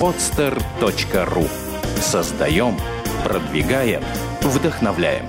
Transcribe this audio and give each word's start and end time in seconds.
podster.ru 0.00 1.48
Создаем, 2.00 2.76
продвигаем, 3.24 4.02
вдохновляем. 4.42 5.26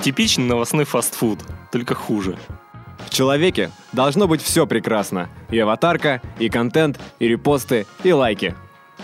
Типичный 0.00 0.44
новостной 0.44 0.84
фастфуд, 0.84 1.38
только 1.70 1.94
хуже. 1.94 2.36
В 3.06 3.10
человеке 3.10 3.70
должно 3.92 4.26
быть 4.26 4.42
все 4.42 4.66
прекрасно. 4.66 5.28
И 5.50 5.58
аватарка, 5.58 6.20
и 6.38 6.48
контент, 6.48 6.98
и 7.20 7.28
репосты, 7.28 7.86
и 8.02 8.12
лайки. 8.12 8.56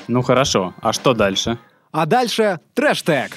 Ну 0.09 0.23
хорошо, 0.23 0.75
а 0.81 0.93
что 0.93 1.15
дальше? 1.15 1.59
А 1.93 2.07
дальше 2.07 2.59
трэш-тег. 2.75 3.37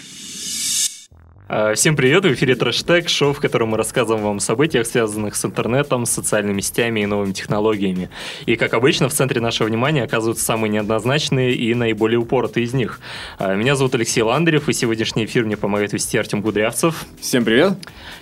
А, 1.53 1.73
всем 1.75 1.97
привет, 1.97 2.23
в 2.23 2.33
эфире 2.33 2.55
Трэштег, 2.55 3.09
шоу, 3.09 3.33
в 3.33 3.41
котором 3.41 3.71
мы 3.71 3.77
рассказываем 3.77 4.23
вам 4.23 4.37
о 4.37 4.39
событиях, 4.39 4.87
связанных 4.87 5.35
с 5.35 5.43
интернетом, 5.43 6.05
социальными 6.05 6.61
сетями 6.61 7.01
и 7.01 7.05
новыми 7.05 7.33
технологиями. 7.33 8.09
И, 8.45 8.55
как 8.55 8.73
обычно, 8.73 9.09
в 9.09 9.13
центре 9.13 9.41
нашего 9.41 9.67
внимания 9.67 10.03
оказываются 10.03 10.45
самые 10.45 10.71
неоднозначные 10.71 11.53
и 11.53 11.73
наиболее 11.73 12.19
упоротые 12.19 12.63
из 12.63 12.73
них. 12.73 13.01
А, 13.37 13.53
меня 13.53 13.75
зовут 13.75 13.93
Алексей 13.95 14.21
Ландрев, 14.21 14.69
и 14.69 14.73
сегодняшний 14.73 15.25
эфир 15.25 15.43
мне 15.43 15.57
помогает 15.57 15.91
вести 15.91 16.17
Артем 16.17 16.39
Гудрявцев. 16.39 17.05
Всем 17.19 17.43
привет. 17.43 17.73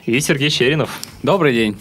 И 0.08 0.20
Сергей 0.22 0.50
Щеринов. 0.50 0.90
Добрый 1.22 1.54
день. 1.54 1.78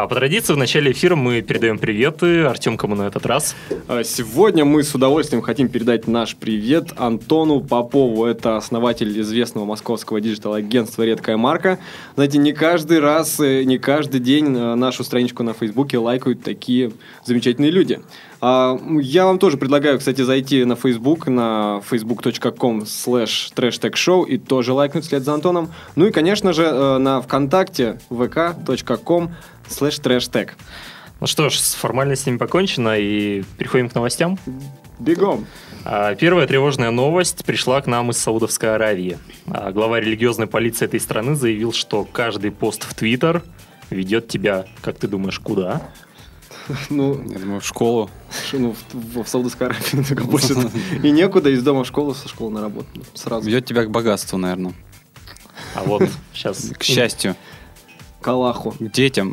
А 0.00 0.06
по 0.06 0.14
традиции 0.14 0.52
в 0.52 0.56
начале 0.56 0.92
эфира 0.92 1.16
мы 1.16 1.42
передаем 1.42 1.76
приветы. 1.76 2.44
Артем, 2.44 2.76
кому 2.76 2.94
на 2.94 3.08
этот 3.08 3.26
раз? 3.26 3.56
А, 3.88 4.04
сегодня 4.04 4.64
мы 4.64 4.84
с 4.84 4.94
удовольствием 4.94 5.42
хотим 5.42 5.68
передать 5.68 6.06
наш 6.06 6.36
привет 6.36 6.92
Антону 6.94 7.60
Попову. 7.60 8.24
Это 8.24 8.56
основатель 8.56 9.20
известного 9.20 9.64
московского 9.64 10.20
digital-агентства 10.20 11.02
«Редкая 11.02 11.36
марка». 11.36 11.80
Знаете, 12.14 12.38
не 12.38 12.52
каждый 12.52 13.00
раз, 13.00 13.40
э, 13.40 13.64
не 13.64 13.78
каждый 13.78 14.20
день 14.20 14.56
э, 14.56 14.76
нашу 14.76 15.02
страничку 15.02 15.42
на 15.42 15.52
Фейсбуке 15.52 15.98
лайкают 15.98 16.44
такие 16.44 16.92
замечательные 17.24 17.72
люди. 17.72 17.98
А, 18.40 18.78
я 19.00 19.26
вам 19.26 19.38
тоже 19.38 19.56
предлагаю, 19.56 19.98
кстати, 19.98 20.22
зайти 20.22 20.64
на 20.64 20.74
Facebook, 20.74 21.28
на 21.28 21.82
facebook.com 21.90 22.82
slash 22.82 23.52
trashtechshow 23.54 24.26
и 24.26 24.38
тоже 24.38 24.72
лайкнуть 24.72 25.04
вслед 25.04 25.24
за 25.24 25.34
Антоном. 25.34 25.72
Ну 25.96 26.06
и, 26.06 26.12
конечно 26.12 26.52
же, 26.52 26.62
э, 26.62 26.98
на 26.98 27.20
ВКонтакте 27.20 27.98
vk.com 28.10 29.30
slash 29.68 30.00
trashtech. 30.00 30.50
Ну 31.20 31.26
что 31.26 31.50
ж, 31.50 31.58
с 31.58 31.74
формальностями 31.74 32.36
покончено 32.36 32.96
и 32.96 33.42
переходим 33.56 33.88
к 33.88 33.94
новостям. 33.94 34.38
Бегом! 35.00 35.46
А, 35.84 36.14
первая 36.14 36.46
тревожная 36.46 36.90
новость 36.90 37.44
пришла 37.44 37.80
к 37.80 37.86
нам 37.86 38.10
из 38.10 38.18
Саудовской 38.18 38.74
Аравии. 38.74 39.18
А, 39.46 39.72
глава 39.72 40.00
религиозной 40.00 40.46
полиции 40.46 40.84
этой 40.84 41.00
страны 41.00 41.34
заявил, 41.34 41.72
что 41.72 42.04
каждый 42.04 42.52
пост 42.52 42.84
в 42.84 42.94
Твиттер 42.94 43.42
ведет 43.90 44.28
тебя, 44.28 44.66
как 44.80 44.98
ты 44.98 45.08
думаешь, 45.08 45.38
куда? 45.40 45.82
Ну, 46.90 47.20
я 47.28 47.38
думаю, 47.38 47.60
в 47.60 47.64
школу. 47.64 48.10
Ну, 48.52 48.74
в, 48.92 49.22
в 49.22 49.28
Саудовской 49.28 49.68
Аравии 49.68 50.02
только 50.08 50.24
больше. 50.24 50.54
И 51.02 51.10
некуда, 51.10 51.50
из 51.50 51.62
дома 51.62 51.84
в 51.84 51.86
школу, 51.86 52.14
со 52.14 52.28
школы 52.28 52.52
на 52.52 52.60
работу. 52.60 52.88
Сразу. 53.14 53.46
Ведет 53.46 53.66
тебя 53.66 53.84
к 53.84 53.90
богатству, 53.90 54.38
наверное. 54.38 54.74
А 55.74 55.82
вот 55.84 56.08
сейчас... 56.32 56.70
К 56.78 56.82
счастью. 56.82 57.36
К 58.20 58.28
Аллаху. 58.28 58.72
К 58.72 58.90
детям. 58.90 59.32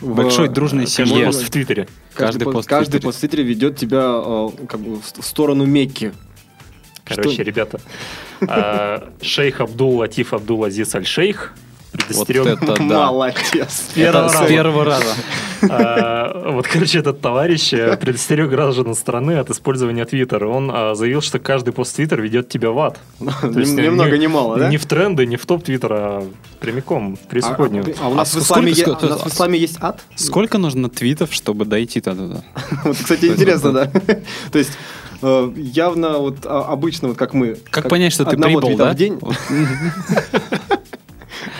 В 0.00 0.14
большой 0.14 0.48
дружной 0.48 0.86
семье. 0.86 1.12
Каждый 1.12 1.26
пост 1.26 1.42
в 1.42 1.50
Твиттере. 1.50 1.88
Каждый, 2.14 2.44
пост, 2.44 2.68
каждый 2.68 3.00
пост 3.00 3.18
в 3.18 3.20
Твиттере 3.20 3.42
ведет 3.44 3.76
тебя 3.76 4.02
э, 4.04 4.48
как 4.68 4.80
бы, 4.80 5.00
в 5.00 5.24
сторону 5.24 5.64
Мекки. 5.64 6.12
Короче, 7.04 7.34
Что? 7.34 7.42
ребята, 7.42 7.80
э, 8.40 9.10
шейх 9.22 9.60
Абдул 9.60 9.96
Латиф 9.96 10.34
Абдул 10.34 10.64
Азиз 10.64 10.94
Аль-Шейх 10.94 11.54
предостерег... 11.98 12.44
Вот 12.44 12.62
это 12.62 12.76
да. 12.88 13.06
Молодец. 13.06 13.90
Первого, 13.94 14.26
это 14.26 14.32
раза. 14.34 14.44
С 14.44 14.48
первого 14.48 14.84
раза. 14.84 15.14
А, 15.68 16.52
вот, 16.52 16.66
короче, 16.66 16.98
этот 16.98 17.20
товарищ 17.20 17.72
э, 17.72 17.96
предостерег 17.96 18.48
граждан 18.48 18.94
страны 18.94 19.38
от 19.38 19.50
использования 19.50 20.04
Твиттера. 20.04 20.48
Он 20.48 20.70
а, 20.72 20.94
заявил, 20.94 21.20
что 21.20 21.38
каждый 21.38 21.72
пост 21.72 21.96
Твиттер 21.96 22.20
ведет 22.22 22.48
тебя 22.48 22.70
в 22.70 22.78
ад. 22.78 22.98
Ни 23.20 23.88
много, 23.88 24.16
ни 24.18 24.26
мало, 24.26 24.56
да? 24.56 24.68
Не 24.68 24.76
в 24.76 24.86
тренды, 24.86 25.26
не 25.26 25.36
в 25.36 25.46
топ 25.46 25.64
Твиттера, 25.64 25.96
а 25.98 26.30
прямиком 26.60 27.16
в 27.16 27.20
преисподнюю. 27.20 27.94
А, 28.00 28.06
а 28.06 28.08
у 28.08 28.14
нас 28.14 28.34
в 28.34 28.38
исламе 28.38 29.58
есть 29.58 29.78
ад? 29.80 30.00
Сколько 30.14 30.58
нужно 30.58 30.88
твитов, 30.88 31.32
чтобы 31.32 31.64
дойти 31.64 32.00
туда? 32.00 32.42
Вот, 32.84 32.96
кстати, 32.96 33.26
интересно, 33.26 33.72
да. 33.72 33.86
То 34.52 34.58
есть 34.58 34.72
э, 35.22 35.52
явно 35.56 36.18
вот 36.18 36.46
обычно 36.46 37.08
вот 37.08 37.16
как 37.16 37.34
мы. 37.34 37.56
Как 37.70 37.88
понять, 37.88 38.12
что 38.12 38.24
ты 38.24 38.36
прибыл, 38.36 38.76
да? 38.76 38.92
в 38.92 38.94
день. 38.94 39.18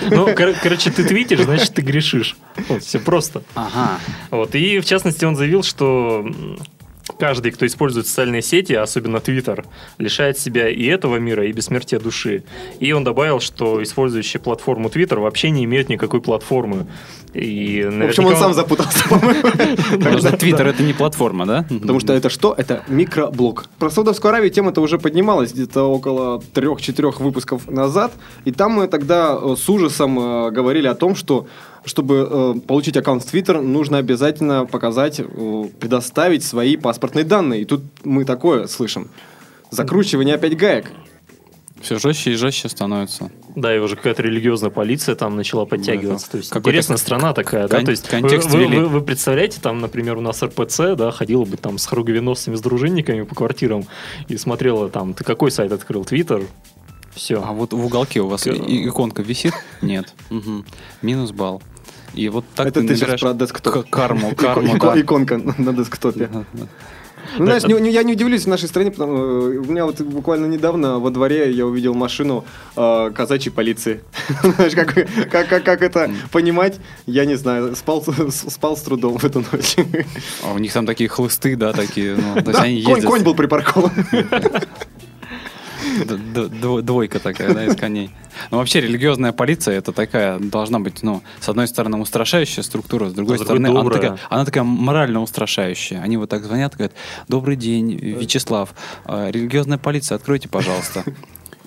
Ну, 0.03 0.34
кор- 0.34 0.54
короче, 0.62 0.91
ты 0.91 1.04
твитишь, 1.04 1.41
значит, 1.41 1.75
ты 1.75 1.82
грешишь. 1.82 2.36
Вот, 2.69 2.82
все 2.82 2.98
просто. 2.98 3.42
Ага. 3.54 3.98
Вот, 4.31 4.54
и 4.54 4.78
в 4.81 4.84
частности 4.84 5.25
он 5.25 5.36
заявил, 5.36 5.62
что 5.62 6.26
каждый, 7.18 7.52
кто 7.52 7.66
использует 7.66 8.06
социальные 8.06 8.42
сети, 8.42 8.72
особенно 8.72 9.20
Твиттер, 9.20 9.64
лишает 9.98 10.38
себя 10.38 10.68
и 10.68 10.84
этого 10.84 11.16
мира, 11.16 11.46
и 11.46 11.52
бессмертия 11.52 11.98
души. 11.98 12.44
И 12.80 12.92
он 12.92 13.04
добавил, 13.04 13.40
что 13.40 13.82
использующие 13.82 14.40
платформу 14.40 14.90
Твиттер 14.90 15.20
вообще 15.20 15.50
не 15.50 15.64
имеют 15.64 15.88
никакой 15.88 16.20
платформы. 16.20 16.86
И 17.34 17.82
В 17.82 18.06
общем, 18.06 18.26
он 18.26 18.36
сам 18.36 18.54
запутался, 18.54 19.08
по-моему. 19.08 20.36
Твиттер 20.38 20.66
это 20.66 20.82
не 20.82 20.92
платформа, 20.92 21.46
да? 21.46 21.66
Потому 21.68 22.00
что 22.00 22.12
это 22.12 22.30
что? 22.30 22.54
Это 22.56 22.82
микроблог. 22.88 23.66
Про 23.78 23.90
Саудовскую 23.90 24.30
Аравию 24.30 24.50
тема-то 24.50 24.80
уже 24.80 24.98
поднималась 24.98 25.52
где-то 25.52 25.82
около 25.82 26.40
трех-четырех 26.54 27.20
выпусков 27.20 27.68
назад. 27.68 28.12
И 28.44 28.52
там 28.52 28.72
мы 28.72 28.88
тогда 28.88 29.38
э, 29.40 29.56
с 29.58 29.68
ужасом 29.68 30.18
э, 30.18 30.50
говорили 30.50 30.88
о 30.88 30.94
том, 30.94 31.14
что 31.14 31.46
чтобы 31.88 32.28
э, 32.31 32.60
получить 32.66 32.97
аккаунт 32.97 33.25
в 33.25 33.32
Twitter, 33.34 33.60
нужно 33.60 33.99
обязательно 33.99 34.66
показать, 34.66 35.19
э, 35.21 35.65
предоставить 35.81 36.44
свои 36.44 36.76
паспортные 36.76 37.25
данные. 37.25 37.62
И 37.62 37.65
тут 37.65 37.82
мы 38.04 38.25
такое 38.25 38.66
слышим. 38.66 39.09
Закручивание 39.71 40.37
опять 40.37 40.56
гаек. 40.56 40.93
Все 41.81 41.99
жестче 41.99 42.32
и 42.32 42.34
жестче 42.34 42.69
становится. 42.69 43.31
Да, 43.54 43.75
и 43.75 43.78
уже 43.78 43.94
какая-то 43.97 44.22
религиозная 44.22 44.71
полиция 44.71 45.15
там 45.15 45.37
начала 45.37 45.65
подтягиваться. 45.65 46.26
Да, 46.26 46.32
То 46.32 46.38
есть 46.38 46.56
интересная 46.56 46.97
страна 46.97 47.32
такая, 47.32 47.69
кон- 47.69 47.78
да? 47.81 47.84
То 47.84 47.91
есть 47.93 48.09
контекст 48.09 48.50
вы, 48.50 48.66
вы, 48.66 48.87
вы 48.87 49.00
представляете, 49.00 49.60
там, 49.60 49.81
например, 49.81 50.16
у 50.16 50.20
нас 50.20 50.43
РПЦ, 50.43 50.97
да, 50.97 51.10
ходила 51.12 51.44
бы 51.44 51.56
там 51.56 51.78
с 51.78 51.87
хоругвеносцами, 51.87 52.56
с 52.56 52.60
дружинниками 52.60 53.22
по 53.22 53.34
квартирам 53.34 53.84
и 54.26 54.37
смотрела 54.37 54.88
там, 54.88 55.15
ты 55.15 55.22
какой 55.22 55.50
сайт 55.53 55.70
открыл? 55.72 56.05
Твиттер? 56.05 56.43
Все. 57.15 57.43
А 57.44 57.53
вот 57.53 57.72
в 57.72 57.84
уголке 57.84 58.20
у 58.20 58.26
вас 58.28 58.47
иконка 58.47 59.22
висит? 59.22 59.53
Нет. 59.81 60.12
Минус 61.03 61.31
балл. 61.32 61.62
И 62.14 62.28
вот 62.28 62.44
так 62.54 62.69
Это 62.69 62.80
ты, 62.80 62.88
ты 62.88 62.96
сейчас 62.96 63.20
про 63.20 63.34
десктоп. 63.34 63.88
Карму, 63.91 64.34
карму, 64.34 64.78
да. 64.78 65.00
Иконка 65.00 65.38
на 65.58 65.72
десктопе. 65.72 66.28
Ну, 67.36 67.44
знаешь, 67.44 67.64
не, 67.64 67.74
не, 67.74 67.91
я 67.91 68.02
не 68.02 68.14
удивлюсь 68.14 68.44
в 68.44 68.48
нашей 68.48 68.69
стране, 68.69 68.91
потому 68.91 69.16
э, 69.16 69.58
у 69.58 69.64
меня 69.64 69.84
вот 69.84 70.00
буквально 70.00 70.46
недавно 70.46 70.98
во 70.98 71.10
дворе 71.10 71.52
я 71.52 71.66
увидел 71.66 71.94
машину 71.94 72.44
э, 72.76 73.10
казачьей 73.14 73.52
полиции. 73.52 74.00
Знаешь, 74.42 74.74
как, 74.74 74.94
как, 75.30 75.48
как, 75.48 75.62
как 75.62 75.82
это 75.82 76.10
понимать, 76.32 76.78
я 77.06 77.26
не 77.26 77.36
знаю, 77.36 77.76
спал, 77.76 78.04
спал 78.30 78.76
с 78.76 78.80
трудом 78.82 79.19
в 79.19 79.25
эту 79.25 79.44
ночь. 79.52 79.76
А 80.42 80.52
у 80.52 80.58
них 80.58 80.72
там 80.72 80.86
такие 80.86 81.08
хлысты, 81.08 81.56
да, 81.56 81.72
такие, 81.72 82.16
ну, 82.16 82.40
да, 82.42 82.62
конь, 82.84 83.02
конь 83.02 83.22
был 83.22 83.34
припаркован. 83.34 83.92
Двойка 86.82 87.19
такая, 87.19 87.54
да, 87.54 87.66
из 87.66 87.76
коней. 87.76 88.10
Ну, 88.50 88.59
вообще, 88.59 88.81
религиозная 88.81 89.32
полиция 89.32 89.76
это 89.76 89.93
такая, 89.93 90.38
должна 90.38 90.78
быть, 90.78 91.03
ну, 91.03 91.22
с 91.41 91.49
одной 91.49 91.69
стороны, 91.69 91.99
устрашающая 91.99 92.62
структура, 92.62 93.09
с 93.09 93.12
другой 93.12 93.37
а 93.37 93.41
стороны, 93.41 93.66
она 93.66 93.91
такая, 93.91 94.19
она 94.31 94.44
такая 94.44 94.65
морально 94.65 95.22
устрашающая. 95.22 96.00
Они 96.00 96.16
вот 96.16 96.28
так 96.31 96.44
звонят, 96.44 96.75
говорят, 96.75 96.93
добрый 97.28 97.56
день, 97.56 97.94
Вячеслав, 97.94 98.75
а, 99.04 99.31
религиозная 99.31 99.78
полиция, 99.78 100.16
откройте, 100.16 100.49
пожалуйста. 100.49 101.04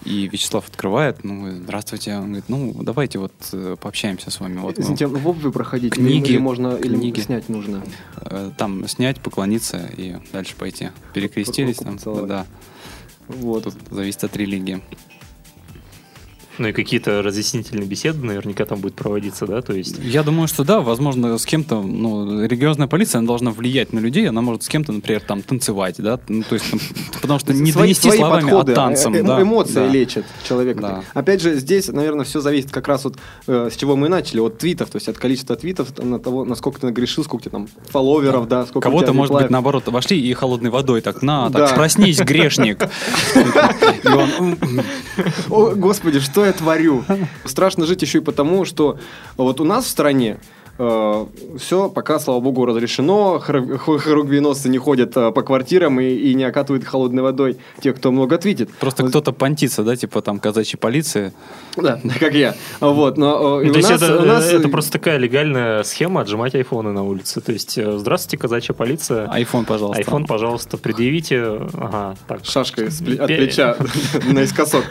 И 0.03 0.27
Вячеслав 0.27 0.67
открывает, 0.67 1.23
ну, 1.23 1.51
здравствуйте, 1.51 2.15
он 2.15 2.25
говорит, 2.25 2.45
ну, 2.47 2.75
давайте 2.81 3.19
вот 3.19 3.33
э, 3.53 3.75
пообщаемся 3.79 4.31
с 4.31 4.39
вами. 4.39 4.57
Вот, 4.57 4.79
Извините, 4.79 5.07
ну, 5.07 5.19
в 5.19 5.27
обуви 5.27 5.51
проходить 5.51 5.93
книги, 5.93 6.31
или 6.31 6.37
можно, 6.39 6.75
или 6.75 6.95
книги. 6.95 7.19
снять 7.19 7.49
нужно? 7.49 7.83
Э, 8.17 8.49
там 8.57 8.87
снять, 8.87 9.19
поклониться 9.19 9.89
и 9.95 10.15
дальше 10.33 10.55
пойти. 10.55 10.89
Перекрестились 11.13 11.77
там, 11.77 11.99
да. 12.27 12.47
Вот. 13.37 13.63
Тут 13.63 13.75
зависит 13.89 14.23
от 14.23 14.35
религии. 14.37 14.81
Ну 16.61 16.67
и 16.67 16.73
какие-то 16.73 17.23
разъяснительные 17.23 17.87
беседы 17.87 18.23
наверняка 18.23 18.65
там 18.65 18.81
будет 18.81 18.93
проводиться, 18.93 19.47
да? 19.47 19.63
То 19.63 19.73
есть... 19.73 19.97
Я 19.97 20.21
думаю, 20.21 20.47
что 20.47 20.63
да, 20.63 20.79
возможно, 20.79 21.39
с 21.39 21.45
кем-то, 21.47 21.81
ну, 21.81 22.43
религиозная 22.43 22.87
полиция, 22.87 23.17
она 23.17 23.29
должна 23.29 23.49
влиять 23.49 23.93
на 23.93 23.99
людей, 23.99 24.29
она 24.29 24.41
может 24.41 24.61
с 24.61 24.67
кем-то, 24.67 24.91
например, 24.91 25.21
там, 25.21 25.41
танцевать, 25.41 25.95
да? 25.97 26.19
Ну, 26.27 26.43
то 26.43 26.53
есть, 26.53 26.69
там, 26.69 26.79
потому 27.23 27.39
что 27.39 27.51
не 27.51 27.71
свои, 27.71 27.85
донести 27.85 28.09
свои 28.09 28.19
словами, 28.19 28.43
а 28.43 28.45
подходы, 28.45 28.73
а 28.73 28.75
танцем. 28.75 29.15
Э, 29.15 29.23
да, 29.23 29.41
эмоции 29.41 29.73
да. 29.73 29.87
лечат 29.87 30.25
человека. 30.47 30.81
Да. 30.81 31.03
Опять 31.15 31.41
же, 31.41 31.55
здесь, 31.55 31.87
наверное, 31.87 32.25
все 32.25 32.41
зависит 32.41 32.69
как 32.69 32.87
раз 32.87 33.05
вот 33.05 33.17
э, 33.47 33.69
с 33.73 33.75
чего 33.75 33.95
мы 33.95 34.07
начали, 34.07 34.39
от 34.39 34.59
твитов, 34.59 34.91
то 34.91 34.97
есть 34.97 35.07
от 35.07 35.17
количества 35.17 35.55
твитов, 35.55 35.97
на 35.97 36.19
того, 36.19 36.45
насколько 36.45 36.79
ты 36.79 36.85
нагрешил, 36.85 37.23
сколько 37.23 37.45
тебе 37.45 37.53
там 37.53 37.69
фолловеров, 37.89 38.47
да, 38.47 38.67
сколько 38.67 38.87
Кого-то, 38.87 39.13
может 39.13 39.33
быть, 39.33 39.49
наоборот, 39.49 39.87
вошли 39.87 40.21
и 40.21 40.31
холодной 40.33 40.69
водой 40.69 41.01
так, 41.01 41.23
на, 41.23 41.49
так, 41.49 41.73
проснись, 41.73 42.19
грешник. 42.19 42.87
О, 45.49 45.71
господи, 45.75 46.19
что 46.19 46.50
я 46.51 46.57
творю? 46.57 47.03
Страшно 47.45 47.85
жить 47.85 48.01
еще 48.01 48.19
и 48.19 48.21
потому, 48.21 48.65
что 48.65 48.99
вот 49.37 49.59
у 49.61 49.63
нас 49.63 49.85
в 49.85 49.89
стране 49.89 50.37
Э, 50.83 51.27
все 51.59 51.89
пока, 51.89 52.19
слава 52.19 52.39
богу, 52.39 52.65
разрешено. 52.65 53.39
Хоругвеносцы 53.39 54.67
не 54.67 54.79
ходят 54.79 55.15
э, 55.15 55.31
по 55.31 55.43
квартирам 55.43 55.99
и, 55.99 56.05
и 56.05 56.33
не 56.33 56.43
окатывают 56.43 56.85
холодной 56.85 57.21
водой 57.21 57.57
тех, 57.81 57.95
кто 57.97 58.11
много 58.11 58.39
твитит. 58.39 58.71
Просто 58.79 59.03
вот. 59.03 59.09
кто-то 59.09 59.31
понтится, 59.31 59.83
да, 59.83 59.95
типа 59.95 60.23
там 60.23 60.39
казачья 60.39 60.79
полиция. 60.79 61.33
Да, 61.77 62.01
как 62.19 62.33
я. 62.33 62.55
Вот, 62.79 63.17
но 63.17 63.61
э, 63.61 63.65
ну, 63.65 63.73
то 63.73 63.77
есть 63.77 63.91
нас, 63.91 64.01
это, 64.01 64.19
у 64.19 64.25
нас... 64.25 64.51
это 64.51 64.69
просто 64.69 64.93
такая 64.93 65.17
легальная 65.17 65.83
схема 65.83 66.21
отжимать 66.21 66.55
айфоны 66.55 66.91
на 66.91 67.03
улице. 67.03 67.41
То 67.41 67.51
есть, 67.51 67.77
здравствуйте, 67.79 68.37
казачья 68.37 68.73
полиция. 68.73 69.27
Айфон, 69.27 69.65
пожалуйста. 69.65 69.99
Айфон, 69.99 70.25
пожалуйста, 70.25 70.77
предъявите. 70.77 71.43
Ага, 71.73 72.15
так. 72.27 72.43
Шашкой 72.43 72.87
от 72.87 73.27
плеча 73.27 73.77
наискосок. 74.25 74.85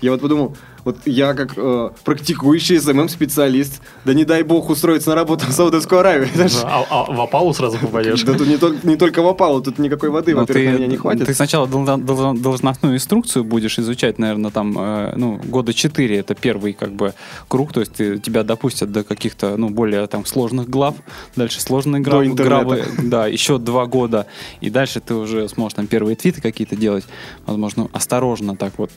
Я 0.00 0.12
вот 0.12 0.20
подумал, 0.20 0.56
вот 0.84 0.98
я 1.04 1.34
как 1.34 1.52
э, 1.56 1.90
практикующий 2.04 2.80
SMM-специалист, 2.80 3.80
да 4.04 4.14
не 4.14 4.24
дай 4.24 4.42
бог 4.42 4.70
устроиться 4.70 5.10
на 5.10 5.14
работу 5.14 5.46
в 5.46 5.52
Саудовскую 5.52 6.00
Аравию. 6.00 6.28
А, 6.64 6.84
а 6.90 7.12
в 7.12 7.20
опалу 7.20 7.54
сразу 7.54 7.78
попадешь? 7.78 8.22
Да 8.22 8.34
тут 8.34 8.48
не, 8.48 8.56
только, 8.56 8.86
не 8.86 8.96
только 8.96 9.22
в 9.22 9.28
опалу, 9.28 9.62
тут 9.62 9.78
никакой 9.78 10.10
воды, 10.10 10.34
во-первых, 10.34 10.78
меня 10.78 10.86
не 10.86 10.96
хватит. 10.96 11.26
Ты 11.26 11.34
сначала 11.34 11.66
должностную 11.66 12.96
инструкцию 12.96 13.44
будешь 13.44 13.78
изучать, 13.78 14.18
наверное, 14.18 14.50
там, 14.50 14.76
э, 14.78 15.14
ну, 15.16 15.40
года 15.44 15.72
четыре, 15.72 16.18
это 16.18 16.34
первый, 16.34 16.72
как 16.72 16.92
бы, 16.92 17.14
круг, 17.48 17.72
то 17.72 17.80
есть 17.80 17.92
ты, 17.92 18.18
тебя 18.18 18.42
допустят 18.42 18.90
до 18.90 19.04
каких-то, 19.04 19.56
ну, 19.56 19.70
более 19.70 20.06
там 20.06 20.26
сложных 20.26 20.68
глав, 20.68 20.96
дальше 21.36 21.60
сложные 21.60 22.02
главы, 22.02 22.32
гравы, 22.32 22.84
да, 23.02 23.26
еще 23.26 23.58
два 23.58 23.86
года, 23.86 24.26
и 24.60 24.70
дальше 24.70 25.00
ты 25.00 25.14
уже 25.14 25.48
сможешь 25.48 25.74
там 25.74 25.86
первые 25.86 26.16
твиты 26.16 26.40
какие-то 26.40 26.76
делать, 26.76 27.04
возможно, 27.46 27.88
осторожно 27.92 28.56
так 28.56 28.72
вот 28.78 28.90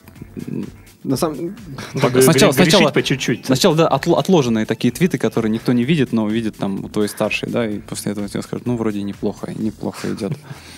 на 1.05 1.17
самом... 1.17 1.55
Так, 2.01 2.21
сначала, 2.21 2.51
сначала, 2.51 2.91
по 2.91 3.03
чуть-чуть. 3.03 3.45
Сначала, 3.45 3.75
да, 3.75 3.87
отложенные 3.87 4.65
такие 4.65 4.91
твиты, 4.91 5.17
которые 5.17 5.51
никто 5.51 5.73
не 5.73 5.83
видит, 5.83 6.11
но 6.11 6.27
видит 6.27 6.57
там 6.57 6.89
твой 6.89 7.07
старший, 7.07 7.49
да, 7.49 7.69
и 7.69 7.79
после 7.79 8.11
этого 8.11 8.27
тебе 8.27 8.41
скажут, 8.41 8.65
ну, 8.65 8.75
вроде 8.75 9.03
неплохо, 9.03 9.53
неплохо 9.55 10.13
идет. 10.13 10.33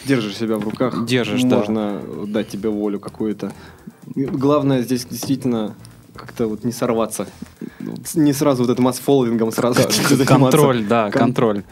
Держишь 0.06 0.38
себя 0.38 0.58
в 0.58 0.64
руках. 0.64 1.06
Держишь, 1.06 1.44
Можно 1.44 1.50
да. 1.50 2.02
Можно 2.02 2.28
дать 2.28 2.50
тебе 2.50 2.70
волю 2.70 3.00
какую-то. 3.00 3.54
Главное 4.16 4.82
здесь 4.82 5.06
действительно 5.06 5.76
как-то 6.16 6.48
вот 6.48 6.64
не 6.64 6.72
сорваться. 6.72 7.28
Не 8.16 8.34
сразу 8.34 8.64
вот 8.64 8.72
этим 8.72 8.84
масс-фолловингом 8.84 9.52
сразу 9.52 9.82
Контроль, 10.26 10.84
да, 10.86 11.10
контроль. 11.12 11.64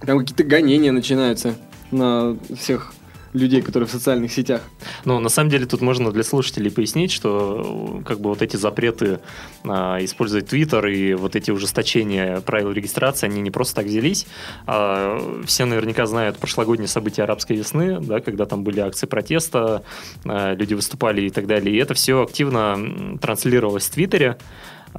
Там 0.00 0.20
какие-то 0.20 0.44
гонения 0.44 0.92
начинаются 0.92 1.56
на 1.90 2.36
всех 2.56 2.92
людей, 3.32 3.62
которые 3.62 3.86
в 3.86 3.90
социальных 3.90 4.32
сетях. 4.32 4.62
Ну, 5.04 5.20
на 5.20 5.28
самом 5.28 5.50
деле, 5.50 5.66
тут 5.66 5.80
можно 5.80 6.10
для 6.12 6.22
слушателей 6.22 6.70
пояснить, 6.70 7.12
что 7.12 8.02
как 8.06 8.20
бы 8.20 8.30
вот 8.30 8.42
эти 8.42 8.56
запреты 8.56 9.20
а, 9.64 9.98
использовать 10.02 10.52
Twitter 10.52 10.90
и 10.90 11.14
вот 11.14 11.36
эти 11.36 11.50
ужесточения 11.50 12.40
правил 12.40 12.72
регистрации, 12.72 13.26
они 13.26 13.40
не 13.40 13.50
просто 13.50 13.76
так 13.76 13.86
взялись. 13.86 14.26
А, 14.66 15.42
все 15.46 15.64
наверняка 15.64 16.06
знают 16.06 16.38
прошлогодние 16.38 16.88
события 16.88 17.22
арабской 17.22 17.56
весны, 17.56 18.00
да, 18.00 18.20
когда 18.20 18.46
там 18.46 18.64
были 18.64 18.80
акции 18.80 19.06
протеста, 19.06 19.82
а, 20.24 20.54
люди 20.54 20.74
выступали 20.74 21.22
и 21.22 21.30
так 21.30 21.46
далее. 21.46 21.74
И 21.74 21.78
это 21.78 21.94
все 21.94 22.22
активно 22.22 23.18
транслировалось 23.20 23.86
в 23.86 23.90
Твиттере. 23.90 24.38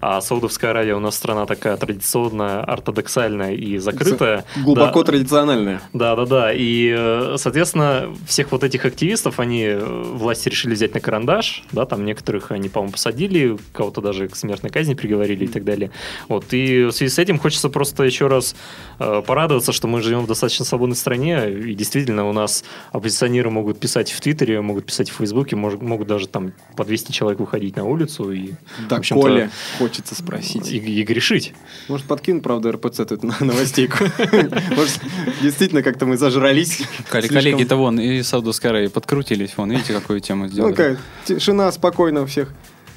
А 0.01 0.21
Саудовская 0.21 0.71
Аравия 0.71 0.95
у 0.95 0.99
нас 0.99 1.15
страна 1.15 1.45
такая 1.45 1.75
традиционная, 1.77 2.61
ортодоксальная 2.61 3.53
и 3.53 3.77
закрытая. 3.77 4.45
Глубоко 4.63 5.03
да. 5.03 5.11
традициональная. 5.11 5.81
Да, 5.93 6.15
да, 6.15 6.25
да. 6.25 6.53
И, 6.53 6.93
э, 6.95 7.35
соответственно, 7.37 8.15
всех 8.25 8.51
вот 8.51 8.63
этих 8.63 8.85
активистов 8.85 9.39
они 9.39 9.63
э, 9.63 9.79
власти 9.79 10.47
решили 10.47 10.73
взять 10.73 10.93
на 10.93 11.01
карандаш. 11.01 11.63
Да, 11.71 11.85
там 11.85 12.05
некоторых 12.05 12.51
они, 12.51 12.69
по-моему, 12.69 12.93
посадили, 12.93 13.57
кого-то 13.73 14.01
даже 14.01 14.29
к 14.29 14.35
смертной 14.35 14.71
казни 14.71 14.93
приговорили 14.93 15.45
и 15.45 15.47
так 15.47 15.65
далее. 15.65 15.91
Вот. 16.29 16.45
И 16.53 16.85
в 16.85 16.91
связи 16.91 17.13
с 17.13 17.19
этим 17.19 17.37
хочется 17.37 17.69
просто 17.69 18.03
еще 18.03 18.27
раз 18.27 18.55
э, 18.99 19.21
порадоваться, 19.25 19.73
что 19.73 19.87
мы 19.87 20.01
живем 20.01 20.21
в 20.21 20.27
достаточно 20.27 20.63
свободной 20.63 20.95
стране. 20.95 21.49
И 21.51 21.73
действительно 21.73 22.29
у 22.29 22.33
нас 22.33 22.63
оппозиционеры 22.93 23.49
могут 23.49 23.79
писать 23.79 24.11
в 24.11 24.21
Твиттере, 24.21 24.61
могут 24.61 24.85
писать 24.85 25.09
в 25.09 25.15
Фейсбуке, 25.15 25.57
могут, 25.57 26.07
даже 26.07 26.27
там 26.27 26.53
по 26.77 26.85
200 26.85 27.11
человек 27.11 27.39
выходить 27.39 27.75
на 27.75 27.83
улицу. 27.83 28.31
И, 28.31 28.53
да, 28.89 29.01
Коля 29.09 29.51
хочется 29.89 30.15
спросить. 30.15 30.71
И, 30.71 30.77
и 30.77 31.03
грешить. 31.03 31.53
Может, 31.87 32.05
подкинуть, 32.05 32.43
правда, 32.43 32.71
РПЦ 32.71 33.05
тут 33.07 33.23
на 33.23 33.35
новостейку. 33.39 33.97
Может, 34.75 34.99
действительно, 35.41 35.81
как-то 35.81 36.05
мы 36.05 36.17
зажрались. 36.17 36.83
Коллеги-то 37.09 37.75
вон 37.75 37.99
и 37.99 38.21
Саудовской 38.21 38.69
Аравии 38.69 38.87
подкрутились. 38.87 39.57
Вон, 39.57 39.71
видите, 39.71 39.93
какую 39.93 40.19
тему 40.19 40.47
сделали. 40.47 40.71
Ну, 40.71 40.75
как, 40.75 40.99
тишина, 41.25 41.71
спокойно 41.71 42.21
у 42.21 42.25
всех. 42.27 42.53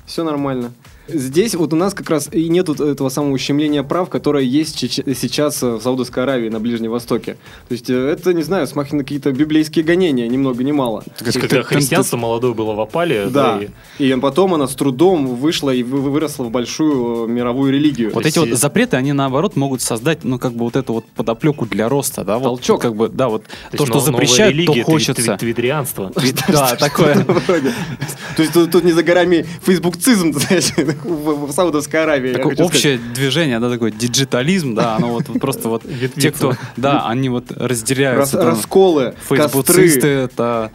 Все 0.07 0.23
нормально. 0.23 0.73
Здесь 1.09 1.55
вот 1.55 1.73
у 1.73 1.77
нас 1.77 1.95
как 1.95 2.09
раз 2.11 2.29
и 2.33 2.49
нет 2.49 2.69
этого 2.69 3.09
самого 3.09 3.33
ущемления 3.33 3.83
прав, 3.83 4.09
которое 4.09 4.45
есть 4.45 4.79
сейчас 4.79 5.61
в 5.61 5.81
Саудовской 5.81 6.23
Аравии 6.23 6.49
на 6.49 6.61
Ближнем 6.61 6.91
Востоке. 6.91 7.37
То 7.69 7.73
есть 7.73 7.91
э, 7.91 7.95
это, 7.95 8.33
не 8.33 8.43
знаю, 8.43 8.67
смахивает 8.67 8.93
на 8.93 9.05
какие-то 9.05 9.33
библейские 9.33 9.85
гонения, 9.85 10.29
ни 10.29 10.37
много 10.37 10.63
ни 10.63 10.73
мало. 10.73 11.03
Так, 11.19 11.27
есть, 11.27 11.41
когда 11.41 11.63
христианство 11.63 12.17
молодое 12.17 12.55
было 12.55 12.75
в 12.75 12.81
опале. 12.81 13.27
Да, 13.27 13.59
да 13.59 13.67
и... 13.99 14.09
и 14.09 14.17
потом 14.17 14.55
она 14.55 14.69
с 14.69 14.75
трудом 14.75 15.27
вышла 15.27 15.71
и 15.71 15.83
выросла 15.83 16.45
в 16.45 16.51
большую 16.51 17.27
э, 17.27 17.31
мировую 17.31 17.73
религию. 17.73 18.13
Вот 18.13 18.25
эти 18.25 18.39
вот 18.39 18.51
запреты, 18.51 18.97
они 18.97 19.13
наоборот 19.13 19.57
могут 19.57 19.83
создать, 19.83 20.25
ну, 20.25 20.39
как 20.39 20.53
бы 20.53 20.65
вот 20.65 20.77
эту 20.77 20.95
вот 20.95 21.07
подоплеку 21.07 21.67
для 21.67 21.89
роста, 21.89 22.25
да? 22.25 22.39
Толчок. 22.39 22.77
Вот, 22.77 22.83
как 22.83 22.97
бы, 22.97 23.09
да, 23.09 23.29
вот 23.29 23.45
то, 23.73 23.79
то 23.79 23.87
что 23.87 24.01
запрещают, 24.01 24.65
то 24.67 24.83
хочется. 24.85 25.37
Твиттерианство. 25.37 26.13
Да, 26.49 26.77
такое. 26.79 27.25
То 27.25 28.43
есть 28.43 28.53
тут 28.53 28.85
не 28.85 28.93
за 28.93 29.03
горами 29.03 29.47
фейсбукцизм, 29.63 30.33
знаешь, 30.39 30.73
в 31.05 31.53
Саудовской 31.53 32.03
Аравии. 32.03 32.33
Такое 32.33 32.57
общее 32.57 32.97
сказать. 32.97 33.13
движение, 33.15 33.59
да, 33.59 33.71
такой 33.71 33.93
диджитализм, 33.93 34.75
да, 34.75 34.97
оно 34.97 35.13
вот 35.13 35.25
просто 35.41 35.69
вот 35.69 35.83
те, 36.17 36.31
кто, 36.31 36.55
да, 36.77 37.07
они 37.07 37.29
вот 37.29 37.51
разделяются. 37.51 38.37
Рас, 38.39 38.47
расколы, 38.47 39.15
Фейсбуцисты, 39.29 40.09
это 40.09 40.71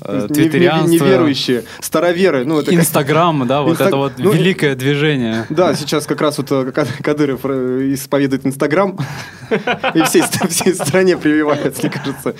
э, 0.00 0.28
твиттерианство. 0.28 0.90
Неверующие, 0.90 1.64
староверы. 1.80 2.44
Ну, 2.44 2.60
это 2.60 2.74
Инстаграм, 2.74 3.46
да, 3.46 3.62
вот 3.62 3.80
это 3.80 3.96
вот 3.96 4.12
ну, 4.18 4.32
великое 4.32 4.74
движение. 4.74 5.46
Да, 5.50 5.74
сейчас 5.74 6.06
как 6.06 6.20
раз 6.20 6.38
вот 6.38 6.50
э, 6.50 6.72
Кадыров 7.02 7.40
э, 7.44 7.90
исповедует 7.92 8.46
Инстаграм, 8.46 8.98
и 9.94 10.02
всей, 10.02 10.22
всей 10.48 10.74
стране 10.74 11.16
прививается, 11.16 11.82
мне 11.82 11.90
кажется. 11.90 12.34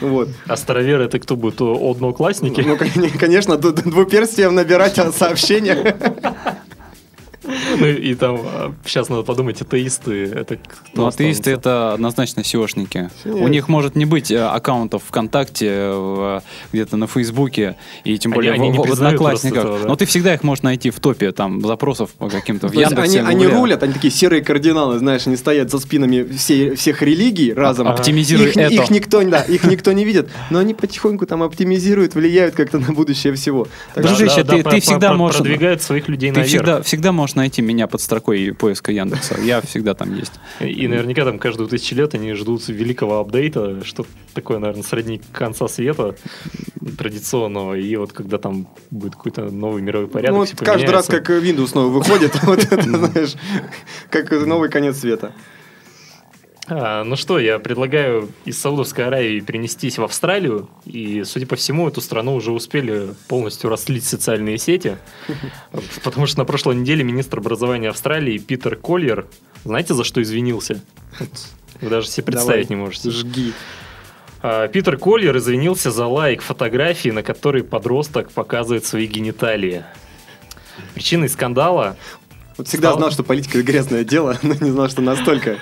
Вот. 0.00 0.28
А 0.46 0.56
староверы 0.56 1.04
это 1.04 1.18
кто 1.18 1.36
будет? 1.36 1.60
Одноклассники? 1.60 2.60
Ну, 2.60 2.76
конечно, 3.18 3.56
двуперстием 3.56 4.54
набирать 4.54 4.98
сообщения. 5.14 5.96
Ну 7.78 7.86
и 7.86 8.14
там 8.14 8.40
сейчас 8.84 9.08
а, 9.08 9.14
надо 9.14 9.24
подумать, 9.24 9.60
атеисты 9.60 10.24
это 10.24 10.56
кто 10.56 11.02
Ну, 11.02 11.06
атеисты 11.06 11.50
это 11.50 11.94
однозначно 11.94 12.40
SEOшники. 12.40 13.10
У 13.24 13.48
них 13.48 13.68
может 13.68 13.96
не 13.96 14.04
быть 14.04 14.30
э, 14.30 14.40
аккаунтов 14.40 15.02
ВКонтакте, 15.06 15.68
э, 15.70 16.40
где-то 16.72 16.96
на 16.96 17.06
Фейсбуке, 17.06 17.76
и 18.04 18.18
тем 18.18 18.32
более 18.32 18.52
они, 18.52 18.70
в, 18.70 18.76
в 18.76 18.92
Одноклассниках. 18.92 19.64
Этого, 19.64 19.78
да? 19.80 19.88
Но 19.88 19.96
ты 19.96 20.06
всегда 20.06 20.34
их 20.34 20.42
можешь 20.42 20.62
найти 20.62 20.90
в 20.90 21.00
топе 21.00 21.32
там 21.32 21.60
запросов 21.60 22.10
по 22.10 22.28
каким-то 22.28 22.68
в 22.68 22.72
Яндексе. 22.72 23.20
Они, 23.20 23.44
они 23.44 23.46
рулят, 23.46 23.82
они 23.82 23.92
такие 23.92 24.12
серые 24.12 24.42
кардиналы, 24.42 24.98
знаешь, 24.98 25.26
они 25.26 25.36
стоят 25.36 25.70
за 25.70 25.78
спинами 25.78 26.24
всей, 26.36 26.74
всех 26.74 27.02
религий 27.02 27.52
разом. 27.52 27.88
Оптимизируют 27.88 28.56
их, 28.56 28.62
это. 28.62 28.74
Их 28.74 28.90
никто, 28.90 29.22
да, 29.22 29.42
их 29.42 29.64
никто 29.64 29.92
не 29.92 30.04
видит, 30.04 30.28
но 30.50 30.58
они 30.58 30.74
потихоньку 30.74 31.26
там 31.26 31.42
оптимизируют, 31.42 32.14
влияют 32.14 32.54
как-то 32.54 32.78
на 32.78 32.92
будущее 32.92 33.32
всего. 33.34 33.68
Дружище, 33.94 34.44
ты, 34.44 34.62
да, 34.62 34.70
ты 34.70 34.80
всегда 34.80 35.14
можешь... 35.14 35.38
Продвигают 35.38 35.82
своих 35.82 36.08
людей 36.08 36.30
ты 36.30 36.40
наверх. 36.40 36.48
Всегда, 36.48 36.82
всегда 36.82 37.12
можешь 37.12 37.36
найти 37.38 37.62
меня 37.62 37.86
под 37.86 38.00
строкой 38.00 38.52
поиска 38.52 38.92
Яндекса. 38.92 39.40
Я 39.40 39.60
всегда 39.60 39.94
там 39.94 40.14
есть. 40.14 40.32
И 40.60 40.86
наверняка 40.86 41.24
там 41.24 41.38
каждую 41.38 41.68
тысячу 41.68 41.94
лет 41.94 42.14
они 42.14 42.34
ждут 42.34 42.68
великого 42.68 43.20
апдейта, 43.20 43.84
что 43.84 44.06
такое, 44.34 44.58
наверное, 44.58 44.82
средний 44.82 45.20
конца 45.32 45.68
света 45.68 46.16
традиционного. 46.98 47.74
И 47.74 47.96
вот 47.96 48.12
когда 48.12 48.38
там 48.38 48.68
будет 48.90 49.14
какой-то 49.14 49.50
новый 49.50 49.82
мировой 49.82 50.08
порядок, 50.08 50.32
ну, 50.32 50.38
вот 50.38 50.54
каждый 50.58 50.90
раз, 50.90 51.06
как 51.06 51.30
Windows 51.30 51.68
снова 51.68 51.88
выходит, 51.88 52.38
вот 52.42 52.60
это, 52.70 52.82
знаешь, 52.82 53.34
как 54.10 54.30
новый 54.30 54.68
конец 54.68 54.98
света. 54.98 55.32
А, 56.70 57.02
ну 57.04 57.16
что, 57.16 57.38
я 57.38 57.58
предлагаю 57.58 58.28
из 58.44 58.60
Саудовской 58.60 59.06
Аравии 59.06 59.40
перенестись 59.40 59.98
в 59.98 60.04
Австралию, 60.04 60.68
и, 60.84 61.24
судя 61.24 61.46
по 61.46 61.56
всему, 61.56 61.88
эту 61.88 62.00
страну 62.00 62.34
уже 62.34 62.52
успели 62.52 63.14
полностью 63.26 63.70
расслить 63.70 64.04
социальные 64.04 64.58
сети, 64.58 64.98
потому 66.04 66.26
что 66.26 66.38
на 66.38 66.44
прошлой 66.44 66.76
неделе 66.76 67.02
министр 67.04 67.38
образования 67.38 67.88
Австралии 67.88 68.38
Питер 68.38 68.76
Кольер, 68.76 69.26
знаете, 69.64 69.94
за 69.94 70.04
что 70.04 70.20
извинился? 70.20 70.82
Вы 71.80 71.88
даже 71.88 72.08
себе 72.08 72.24
представить 72.24 72.68
Давай, 72.68 72.78
не 72.78 72.84
можете. 72.84 73.10
Жги. 73.10 73.52
А, 74.42 74.68
Питер 74.68 74.98
Кольер 74.98 75.36
извинился 75.38 75.90
за 75.90 76.06
лайк 76.06 76.42
фотографии, 76.42 77.10
на 77.10 77.22
которой 77.22 77.64
подросток 77.64 78.30
показывает 78.30 78.84
свои 78.84 79.06
гениталии. 79.06 79.84
Причиной 80.94 81.28
скандала 81.28 81.96
вот 82.58 82.68
всегда 82.68 82.88
стал... 82.88 82.98
знал, 82.98 83.10
что 83.12 83.22
политика 83.22 83.56
это 83.56 83.66
грязное 83.66 84.04
дело, 84.04 84.36
но 84.42 84.54
не 84.54 84.70
знал, 84.70 84.88
что 84.88 85.00
настолько. 85.00 85.58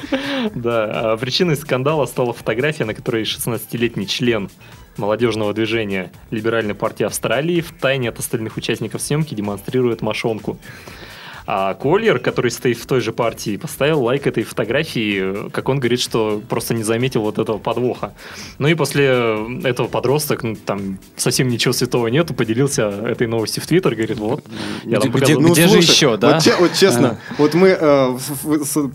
Да, 0.54 1.12
а 1.12 1.16
причиной 1.16 1.56
скандала 1.56 2.06
стала 2.06 2.32
фотография, 2.32 2.84
на 2.84 2.94
которой 2.94 3.22
16-летний 3.22 4.08
член 4.08 4.50
молодежного 4.96 5.52
движения 5.52 6.10
Либеральной 6.30 6.74
партии 6.74 7.04
Австралии 7.04 7.60
в 7.60 7.72
тайне 7.72 8.08
от 8.08 8.18
остальных 8.18 8.56
участников 8.56 9.02
съемки 9.02 9.34
демонстрирует 9.34 10.00
мошонку. 10.00 10.58
А 11.46 11.74
Коллер, 11.74 12.18
который 12.18 12.50
стоит 12.50 12.78
в 12.78 12.86
той 12.86 13.00
же 13.00 13.12
партии, 13.12 13.56
поставил 13.56 14.02
лайк 14.02 14.26
этой 14.26 14.42
фотографии, 14.42 15.48
как 15.50 15.68
он 15.68 15.78
говорит, 15.78 16.00
что 16.00 16.42
просто 16.48 16.74
не 16.74 16.82
заметил 16.82 17.22
вот 17.22 17.38
этого 17.38 17.58
подвоха. 17.58 18.14
Ну 18.58 18.66
и 18.66 18.74
после 18.74 19.38
этого 19.64 19.86
подросток, 19.86 20.42
ну, 20.42 20.56
там 20.56 20.98
совсем 21.16 21.48
ничего 21.48 21.72
святого 21.72 22.08
нету, 22.08 22.34
поделился 22.34 22.88
этой 22.88 23.28
новостью 23.28 23.62
в 23.62 23.66
Твиттер, 23.66 23.94
говорит, 23.94 24.18
вот, 24.18 24.44
я 24.84 24.98
там 24.98 25.12
где, 25.12 25.38
ну, 25.38 25.52
где 25.52 25.68
слушай, 25.68 25.82
же 25.82 25.92
еще, 25.92 26.16
да? 26.16 26.34
Вот, 26.34 26.42
че, 26.42 26.56
вот 26.58 26.72
честно, 26.74 27.18
а. 27.30 27.34
вот 27.38 27.54
мы 27.54 27.68
э, 27.68 28.18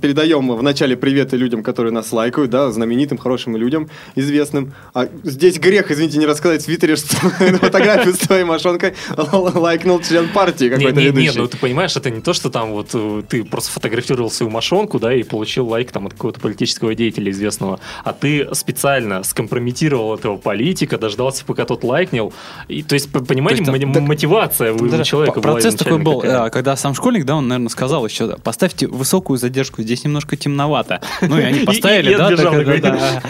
передаем 0.02 0.54
в 0.54 0.62
начале 0.62 0.98
приветы 0.98 1.38
людям, 1.38 1.64
которые 1.64 1.94
нас 1.94 2.12
лайкают, 2.12 2.52
да, 2.52 2.70
знаменитым, 2.72 3.18
хорошим 3.18 3.56
людям, 3.56 3.90
известным. 4.16 4.74
А 4.94 5.08
здесь 5.24 5.58
грех, 5.58 5.90
извините, 5.90 6.18
не 6.18 6.26
рассказать 6.26 6.64
в 6.64 6.66
Твиттере, 6.66 6.98
что 6.98 7.16
фотографию 7.60 8.14
с 8.14 8.18
твоей 8.18 8.44
мошонкой 8.44 8.94
лайкнул 9.32 10.02
член 10.02 10.28
партии 10.30 10.70
какой-то 10.70 11.00
ведущий. 11.00 11.30
Не, 11.30 11.38
ну 11.38 11.48
ты 11.48 11.58
понимаешь, 11.58 11.96
это 11.96 12.10
не 12.10 12.22
то, 12.22 12.34
что 12.34 12.41
что 12.42 12.50
там 12.50 12.72
вот 12.72 12.90
э, 12.96 13.22
ты 13.30 13.44
просто 13.44 13.72
фотографировал 13.72 14.32
свою 14.32 14.50
мошонку, 14.52 15.00
да, 15.00 15.14
и 15.14 15.22
получил 15.22 15.68
лайк 15.68 15.92
там 15.92 16.08
от 16.08 16.14
какого-то 16.14 16.40
политического 16.40 16.96
деятеля 16.96 17.30
известного, 17.30 17.80
а 18.04 18.14
ты 18.14 18.50
специально 18.54 19.22
скомпрометировал 19.22 20.16
этого 20.16 20.38
политика, 20.38 20.98
дождался, 20.98 21.46
пока 21.46 21.66
тот 21.66 21.84
лайкнул. 21.84 22.34
И, 22.68 22.82
то 22.82 22.96
есть, 22.96 23.12
понимаете, 23.12 23.64
то 23.64 23.72
есть, 23.72 23.84
м- 23.84 23.94
так, 23.94 24.04
мотивация 24.04 24.74
у 24.74 24.88
да, 24.88 25.04
человека 25.04 25.40
Процесс 25.40 25.76
такой 25.76 26.00
был, 26.00 26.22
какая. 26.22 26.50
когда 26.50 26.76
сам 26.76 26.96
школьник, 26.96 27.26
да, 27.26 27.36
он, 27.36 27.48
наверное, 27.48 27.70
сказал 27.70 28.08
еще, 28.08 28.36
поставьте 28.38 28.88
высокую 28.88 29.38
задержку, 29.38 29.84
здесь 29.84 30.04
немножко 30.04 30.36
темновато. 30.36 31.00
Ну, 31.22 31.38
и 31.38 31.44
они 31.44 31.60
поставили, 31.66 32.16
да. 32.16 33.22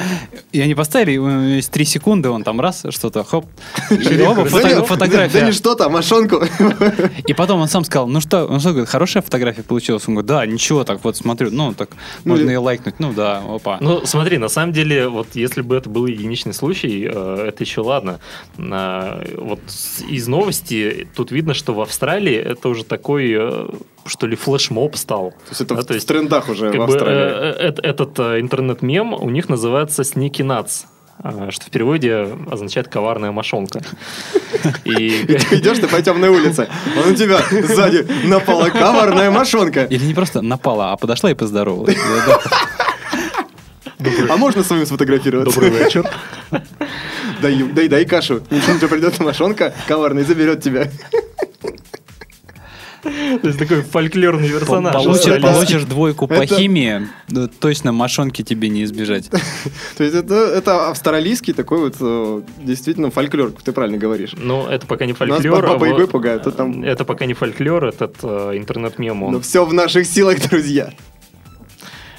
И 0.53 0.62
они 0.62 0.74
поставили, 0.74 1.56
есть 1.56 1.72
три 1.72 1.84
секунды, 1.84 2.30
он 2.30 2.44
там 2.44 2.62
раз, 2.62 2.86
что-то, 2.89 3.25
хоп, 3.25 3.46
и 3.89 4.22
оба 4.22 4.46
фотография. 4.46 5.41
Да 5.41 5.46
не 5.48 5.51
что 5.51 5.75
там, 5.75 5.91
мошонку. 5.91 6.41
И 7.27 7.34
потом 7.34 7.60
он 7.60 7.68
сам 7.68 7.84
сказал, 7.84 8.08
ну 8.08 8.22
что, 8.22 8.46
он 8.46 8.62
что, 8.62 8.70
говорит, 8.70 8.89
хорошая 9.01 9.24
фотография 9.24 9.63
получилась? 9.63 10.08
Он 10.08 10.13
говорит, 10.13 10.27
да, 10.27 10.46
ничего, 10.46 10.84
так 10.84 11.03
вот 11.03 11.17
смотрю, 11.17 11.50
ну, 11.51 11.74
так 11.74 11.89
ну, 12.24 12.34
можно 12.36 12.51
и 12.51 12.55
лайкнуть, 12.55 13.00
ну 13.00 13.13
да, 13.13 13.43
опа. 13.48 13.77
Ну, 13.81 14.05
смотри, 14.05 14.38
на 14.38 14.48
самом 14.48 14.74
деле, 14.74 15.08
вот 15.08 15.29
если 15.34 15.62
бы 15.62 15.75
это 15.75 15.89
был 15.89 16.05
единичный 16.05 16.53
случай, 16.53 17.10
э, 17.12 17.46
это 17.48 17.63
еще 17.63 17.81
ладно. 17.81 18.20
А, 18.60 19.24
вот 19.38 19.60
из 20.08 20.27
новости 20.27 21.08
тут 21.15 21.31
видно, 21.31 21.55
что 21.55 21.74
в 21.74 21.81
Австралии 21.81 22.36
это 22.36 22.70
уже 22.70 22.84
такой 22.84 23.34
э, 23.36 23.70
что 24.05 24.27
ли, 24.27 24.36
флешмоб 24.36 24.96
стал. 24.96 25.31
То 25.31 25.50
есть 25.50 25.62
это 25.62 25.75
да, 25.75 25.81
в, 25.81 25.86
то 25.86 25.93
есть, 25.93 26.05
в 26.05 26.08
трендах 26.08 26.50
уже 26.50 26.72
в 26.72 26.81
Австралии. 26.81 27.15
Бы, 27.15 27.22
э, 27.22 27.74
э, 27.74 27.74
этот 27.81 28.20
э, 28.20 28.39
интернет-мем 28.39 29.13
у 29.13 29.29
них 29.29 29.50
называется 29.50 30.03
Sneaky 30.03 30.46
Nuts. 30.46 30.86
А, 31.24 31.51
что 31.51 31.66
в 31.68 31.70
переводе 31.70 32.28
означает 32.50 32.88
коварная 32.88 33.32
мошонка. 33.32 33.82
И... 34.86 35.25
Ты 35.28 35.58
идешь 35.58 35.78
ты 35.78 35.88
по 35.88 36.01
темной 36.01 36.30
улице, 36.30 36.68
он 36.98 37.12
у 37.12 37.16
тебя 37.16 37.42
сзади 37.63 38.08
напала 38.25 38.70
коварная 38.70 39.30
мошонка. 39.30 39.84
Или 39.86 40.06
не 40.06 40.13
просто 40.13 40.42
напала, 40.42 40.94
а 40.94 40.98
подошла 40.98 41.30
и 41.30 41.34
поздоровалась. 41.34 41.98
А 44.30 44.38
можно 44.38 44.63
с 44.63 44.70
вами 44.70 44.84
сфотографироваться? 44.84 45.60
Добрый 45.60 45.84
вечер. 45.84 46.10
Дай, 47.42 47.56
дай, 47.63 47.88
дай 47.88 48.06
кашу. 48.06 48.42
Ничего, 48.50 48.78
тебе 48.78 48.88
придет 48.88 49.20
мошонка 49.20 49.74
коварный 49.88 50.24
и 50.24 50.25
заберет 50.25 50.63
тебя. 50.63 50.90
То 53.01 53.48
есть 53.48 53.60
такой 53.60 53.81
фольклорный 53.81 54.50
персонаж. 54.50 54.93
Получишь, 54.93 55.41
получишь 55.41 55.84
двойку 55.84 56.27
по 56.27 56.46
химии, 56.46 57.08
точно 57.60 57.91
мошонки 57.91 58.43
тебе 58.43 58.70
не 58.70 58.84
избежать. 58.84 59.29
То 59.98 60.03
есть 60.03 60.15
это, 60.15 60.36
это 60.36 60.89
австралийский 60.89 61.53
такой 61.53 61.79
вот 61.79 61.96
э, 62.00 62.41
действительно 62.63 63.12
фольклор, 63.12 63.51
ты 63.51 63.72
правильно 63.72 63.98
говоришь. 63.98 64.34
Ну, 64.38 64.67
это 64.67 64.86
пока 64.86 65.05
не 65.05 65.13
фольклор. 65.13 65.43
Нас 65.43 65.63
баба 65.63 66.08
пугают. 66.08 66.48
Это 66.48 67.05
пока 67.05 67.25
не 67.25 67.34
фольклор, 67.34 67.86
этот 67.86 68.15
э, 68.24 68.51
интернет-мем. 68.55 69.31
Но 69.31 69.39
все 69.39 69.65
в 69.65 69.74
наших 69.74 70.05
силах, 70.05 70.50
друзья. 70.50 70.93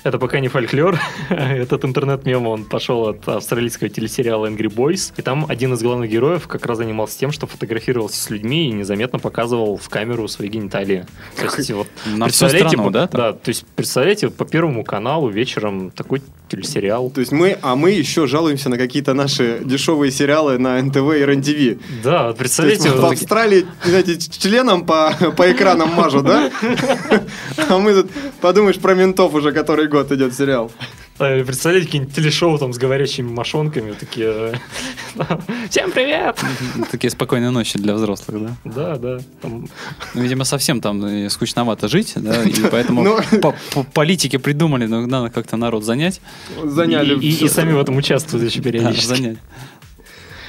Это 0.04 0.18
пока 0.18 0.40
не 0.40 0.48
фольклор. 0.48 0.98
Этот 1.30 1.84
интернет-мем, 1.84 2.46
он 2.46 2.64
пошел 2.64 3.08
от 3.08 3.28
австралийского 3.28 3.88
телесериала 3.88 4.46
Angry 4.46 4.68
Boys. 4.68 5.12
И 5.16 5.22
там 5.22 5.46
один 5.48 5.74
из 5.74 5.82
главных 5.82 6.10
героев 6.10 6.48
как 6.48 6.66
раз 6.66 6.78
занимался 6.78 7.18
тем, 7.18 7.30
что 7.30 7.46
фотографировался 7.46 8.20
с 8.20 8.30
людьми 8.30 8.68
и 8.68 8.72
незаметно 8.72 9.18
показывал 9.18 9.76
в 9.76 9.88
камеру 9.88 10.26
свои 10.26 10.48
гениталии. 10.48 11.06
То 11.36 11.44
есть, 11.44 11.70
вот, 11.70 11.86
На 12.06 12.28
страну, 12.28 12.90
да? 12.90 13.06
Да, 13.06 13.32
то 13.32 13.48
есть, 13.48 13.64
представляете, 13.76 14.30
по 14.30 14.44
Первому 14.44 14.82
каналу 14.84 15.28
вечером 15.28 15.90
такой 15.90 16.20
телесериал. 16.52 17.10
То 17.10 17.20
есть 17.20 17.32
мы, 17.32 17.58
а 17.62 17.76
мы 17.76 17.90
еще 17.90 18.26
жалуемся 18.26 18.68
на 18.68 18.76
какие-то 18.76 19.14
наши 19.14 19.60
дешевые 19.64 20.12
сериалы 20.12 20.58
на 20.58 20.80
НТВ 20.82 20.96
и 20.96 21.24
РЕН-ТВ. 21.24 21.80
Да, 22.04 22.32
представляете. 22.32 22.90
В 22.90 23.04
Австралии, 23.04 23.66
знаете, 23.84 24.18
членом 24.18 24.84
по, 24.84 25.12
по 25.36 25.50
экранам 25.50 25.90
мажут, 25.94 26.24
да? 26.26 26.50
А 27.68 27.78
мы 27.78 27.94
тут, 27.94 28.10
подумаешь, 28.40 28.78
про 28.78 28.94
ментов 28.94 29.34
уже 29.34 29.52
который 29.52 29.88
год 29.88 30.12
идет 30.12 30.34
сериал. 30.34 30.70
Представляете, 31.22 31.86
какие-нибудь 31.86 32.14
телешоу 32.16 32.58
там 32.58 32.72
с 32.72 32.78
говорящими 32.78 33.30
мошонками, 33.30 33.92
такие... 33.92 34.60
Всем 35.70 35.92
привет! 35.92 36.36
Такие 36.90 37.10
спокойные 37.10 37.50
ночи 37.50 37.78
для 37.78 37.94
взрослых, 37.94 38.42
да? 38.42 38.56
Да, 38.64 38.96
да. 38.96 39.18
Ну, 39.44 39.68
видимо, 40.14 40.42
совсем 40.42 40.80
там 40.80 41.04
э, 41.04 41.30
скучновато 41.30 41.86
жить, 41.86 42.14
да, 42.16 42.42
и 42.42 42.52
поэтому 42.68 43.04
ну, 43.04 43.20
политики 43.94 44.36
придумали, 44.36 44.86
ну, 44.86 45.06
надо 45.06 45.30
как-то 45.30 45.56
народ 45.56 45.84
занять. 45.84 46.20
Заняли. 46.64 47.16
И 47.24 47.48
сами 47.48 47.72
в 47.72 47.78
этом 47.78 47.96
участвуют 47.96 48.50
еще 48.50 48.60
периодически. 48.60 49.06
занять. 49.06 49.38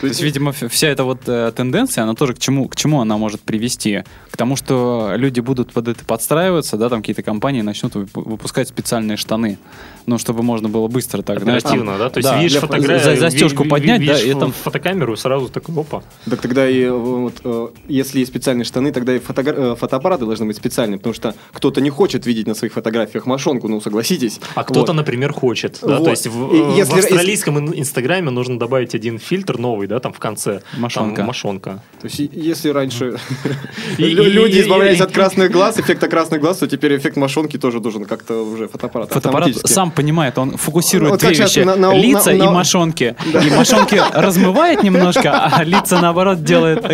То 0.04 0.08
есть, 0.08 0.22
видимо, 0.22 0.52
вся 0.52 0.90
эта 0.90 1.06
вот 1.06 1.22
э, 1.28 1.54
тенденция, 1.56 2.04
она 2.04 2.14
тоже 2.14 2.34
к 2.34 2.40
чему, 2.40 2.68
к 2.68 2.76
чему 2.76 3.00
она 3.00 3.18
может 3.18 3.40
привести? 3.40 4.04
К 4.30 4.36
тому, 4.36 4.58
что 4.58 5.14
люди 5.16 5.40
будут 5.40 5.72
под 5.72 5.88
это 5.88 6.04
подстраиваться, 6.04 6.76
да, 6.76 6.90
там 6.90 7.00
какие-то 7.00 7.24
компании 7.24 7.62
начнут 7.62 7.96
выпускать 7.96 8.68
специальные 8.68 9.16
штаны 9.16 9.58
ну, 10.06 10.18
чтобы 10.18 10.44
можно 10.44 10.70
было 10.70 10.88
быстро 10.88 11.22
так, 11.22 11.38
Оперативно, 11.38 11.98
да? 11.98 12.10
То 12.10 12.20
есть 12.20 12.30
да, 12.30 12.42
видишь 12.42 12.60
фотографию, 12.60 13.16
за, 13.16 13.22
застежку 13.22 13.66
поднять, 13.66 14.02
видишь 14.02 14.22
да, 14.22 14.32
и 14.32 14.34
там... 14.34 14.52
фотокамеру, 14.52 15.16
сразу 15.16 15.50
такой, 15.50 15.76
опа. 15.76 16.04
Так 16.30 16.42
тогда 16.42 16.70
и 16.70 16.88
вот, 16.90 17.42
э, 17.44 17.68
если 17.88 18.20
есть 18.20 18.32
специальные 18.32 18.66
штаны, 18.66 18.92
тогда 18.92 19.16
и 19.16 19.20
фото, 19.20 19.42
э, 19.42 19.76
фотоаппараты 19.76 20.26
должны 20.26 20.46
быть 20.46 20.58
специальные, 20.58 20.98
потому 20.98 21.14
что 21.14 21.36
кто-то 21.54 21.82
не 21.82 21.90
хочет 21.90 22.26
видеть 22.26 22.48
на 22.48 22.56
своих 22.56 22.74
фотографиях 22.74 23.26
мошонку, 23.26 23.68
ну, 23.68 23.80
согласитесь. 23.82 24.40
А 24.56 24.64
кто-то, 24.64 24.92
вот. 24.92 24.98
например, 24.98 25.34
хочет, 25.34 25.80
да, 25.82 25.98
вот. 25.98 26.06
то 26.06 26.12
есть 26.12 26.28
в, 26.28 26.54
и, 26.54 26.78
если, 26.78 26.94
в 26.94 26.98
австралийском 26.98 27.66
если... 27.66 27.80
инстаграме 27.80 28.30
нужно 28.30 28.60
добавить 28.60 28.96
один 28.96 29.20
фильтр 29.20 29.58
новый, 29.58 29.88
да, 29.94 30.00
там 30.00 30.14
в 30.14 30.20
конце. 30.20 30.62
Мошонка. 30.78 31.18
Там, 31.18 31.28
мошонка. 31.28 31.80
То 32.02 32.08
есть 32.08 32.20
если 32.20 32.70
раньше 32.70 33.18
люди 33.98 34.62
избавлялись 34.62 35.02
от 35.02 35.12
красных 35.12 35.52
глаз, 35.52 35.80
эффекта 35.80 36.08
красных 36.08 36.42
глаз, 36.42 36.58
то 36.58 36.68
теперь 36.68 36.98
эффект 36.98 37.16
мошонки 37.18 37.58
тоже 37.58 37.80
должен 37.80 38.06
как-то 38.06 38.44
уже 38.44 38.68
фотоаппарат 38.68 39.14
Фотоаппарат 39.14 39.56
сам 39.66 39.92
понимает, 39.92 40.38
он 40.38 40.58
фокусирует 40.58 41.20
две 41.20 41.30
вещи. 41.30 41.60
Лица 41.96 42.32
и 42.32 42.42
мошонки. 42.42 43.16
Да. 43.34 43.40
И 43.40 43.50
мошонки 43.50 44.00
размывает 44.14 44.84
немножко, 44.84 45.32
а 45.46 45.64
лица, 45.64 46.00
наоборот, 46.00 46.44
делает 46.44 46.86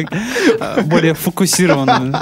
более 0.86 1.14
фокусированными. 1.14 2.16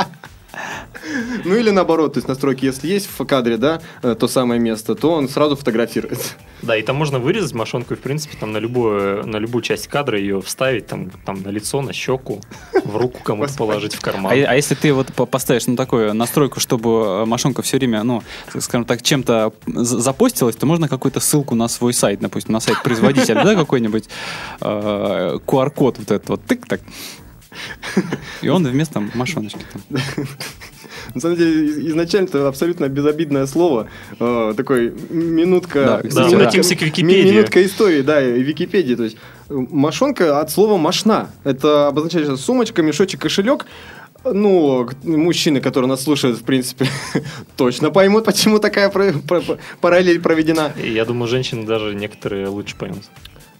Ну 1.46 1.56
или 1.56 1.70
наоборот, 1.70 2.14
то 2.14 2.18
есть 2.18 2.28
настройки, 2.28 2.66
если 2.66 2.88
есть 2.88 3.10
в 3.18 3.26
кадре, 3.26 3.58
да, 3.58 3.82
э, 4.04 4.16
то 4.16 4.28
самое 4.28 4.60
место, 4.60 4.96
то 4.96 5.12
он 5.12 5.30
сразу 5.30 5.56
фотографирует. 5.56 6.36
Да, 6.62 6.76
и 6.76 6.82
там 6.82 6.96
можно 6.96 7.20
вырезать 7.20 7.54
мошонку 7.54 7.94
и, 7.94 7.98
в 7.98 8.00
принципе, 8.00 8.36
там 8.40 8.52
на 8.52 8.58
любую, 8.58 9.28
на 9.28 9.38
любую 9.38 9.62
часть 9.62 9.88
кадра 9.88 10.20
ее 10.20 10.42
вставить, 10.42 10.88
там, 10.88 11.10
там 11.26 11.42
на 11.44 11.50
лицо, 11.50 11.82
на 11.82 11.94
щеку, 11.94 12.42
в 12.84 12.98
руку 12.98 13.20
кому-то 13.24 13.54
положить 13.54 13.94
в 13.94 14.02
карман. 14.02 14.32
А, 14.32 14.36
а 14.36 14.56
если 14.56 14.76
ты 14.76 14.94
вот 14.94 15.08
поставишь 15.30 15.68
на 15.68 15.78
такую 15.78 16.14
настройку, 16.14 16.60
чтобы 16.60 16.90
э, 16.90 17.26
мошонка 17.26 17.62
все 17.62 17.78
время, 17.78 18.04
ну, 18.04 18.24
скажем 18.60 18.86
так, 18.86 19.02
чем-то 19.02 19.54
запостилась, 19.68 20.56
то 20.56 20.66
можно 20.66 20.88
какую-то 20.88 21.20
ссылку 21.20 21.56
на 21.56 21.68
свой 21.68 21.94
сайт, 21.94 22.20
допустим, 22.20 22.54
на 22.54 22.60
сайт 22.60 22.82
производителя, 22.84 23.44
да, 23.44 23.56
какой-нибудь 23.56 24.06
э, 24.62 25.40
QR-код 25.46 26.00
вот 26.00 26.12
этот 26.12 26.30
вот, 26.30 26.44
тык 26.44 26.66
так, 26.68 26.82
и 28.42 28.50
он 28.50 28.66
вместо 28.66 29.00
мошоночки 29.14 29.66
там. 29.72 30.00
На 31.14 31.22
самом 31.22 31.38
деле, 31.38 31.88
изначально 31.90 32.28
это 32.28 32.48
абсолютно 32.48 32.88
безобидное 32.90 33.46
слово. 33.46 33.88
Э, 34.20 34.54
такой 34.56 34.94
минутка... 35.10 36.02
Да, 36.04 36.10
да, 36.10 36.28
обратимся 36.28 36.76
к 36.76 36.82
Википедии. 36.82 37.32
Минутка 37.32 37.66
истории, 37.66 38.02
да, 38.02 38.22
и 38.22 38.42
Википедии. 38.42 38.96
То 38.96 39.04
есть, 39.04 39.18
мошонка 39.50 40.40
от 40.40 40.52
слова 40.52 40.78
машна. 40.78 41.30
Это 41.44 41.88
обозначает 41.88 42.40
сумочка, 42.40 42.82
мешочек, 42.82 43.22
кошелек. 43.22 43.66
Ну, 44.24 44.90
мужчины, 45.04 45.62
которые 45.62 45.88
нас 45.88 46.04
слушают, 46.04 46.40
в 46.40 46.44
принципе, 46.44 46.88
точно 47.56 47.92
поймут, 47.92 48.26
почему 48.26 48.60
такая 48.60 48.90
параллель 48.90 50.20
проведена. 50.20 50.74
Я 50.84 51.06
думаю, 51.06 51.28
женщины 51.28 51.66
даже 51.66 51.96
некоторые 51.96 52.48
лучше 52.48 52.76
поймут. 52.76 53.04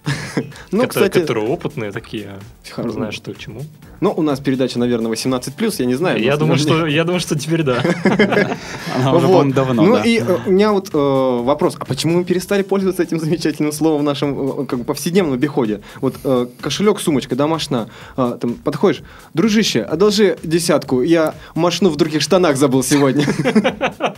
Ну, 0.70 0.86
кстати... 0.86 1.20
Которые 1.20 1.48
опытные 1.48 1.92
такие, 1.92 2.38
знаешь, 2.76 3.14
что 3.14 3.32
к 3.32 3.38
чему. 3.38 3.62
Ну, 4.00 4.12
у 4.16 4.22
нас 4.22 4.38
передача, 4.40 4.78
наверное, 4.78 5.10
18+, 5.10 5.74
я 5.78 5.86
не 5.86 5.94
знаю. 5.94 6.22
Я 6.22 6.36
думаю, 6.36 6.58
что, 6.58 6.86
я 6.86 7.04
думаю, 7.04 7.20
что 7.20 7.38
теперь 7.38 7.62
да. 7.62 7.82
Она 8.94 9.12
уже, 9.12 9.26
вот. 9.26 9.50
давно, 9.50 9.82
Ну, 9.82 9.94
да. 9.96 10.02
и 10.02 10.20
э, 10.20 10.38
у 10.46 10.50
меня 10.50 10.72
вот 10.72 10.90
э, 10.92 10.98
вопрос, 11.42 11.76
а 11.78 11.84
почему 11.84 12.18
мы 12.18 12.24
перестали 12.24 12.62
пользоваться 12.62 13.02
этим 13.02 13.18
замечательным 13.18 13.72
словом 13.72 14.02
в 14.02 14.04
нашем 14.04 14.62
э, 14.62 14.66
как 14.66 14.80
бы 14.80 14.84
повседневном 14.84 15.34
обиходе? 15.34 15.80
Вот 16.00 16.14
э, 16.22 16.46
кошелек, 16.60 17.00
сумочка, 17.00 17.34
домашна, 17.34 17.88
э, 18.16 18.38
там, 18.40 18.54
подходишь, 18.54 19.02
дружище, 19.34 19.82
одолжи 19.82 20.38
десятку, 20.44 21.02
я 21.02 21.34
машину 21.54 21.90
в 21.90 21.96
других 21.96 22.22
штанах 22.22 22.56
забыл 22.56 22.84
сегодня. 22.84 23.26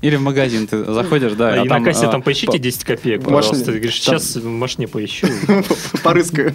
Или 0.00 0.16
в 0.16 0.20
магазин 0.20 0.66
ты 0.66 0.84
заходишь, 0.92 1.32
да. 1.32 1.54
А, 1.54 1.64
и 1.64 1.68
там, 1.68 1.82
на 1.82 1.84
кассе 1.84 2.06
а, 2.06 2.10
там 2.10 2.22
поищите 2.22 2.52
по- 2.52 2.58
10 2.58 2.84
копеек, 2.84 3.20
Машине. 3.20 3.36
пожалуйста. 3.36 3.64
Ты 3.66 3.72
говоришь, 3.78 4.00
Там- 4.00 4.18
сейчас 4.18 4.36
в 4.36 4.46
машине 4.46 4.88
поищу. 4.88 5.26
Порыскаю. 6.02 6.54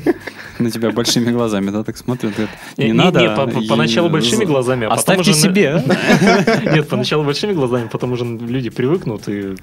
На 0.59 0.69
тебя 0.69 0.91
большими 0.91 1.31
глазами, 1.31 1.71
да, 1.71 1.83
так 1.83 1.97
смотрят. 1.97 2.33
Не, 2.77 2.93
надо. 2.93 3.35
поначалу 3.67 4.09
большими 4.09 4.45
глазами, 4.45 4.85
а 4.87 4.95
потом 4.95 5.19
уже... 5.19 5.33
себе. 5.33 5.83
а? 5.87 6.75
Нет, 6.75 6.87
поначалу 6.87 7.23
большими 7.23 7.53
глазами, 7.53 7.87
потом 7.91 8.11
уже 8.11 8.25
люди 8.25 8.69
привыкнут, 8.69 9.27
и 9.27 9.55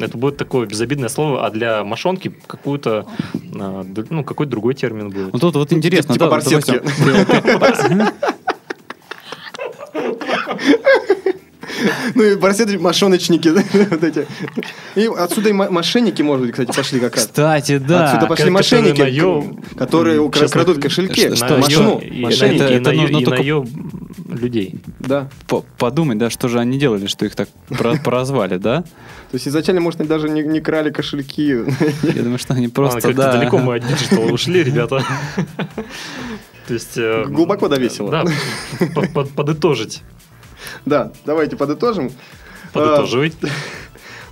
это 0.00 0.18
будет 0.18 0.36
такое 0.36 0.66
безобидное 0.66 1.08
слово, 1.08 1.46
а 1.46 1.50
для 1.50 1.84
мошонки 1.84 2.32
какую-то, 2.46 3.06
а, 3.58 3.84
ну, 4.10 4.24
какой-то 4.24 4.50
другой 4.50 4.74
термин 4.74 5.08
будет. 5.10 5.32
Ну 5.32 5.38
тут 5.38 5.54
вот 5.56 5.72
интересно, 5.72 6.14
Типа 6.14 6.26
да, 6.26 6.30
вот, 6.36 6.44
барсетки. 6.50 6.80
допустим, 7.44 8.02
Ну 12.14 12.22
и 12.22 12.36
барсеты, 12.36 12.78
мошоночники, 12.78 13.48
вот 13.90 14.04
эти. 14.04 14.26
И 14.94 15.06
отсюда 15.06 15.48
и 15.50 15.52
мо- 15.52 15.70
мошенники, 15.70 16.22
может 16.22 16.46
быть, 16.46 16.52
кстати, 16.52 16.74
пошли 16.76 17.00
как 17.00 17.16
раз. 17.16 17.26
Кстати, 17.26 17.78
да. 17.78 18.06
Отсюда 18.10 18.26
пошли 18.26 18.50
мошенники, 18.50 19.76
которые 19.76 20.20
укра- 20.20 20.48
крадут 20.48 20.80
кошельки, 20.82 21.34
что- 21.34 21.58
машину. 21.58 22.00
мошенники. 22.10 22.62
это- 22.62 22.64
это 22.74 22.92
нужно 22.92 23.20
только- 23.22 23.42
людей. 24.40 24.76
Да. 25.00 25.28
По- 25.46 25.64
Подумать, 25.78 26.16
да, 26.18 26.30
что 26.30 26.48
же 26.48 26.58
они 26.58 26.78
делали, 26.78 27.06
что 27.06 27.26
их 27.26 27.34
так 27.34 27.48
про- 27.68 27.96
прозвали, 28.04 28.56
да? 28.56 28.82
То 28.82 29.34
есть 29.36 29.46
изначально, 29.48 29.80
может, 29.80 30.00
они 30.00 30.08
даже 30.08 30.28
не, 30.28 30.42
не 30.42 30.60
крали 30.60 30.90
кошельки. 30.90 31.64
Я 32.02 32.22
думаю, 32.22 32.38
что 32.38 32.54
они 32.54 32.66
Ладно, 32.66 32.74
просто, 32.74 33.00
как-то 33.00 33.16
да. 33.22 33.32
далеко 33.38 33.58
мы 33.58 33.76
от 33.76 33.86
digital 33.86 34.21
а 34.21 34.26
ушли, 34.32 34.62
ребята. 34.64 35.04
То 36.68 36.74
есть... 36.74 36.96
э, 36.96 37.24
Глубоко 37.28 37.68
да 37.68 37.76
весело. 37.76 38.10
Да, 38.10 38.24
под- 38.94 39.12
под- 39.12 39.30
подытожить. 39.32 40.02
Да, 40.86 41.12
давайте 41.24 41.56
подытожим. 41.56 42.10
Подытоживать. 42.72 43.34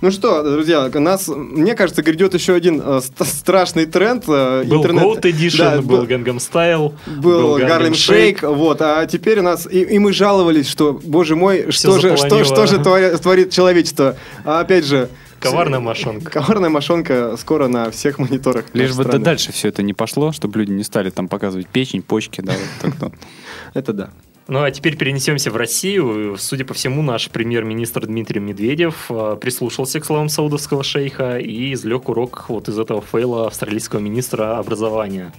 Ну 0.01 0.09
что, 0.09 0.41
друзья, 0.41 0.89
нас, 0.95 1.27
мне 1.27 1.75
кажется, 1.75 2.01
грядет 2.01 2.33
еще 2.33 2.55
один 2.55 2.81
э, 2.83 3.01
ст- 3.01 3.23
страшный 3.23 3.85
тренд. 3.85 4.23
э, 4.27 4.63
Был 4.63 4.79
интернет- 4.81 5.03
Goat 5.03 5.21
Edition, 5.21 5.57
Да, 5.59 5.81
был 5.81 5.97
был- 5.97 6.05
Gangnam 6.05 6.37
Style, 6.37 6.93
был 7.05 7.57
Harlem 7.59 7.93
Shake, 7.93 8.41
вот, 8.41 8.81
а 8.81 9.05
теперь 9.05 9.39
у 9.39 9.43
нас, 9.43 9.67
и, 9.71 9.81
и 9.81 9.99
мы 9.99 10.11
жаловались, 10.11 10.67
что, 10.67 10.99
боже 11.03 11.35
мой, 11.35 11.71
что 11.71 11.99
же, 11.99 12.17
что, 12.17 12.43
что 12.43 12.65
же 12.65 12.79
творит 12.79 13.51
человечество. 13.51 14.15
А 14.43 14.61
опять 14.61 14.85
же... 14.85 15.07
Коварная 15.39 15.79
мошонка. 15.79 16.31
Коварная 16.31 16.69
мошонка 16.69 17.35
скоро 17.37 17.67
на 17.67 17.91
всех 17.91 18.17
мониторах. 18.17 18.65
Лишь 18.73 18.93
бы 18.95 19.03
дальше 19.03 19.51
все 19.51 19.67
это 19.67 19.83
не 19.83 19.93
пошло, 19.93 20.31
чтобы 20.31 20.57
люди 20.59 20.71
не 20.71 20.83
стали 20.83 21.11
там 21.11 21.27
показывать 21.27 21.67
печень, 21.67 22.01
почки, 22.01 22.41
да, 22.41 22.53
вот 22.53 22.91
так 22.91 23.01
вот. 23.01 23.13
Это 23.75 23.93
да. 23.93 24.09
Ну 24.51 24.61
а 24.63 24.69
теперь 24.69 24.97
перенесемся 24.97 25.49
в 25.49 25.55
Россию. 25.55 26.35
Судя 26.37 26.65
по 26.65 26.73
всему, 26.73 27.01
наш 27.01 27.29
премьер-министр 27.29 28.05
Дмитрий 28.05 28.41
Медведев 28.41 29.05
э, 29.09 29.37
прислушался 29.39 30.01
к 30.01 30.05
словам 30.05 30.27
саудовского 30.27 30.83
шейха 30.83 31.37
и 31.37 31.71
извлек 31.71 32.09
урок 32.09 32.49
вот 32.49 32.67
из 32.67 32.77
этого 32.77 33.01
фейла 33.01 33.47
австралийского 33.47 34.01
министра 34.01 34.57
образования. 34.57 35.31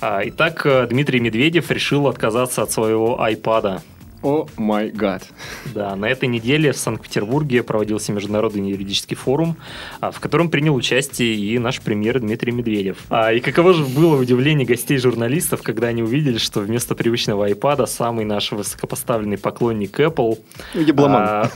А, 0.00 0.20
Итак, 0.26 0.64
э, 0.64 0.86
Дмитрий 0.86 1.18
Медведев 1.18 1.72
решил 1.72 2.06
отказаться 2.06 2.62
от 2.62 2.70
своего 2.70 3.20
айпада. 3.20 3.82
О 4.26 4.46
май 4.56 4.90
гад. 4.90 5.22
Да, 5.66 5.94
на 5.94 6.06
этой 6.06 6.28
неделе 6.28 6.72
в 6.72 6.76
Санкт-Петербурге 6.76 7.62
проводился 7.62 8.10
международный 8.12 8.68
юридический 8.70 9.16
форум, 9.16 9.56
а, 10.00 10.10
в 10.10 10.18
котором 10.18 10.50
принял 10.50 10.74
участие 10.74 11.36
и 11.36 11.58
наш 11.60 11.80
премьер 11.80 12.18
Дмитрий 12.18 12.50
Медведев. 12.50 12.98
А, 13.08 13.32
И 13.32 13.38
каково 13.40 13.72
же 13.74 13.84
было 13.84 14.20
удивление 14.20 14.66
гостей 14.66 14.98
журналистов, 14.98 15.62
когда 15.62 15.86
они 15.88 16.02
увидели, 16.02 16.38
что 16.38 16.58
вместо 16.60 16.96
привычного 16.96 17.48
iPad 17.48 17.86
самый 17.86 18.24
наш 18.24 18.50
высокопоставленный 18.50 19.38
поклонник 19.38 20.00
Apple 20.00 20.40
Ебломан. 20.74 21.22
а, 21.24 21.50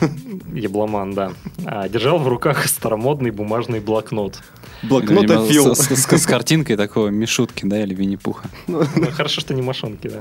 Ебломан, 0.55 1.13
да. 1.13 1.33
а, 1.67 1.89
Держал 1.89 2.19
в 2.19 2.29
руках 2.29 2.67
старомодный 2.67 3.33
бумажный 3.33 3.81
блокнот. 3.81 4.39
Блокнот 4.85 5.23
Видимо, 5.23 5.47
Фил. 5.47 5.75
С, 5.75 5.89
с- 5.89 6.19
с 6.19 6.27
картинкой 6.27 6.77
такого 6.77 7.09
Мишутки, 7.09 7.67
да, 7.67 7.83
или 7.83 7.95
Винни-Пуха. 7.95 8.49
Ну, 8.69 8.85
хорошо, 9.13 9.41
что 9.41 9.55
не 9.55 9.63
мошонки, 9.63 10.07
да. 10.09 10.21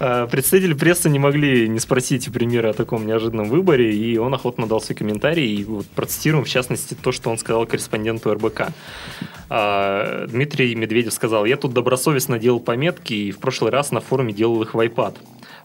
А, 0.00 0.26
Представители 0.26 0.74
прессы 0.74 1.08
не 1.08 1.18
могли 1.18 1.68
не 1.68 1.80
спросить 1.80 2.28
у 2.28 2.32
премьера 2.32 2.70
о 2.70 2.72
таком 2.72 3.06
неожиданном 3.06 3.48
выборе, 3.48 3.94
и 3.94 4.16
он 4.18 4.32
охотно 4.34 4.66
дал 4.66 4.80
свой 4.80 4.96
комментарий. 4.96 5.54
И 5.54 5.64
вот 5.64 5.86
процитируем, 5.86 6.44
в 6.44 6.48
частности, 6.48 6.94
то, 6.94 7.10
что 7.10 7.30
он 7.30 7.38
сказал 7.38 7.66
корреспонденту 7.66 8.32
РБК. 8.32 8.68
А, 9.50 10.26
Дмитрий 10.28 10.74
Медведев 10.74 11.12
сказал, 11.12 11.44
я 11.44 11.56
тут 11.56 11.72
добросовестно 11.72 12.38
делал 12.38 12.60
пометки, 12.60 13.14
и 13.14 13.30
в 13.32 13.38
прошлый 13.38 13.70
раз 13.70 13.90
на 13.90 14.00
форуме 14.00 14.32
делал 14.32 14.62
их 14.62 14.74
в 14.74 14.78
iPad. 14.78 15.16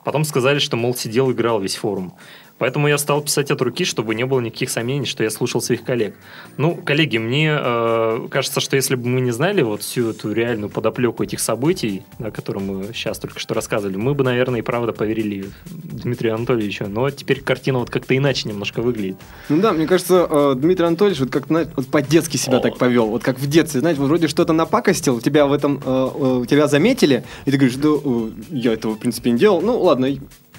Потом 0.04 0.26
сказали, 0.26 0.60
что, 0.60 0.76
мол, 0.76 0.96
сидел, 0.96 1.32
играл 1.32 1.60
весь 1.60 1.76
форум. 1.76 2.14
Поэтому 2.60 2.88
я 2.88 2.98
стал 2.98 3.22
писать 3.22 3.52
от 3.52 3.62
руки, 3.62 3.84
чтобы 3.84 4.16
не 4.16 4.26
было 4.26 4.40
никаких 4.40 4.70
сомнений, 4.70 5.06
что 5.06 5.24
я 5.24 5.30
слушал 5.30 5.62
своих 5.62 5.84
коллег. 5.84 6.16
Ну, 6.58 6.76
коллеги, 6.76 7.18
мне 7.18 7.58
э, 7.60 8.28
кажется, 8.30 8.60
что 8.60 8.76
если 8.76 8.96
бы 8.96 9.08
мы 9.08 9.22
не 9.22 9.32
знали 9.32 9.62
вот 9.62 9.82
всю 9.82 10.12
эту 10.12 10.32
реальную 10.32 10.70
подоплеку 10.70 11.24
этих 11.24 11.40
событий, 11.40 12.04
о 12.20 12.32
которых 12.32 12.64
мы 12.64 12.94
сейчас 12.94 13.20
только 13.20 13.40
что 13.40 13.54
рассказывали, 13.54 13.98
мы 13.98 14.14
бы, 14.14 14.24
наверное, 14.24 14.60
и 14.60 14.64
правда 14.64 14.94
поверили 14.94 15.50
Дмитрию 15.66 16.36
Анатольевичу. 16.36 16.86
Но 16.88 17.10
теперь 17.10 17.42
картина 17.42 17.80
вот 17.80 17.90
как-то 17.90 18.16
иначе 18.16 18.48
немножко 18.48 18.82
выглядит. 18.82 19.18
Ну 19.50 19.62
да, 19.62 19.74
мне 19.74 19.88
кажется, 19.88 20.28
э, 20.30 20.54
Дмитрий 20.56 20.86
Анатольевич 20.86 21.20
вот 21.20 21.32
как 21.32 21.48
знаете, 21.48 21.72
вот 21.76 21.88
по-детски 21.88 22.38
себя 22.38 22.58
О. 22.58 22.62
так 22.62 22.78
повел. 22.78 23.08
Вот 23.08 23.24
как 23.24 23.40
в 23.40 23.50
детстве, 23.50 23.80
знаете, 23.80 24.00
вот 24.00 24.08
вроде 24.08 24.28
что-то 24.28 24.54
напакостил, 24.54 25.20
тебя 25.20 25.48
в 25.48 25.54
этом, 25.54 25.82
э, 25.84 26.10
э, 26.44 26.46
тебя 26.48 26.68
заметили, 26.68 27.24
и 27.46 27.52
ты 27.52 27.58
говоришь, 27.58 27.78
да, 27.78 27.90
э, 27.90 28.30
я 28.52 28.74
этого, 28.74 28.94
в 28.94 29.00
принципе, 29.00 29.32
не 29.32 29.40
делал. 29.40 29.62
Ну 29.62 29.82
ладно, 29.82 30.08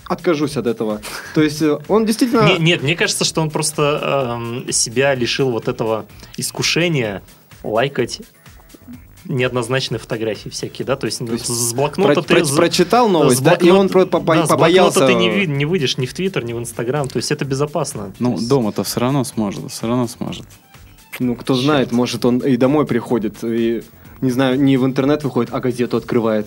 откажусь 0.06 0.56
от 0.56 0.66
этого. 0.66 1.00
То 1.34 1.42
есть 1.42 1.62
э, 1.62 1.78
он 1.88 2.04
действительно... 2.06 2.42
Не- 2.46 2.58
нет, 2.58 2.82
мне 2.82 2.94
кажется, 2.96 3.24
что 3.24 3.40
он 3.40 3.50
просто 3.50 4.36
эм, 4.38 4.72
себя 4.72 5.14
лишил 5.14 5.50
вот 5.50 5.68
этого 5.68 6.06
искушения 6.36 7.22
лайкать 7.62 8.20
неоднозначные 9.26 9.98
фотографии 9.98 10.50
всякие, 10.50 10.84
да, 10.84 10.96
то 10.96 11.06
есть, 11.06 11.20
есть 11.20 11.46
с 11.46 11.70
про- 11.72 11.76
блокнота 11.76 12.20
ты... 12.22 12.34
про- 12.34 12.56
прочитал 12.56 13.08
новость, 13.08 13.38
с 13.38 13.40
да, 13.40 13.54
и 13.54 13.56
блокнот- 13.68 13.78
он 13.78 13.88
про- 13.88 14.04
попо- 14.04 14.34
да, 14.34 14.44
с 14.46 14.48
побоялся. 14.50 15.00
блокнота 15.00 15.06
ты 15.06 15.46
не, 15.46 15.46
не 15.46 15.64
выйдешь 15.64 15.96
ни 15.96 16.04
в 16.04 16.12
Твиттер, 16.12 16.44
ни 16.44 16.52
в 16.52 16.58
Инстаграм, 16.58 17.08
то 17.08 17.16
есть 17.16 17.32
это 17.32 17.46
безопасно. 17.46 18.08
То 18.08 18.12
Ну, 18.18 18.32
есть- 18.32 18.48
дома-то 18.48 18.84
все 18.84 19.00
равно 19.00 19.24
сможет, 19.24 19.70
все 19.72 19.86
равно 19.86 20.06
сможет. 20.08 20.44
Ну, 21.20 21.36
кто 21.36 21.54
знает, 21.54 21.90
может, 21.90 22.24
он 22.26 22.38
и 22.38 22.56
домой 22.58 22.84
приходит, 22.86 23.42
и, 23.44 23.82
не 24.20 24.30
знаю, 24.30 24.60
не 24.60 24.76
в 24.76 24.84
интернет 24.84 25.24
выходит, 25.24 25.54
а 25.54 25.60
газету 25.60 25.96
открывает. 25.96 26.46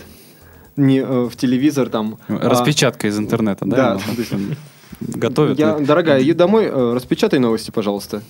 Не 0.78 1.00
э, 1.00 1.24
в 1.26 1.36
телевизор 1.36 1.90
там. 1.90 2.18
а- 2.28 2.50
Распечатка 2.50 3.08
из 3.08 3.18
интернета, 3.20 3.66
да? 3.66 3.96
Да, 3.96 4.00
Готовят. 5.02 5.60
Я, 5.60 5.78
дорогая, 5.80 6.22
иди 6.24 6.34
домой, 6.34 6.66
э, 6.66 6.94
распечатай 6.94 7.40
новости, 7.40 7.72
пожалуйста. 7.72 8.22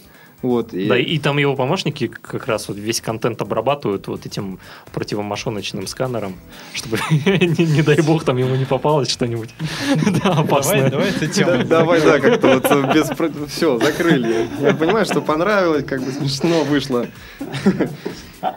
Вот. 0.43 0.73
и- 0.73 0.87
Да, 0.87 0.97
и 0.97 1.17
там 1.17 1.39
его 1.39 1.55
помощники 1.55 2.07
как 2.07 2.47
раз 2.47 2.67
вот 2.67 2.77
весь 2.77 3.01
контент 3.01 3.41
обрабатывают 3.41 4.07
вот 4.07 4.25
этим 4.25 4.59
противомошоночным 4.93 5.87
сканером, 5.87 6.35
чтобы, 6.73 6.97
не, 7.09 7.81
дай 7.81 8.01
бог, 8.01 8.23
там 8.23 8.37
ему 8.37 8.55
не 8.55 8.65
попалось 8.65 9.09
что-нибудь 9.09 9.49
да, 10.23 10.29
опасное. 10.31 10.87
эту 10.89 11.43
Да, 11.45 11.63
давай, 11.63 12.01
да, 12.01 12.19
как-то 12.19 12.47
вот 12.55 12.65
э, 12.69 12.93
без... 12.93 13.09
Все, 13.51 13.79
закрыли. 13.79 14.47
Я 14.61 14.73
понимаю, 14.75 15.05
что 15.05 15.21
понравилось, 15.21 15.85
как 15.85 16.03
бы 16.03 16.11
смешно 16.11 16.63
вышло. 16.63 17.07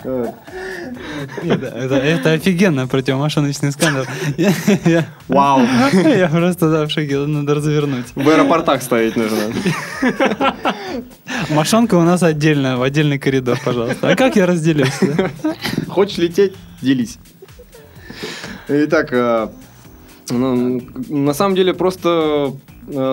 Э, 0.04 0.26
Это, 1.42 1.96
это 1.96 2.32
офигенно, 2.32 2.86
противомошеночный 2.86 3.72
сканер. 3.72 4.06
Я, 4.36 4.52
я- 4.84 5.06
Вау. 5.26 5.62
я 5.92 6.28
просто 6.28 6.70
да, 6.70 6.84
в 6.86 6.90
шоке, 6.90 7.16
надо 7.18 7.54
развернуть. 7.54 8.04
В 8.14 8.28
аэропортах 8.28 8.82
ставить 8.82 9.16
нужно. 9.16 9.38
Мошонка 11.70 11.94
у 11.94 12.02
нас 12.02 12.20
отдельно, 12.24 12.78
в 12.78 12.82
отдельный 12.82 13.20
коридор, 13.20 13.56
пожалуйста. 13.64 14.08
А 14.08 14.16
как 14.16 14.34
я 14.34 14.44
разделюсь? 14.44 14.98
Хочешь 15.88 16.18
лететь, 16.18 16.54
делись. 16.82 17.18
Итак, 18.66 19.12
э, 19.12 19.48
ну, 20.30 20.82
на 21.08 21.32
самом 21.32 21.54
деле 21.54 21.72
просто 21.72 22.56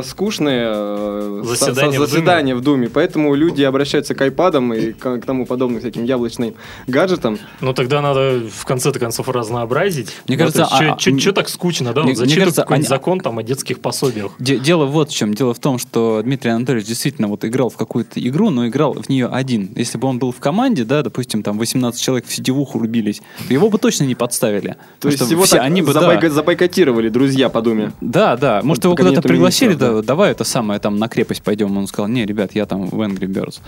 скучные 0.03 0.71
э, 0.73 1.41
Заседания 1.45 1.91
со- 1.97 2.01
в 2.01 2.05
со- 2.05 2.11
заседания 2.11 2.55
в 2.55 2.61
Думе, 2.61 2.89
поэтому 2.89 3.33
люди 3.35 3.61
обращаются 3.63 4.15
к 4.15 4.21
айпадам 4.21 4.73
и 4.73 4.91
к, 4.93 5.17
к 5.19 5.25
тому 5.25 5.45
подобным 5.45 5.79
всяким 5.79 6.03
яблочным 6.03 6.53
гаджетам. 6.87 7.37
Ну 7.61 7.73
тогда 7.73 8.01
надо 8.01 8.41
в 8.51 8.65
конце-то 8.65 8.99
концов 8.99 9.29
разнообразить. 9.29 10.13
Мне 10.27 10.37
Да, 10.37 10.43
кажется, 10.45 10.59
то 10.63 10.83
есть 10.83 11.07
а- 11.27 11.29
а- 11.29 11.33
так 11.33 11.49
скучно, 11.49 11.93
да? 11.93 12.01
Мне- 12.03 12.11
Вот 12.13 12.17
мне 12.19 12.25
зачитывать 12.25 12.39
кажется, 12.45 12.61
какой-нибудь 12.61 12.85
они- 12.91 12.97
закон 12.97 13.19
там 13.19 13.37
о 13.39 13.43
детских 13.43 13.79
пособиях. 13.79 14.31
Де- 14.39 14.57
Дело 14.59 14.85
вот 14.85 15.09
в 15.11 15.15
чем. 15.15 15.33
Дело 15.33 15.53
в 15.53 15.59
том, 15.59 15.77
что 15.77 16.21
Дмитрий 16.23 16.51
Анатольевич 16.51 16.87
действительно 16.87 17.27
вот 17.27 17.45
играл 17.45 17.69
в 17.69 17.77
какую-то 17.77 18.19
игру, 18.19 18.49
но 18.49 18.67
играл 18.67 18.93
в 18.93 19.09
нее 19.09 19.27
один. 19.27 19.69
Если 19.75 19.97
бы 19.97 20.07
он 20.07 20.19
был 20.19 20.31
в 20.31 20.37
команде, 20.39 20.83
да, 20.83 21.03
допустим, 21.03 21.43
там 21.43 21.57
18 21.57 22.01
человек 22.01 22.25
в 22.27 22.33
сетевуху 22.33 22.79
рубились, 22.79 23.21
то 23.47 23.53
его 23.53 23.69
бы 23.69 23.77
точно 23.77 24.05
не 24.05 24.15
подставили. 24.15 24.75
То 24.99 25.07
есть 25.09 25.23
что 25.23 25.31
его 25.31 25.43
все 25.43 25.57
так 25.57 25.65
они 25.65 25.81
бы, 25.81 25.93
да. 25.93 26.29
забойкотировали 26.29 27.09
друзья 27.09 27.49
по 27.49 27.61
Думе. 27.61 27.91
Да, 28.01 28.35
да. 28.37 28.61
Может, 28.63 28.83
по 28.83 28.87
его 28.87 28.95
куда-то 28.95 29.21
пригласили, 29.21 29.66
министров, 29.69 29.95
да, 29.95 30.01
да. 30.01 30.07
давай 30.07 30.31
это 30.31 30.43
самое, 30.43 30.79
там, 30.79 30.97
на 30.97 31.07
крепость 31.07 31.43
пойдем. 31.43 31.77
Он 31.77 31.87
сказал, 31.87 32.07
не, 32.09 32.25
ребят, 32.25 32.51
я 32.53 32.65
там 32.65 32.87
в 32.87 33.01
Angry 33.01 33.27
Birds. 33.27 33.59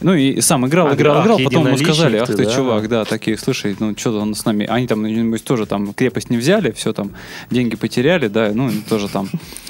Ну 0.00 0.14
и 0.14 0.40
сам 0.40 0.66
играл, 0.66 0.88
А, 0.88 0.94
играл, 0.94 1.18
ах, 1.18 1.24
играл, 1.24 1.38
потом 1.44 1.66
ему 1.66 1.78
сказали, 1.78 2.16
ах 2.18 2.26
ты, 2.26 2.36
ты, 2.36 2.44
да. 2.44 2.50
чувак, 2.50 2.88
да, 2.88 3.04
такие, 3.04 3.36
слушай, 3.38 3.76
ну 3.78 3.94
что-то 3.96 4.18
он 4.18 4.34
с 4.34 4.44
нами, 4.44 4.66
они 4.66 4.86
там, 4.86 5.04
нибудь 5.04 5.44
тоже 5.44 5.66
там 5.66 5.92
крепость 5.94 6.30
не 6.30 6.36
взяли, 6.36 6.70
все 6.72 6.92
там, 6.92 7.12
деньги 7.50 7.76
потеряли, 7.76 8.28
да, 8.28 8.50
ну 8.54 8.70
тоже 8.88 9.08
там, 9.08 9.28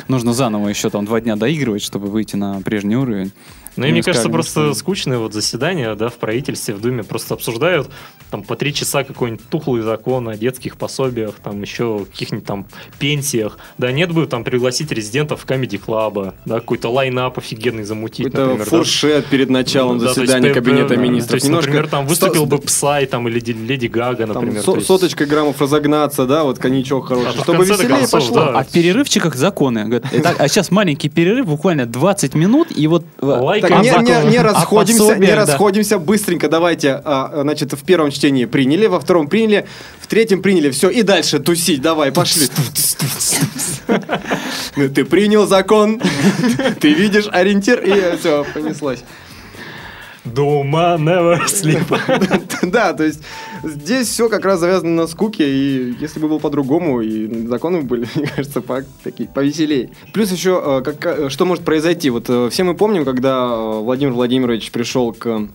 нужно 0.09 0.33
заново 0.33 0.68
еще 0.68 0.90
там 0.90 1.05
два 1.05 1.20
дня 1.20 1.37
доигрывать, 1.37 1.83
чтобы 1.83 2.09
выйти 2.09 2.37
на 2.37 2.61
прежний 2.62 2.96
уровень. 2.96 3.33
Ну, 3.79 3.87
и 3.87 3.93
мне 3.93 4.03
кажется, 4.03 4.29
просто 4.29 4.75
скучные 4.75 5.19
вот 5.19 5.33
заседания, 5.33 5.95
да, 5.95 6.09
в 6.09 6.14
правительстве, 6.14 6.75
в 6.75 6.81
Думе 6.81 7.03
просто 7.05 7.35
обсуждают 7.35 7.88
там 8.31 8.43
по 8.43 8.57
три 8.57 8.75
часа 8.75 9.05
какой-нибудь 9.05 9.49
тухлый 9.49 9.83
закон 9.83 10.29
о 10.29 10.37
детских 10.37 10.77
пособиях, 10.77 11.35
там 11.43 11.62
еще 11.62 12.05
каких-нибудь 12.11 12.47
там 12.47 12.67
пенсиях. 12.99 13.59
Да 13.79 13.91
нет 13.93 14.12
бы 14.12 14.27
там 14.27 14.45
пригласить 14.45 14.91
резидентов 14.93 15.47
Comedy 15.47 15.79
Club 15.79 16.16
а, 16.16 16.35
да, 16.45 16.57
какой-то 16.57 16.88
line-up 16.90 17.38
офигенный 17.38 17.85
замутить, 17.85 18.27
Какой-то 18.27 18.41
например, 18.47 18.64
да. 18.71 18.77
фуршет 18.77 19.27
перед 19.27 19.49
началом 19.51 19.99
Да, 19.99 20.07
есть, 20.07 20.17
заседания 20.17 20.51
э, 20.51 20.55
кабинета 20.55 20.88
да, 20.91 20.97
министров. 20.97 21.31
То 21.31 21.35
есть, 21.37 21.47
Немножко 21.47 21.71
например, 21.71 21.91
там 21.91 22.05
сто- 22.09 22.27
выступил 22.27 22.47
бы 22.47 22.59
Psy 22.59 23.07
там, 23.07 23.29
или 23.29 23.38
Леди, 23.38 23.87
Гага, 23.87 24.27
там 24.27 24.35
например. 24.35 24.61
со- 24.61 24.73
то 24.73 24.77
есть- 24.77 24.87
соточкой 24.88 25.27
граммов 25.27 25.61
разогнаться, 25.61 26.27
да, 26.27 26.43
вот 26.45 26.59
коньячок 26.59 27.05
А 27.07 27.09
хороший, 27.09 27.33
то 27.35 27.41
в 27.41 27.43
чтобы 27.45 27.64
веселее 27.64 27.88
концов, 27.88 28.11
пошло. 28.11 28.35
да. 28.37 28.59
А 28.59 28.64
в 28.64 28.69
перерывчиках 28.69 29.37
законы. 29.37 29.85
Говорят, 29.85 30.05
«Итак, 30.12 30.37
а 30.38 30.49
сейчас 30.49 30.71
маленький 30.71 31.09
перерыв, 31.09 31.47
буквально 31.47 31.87
20 31.87 32.35
минут, 32.35 32.69
и 32.77 32.87
вот... 32.87 33.05
э, 33.21 33.25
Лайк, 33.25 33.67
Не, 33.70 33.90
не- 33.90 34.31
не 34.31 34.37
а 34.37 34.42
расходимся, 34.42 35.02
не 35.02 35.09
пособие, 35.09 35.35
да. 35.35 35.46
расходимся, 35.46 35.98
быстренько 35.98 36.48
давайте, 36.48 37.00
а, 37.04 37.40
значит, 37.42 37.72
в 37.72 37.85
первом 37.85 38.11
чтении 38.11 38.44
приняли, 38.44 38.87
во 38.87 39.00
втором 39.00 39.28
приняли, 39.28 39.66
в 40.00 40.07
третьем 40.07 40.42
приняли, 40.42 40.70
все, 40.70 40.88
и 40.90 41.02
дальше 41.02 41.38
тусить, 41.38 41.81
давай, 41.81 42.12
пошли. 42.12 42.46
Ты 44.94 45.04
принял 45.04 45.46
закон, 45.46 46.00
ты 46.81 46.92
видишь 46.92 47.26
ориентир, 47.31 47.81
и 47.81 48.16
все, 48.18 48.44
понеслось. 48.52 49.00
Дома 50.35 50.97
never 50.99 51.41
sleep. 51.47 51.85
Да, 52.71 52.93
то 52.93 53.05
есть 53.05 53.21
здесь 53.62 54.09
все 54.09 54.29
как 54.29 54.45
раз 54.45 54.61
завязано 54.61 55.03
на 55.03 55.07
скуке, 55.07 55.49
и 55.49 55.95
если 56.01 56.21
бы 56.21 56.29
было 56.29 56.38
по-другому, 56.38 57.01
и 57.01 57.47
законы 57.47 57.83
были, 57.83 58.07
мне 58.14 58.27
кажется, 58.27 58.61
по, 58.61 58.85
такие, 59.03 59.29
повеселее. 59.29 59.91
Плюс 60.12 60.31
еще, 60.31 60.61
э, 60.64 60.83
как, 60.83 61.05
э, 61.07 61.29
что 61.29 61.45
может 61.47 61.64
произойти? 61.64 62.11
Вот 62.11 62.27
э, 62.29 62.49
все 62.51 62.64
мы 62.64 62.75
помним, 62.75 63.05
когда 63.05 63.57
Владимир 63.57 64.12
Владимирович 64.12 64.71
пришел 64.71 65.12
к 65.12 65.49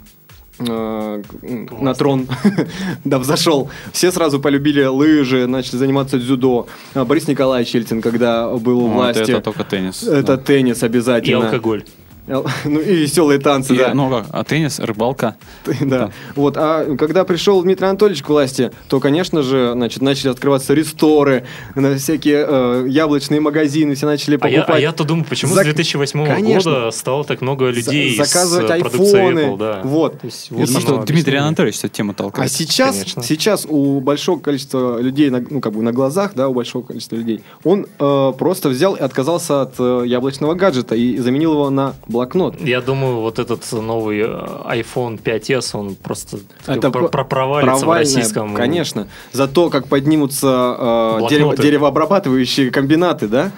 на 0.59 1.93
трон, 1.97 2.27
да, 3.03 3.17
взошел. 3.17 3.71
Все 3.91 4.11
сразу 4.11 4.39
полюбили 4.39 4.83
лыжи, 4.83 5.47
начали 5.47 5.77
заниматься 5.77 6.19
дзюдо. 6.19 6.67
Борис 6.93 7.27
Николаевич 7.27 7.73
Ельцин, 7.73 8.01
когда 8.03 8.49
был 8.49 8.79
у 8.81 8.87
вот 8.87 8.93
власти, 8.93 9.31
это 9.31 9.41
только 9.41 9.63
теннис. 9.63 10.03
это 10.03 10.37
теннис 10.37 10.83
И 10.83 10.85
обязательно. 10.85 11.45
алкоголь. 11.45 11.83
Эл- 12.27 12.45
Ну 12.65 12.79
и 12.79 12.95
веселые 12.95 13.39
танцы, 13.39 13.73
И, 13.75 13.77
да. 13.77 13.93
Ну, 13.93 14.09
как, 14.09 14.27
а 14.31 14.43
теннис, 14.43 14.79
рыбалка. 14.79 15.35
Да. 15.81 16.11
Вот, 16.35 16.55
а 16.57 16.95
когда 16.95 17.23
пришел 17.25 17.61
Дмитрий 17.61 17.87
Анатольевич 17.87 18.23
к 18.23 18.29
власти, 18.29 18.71
то, 18.87 18.99
конечно 18.99 19.41
же, 19.43 19.71
значит, 19.73 20.01
начали 20.01 20.29
открываться 20.31 20.73
ресторы, 20.73 21.45
на 21.75 21.97
всякие 21.97 22.45
э, 22.47 22.85
яблочные 22.87 23.41
магазины, 23.41 23.95
все 23.95 24.05
начали 24.05 24.37
А 24.41 24.47
я, 24.47 24.59
покупать. 24.61 24.77
а 24.77 24.79
я-то 24.81 25.03
думаю, 25.03 25.25
почему 25.25 25.53
Зак- 25.53 25.61
с 25.61 25.65
2008 25.65 26.25
Конечно. 26.25 26.71
года 26.71 26.91
стало 26.91 27.23
так 27.25 27.41
много 27.41 27.69
людей 27.69 28.15
За- 28.15 28.23
заказывать 28.23 28.67
с 28.67 28.69
э, 28.69 28.73
айфоны. 28.73 29.39
Apple, 29.39 29.57
да. 29.57 29.81
Вот. 29.83 30.19
То 30.21 30.25
есть, 30.27 30.51
вот 30.51 30.69
оно 30.69 30.79
что 30.79 30.97
Дмитрий. 31.03 31.37
Анатольевич 31.37 31.79
эту 31.79 31.89
тему 31.89 32.11
А 32.11 32.15
толкает. 32.15 32.51
сейчас, 32.51 32.95
конечно. 32.95 33.23
сейчас 33.23 33.65
у 33.67 33.99
большого 33.99 34.39
количества 34.39 34.99
людей, 35.01 35.29
на- 35.29 35.43
ну, 35.49 35.59
как 35.61 35.73
бы 35.73 35.81
на 35.81 35.91
глазах, 35.91 36.33
да, 36.35 36.47
у 36.47 36.53
большого 36.53 36.83
количества 36.83 37.15
людей, 37.15 37.43
он 37.63 37.85
э, 37.99 38.33
просто 38.37 38.69
взял 38.69 38.95
и 38.95 38.99
отказался 39.01 39.63
от 39.63 39.75
э, 39.79 40.03
яблочного 40.05 40.53
гаджета 40.53 40.95
и 40.95 41.17
заменил 41.17 41.53
его 41.53 41.69
на 41.69 41.95
блокнот. 42.13 42.61
Я 42.61 42.79
думаю, 42.79 43.17
вот 43.19 43.39
этот 43.39 43.69
новый 43.71 44.19
э, 44.21 44.25
iPhone 44.25 45.21
5s, 45.21 45.77
он 45.77 45.95
просто 45.95 46.39
Это 46.65 46.89
про- 46.91 47.01
про- 47.01 47.09
про- 47.09 47.25
провалится 47.25 47.85
в 47.85 47.91
российском. 47.91 48.55
Конечно. 48.55 49.07
За 49.33 49.47
то, 49.47 49.69
как 49.69 49.87
поднимутся 49.87 50.47
э, 50.47 51.27
дерево- 51.29 51.57
деревообрабатывающие 51.57 52.71
комбинаты, 52.71 53.27
да? 53.27 53.51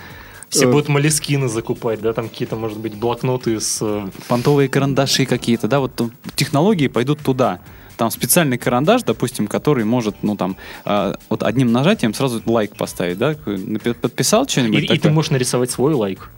Все 0.50 0.66
Э, 0.66 0.72
будут 0.72 0.90
молескины 0.90 1.50
закупать, 1.50 2.02
да, 2.02 2.14
там 2.14 2.30
какие-то, 2.30 2.56
может 2.56 2.78
быть, 2.80 2.96
блокноты 2.96 3.60
с... 3.60 3.80
э, 3.82 4.08
понтовые 4.28 4.70
карандаши 4.70 5.26
какие-то, 5.26 5.68
да, 5.68 5.80
вот 5.80 5.92
технологии 6.36 6.88
пойдут 6.88 7.20
туда. 7.20 7.60
Там 7.98 8.12
специальный 8.12 8.58
карандаш, 8.58 9.04
допустим, 9.04 9.48
который 9.48 9.86
может, 9.86 10.16
ну 10.22 10.36
там, 10.36 10.56
э, 10.86 11.14
вот 11.30 11.44
одним 11.44 11.72
нажатием 11.72 12.14
сразу 12.14 12.42
лайк 12.46 12.76
поставить, 12.76 13.18
да, 13.18 13.36
подписал 14.02 14.44
И, 14.46 14.50
что-нибудь 14.50 14.84
и 14.84 14.88
ты 14.88 14.96
такое? 14.98 15.12
можешь 15.14 15.32
нарисовать 15.32 15.72
свой 15.72 15.94
лайк. 15.94 16.30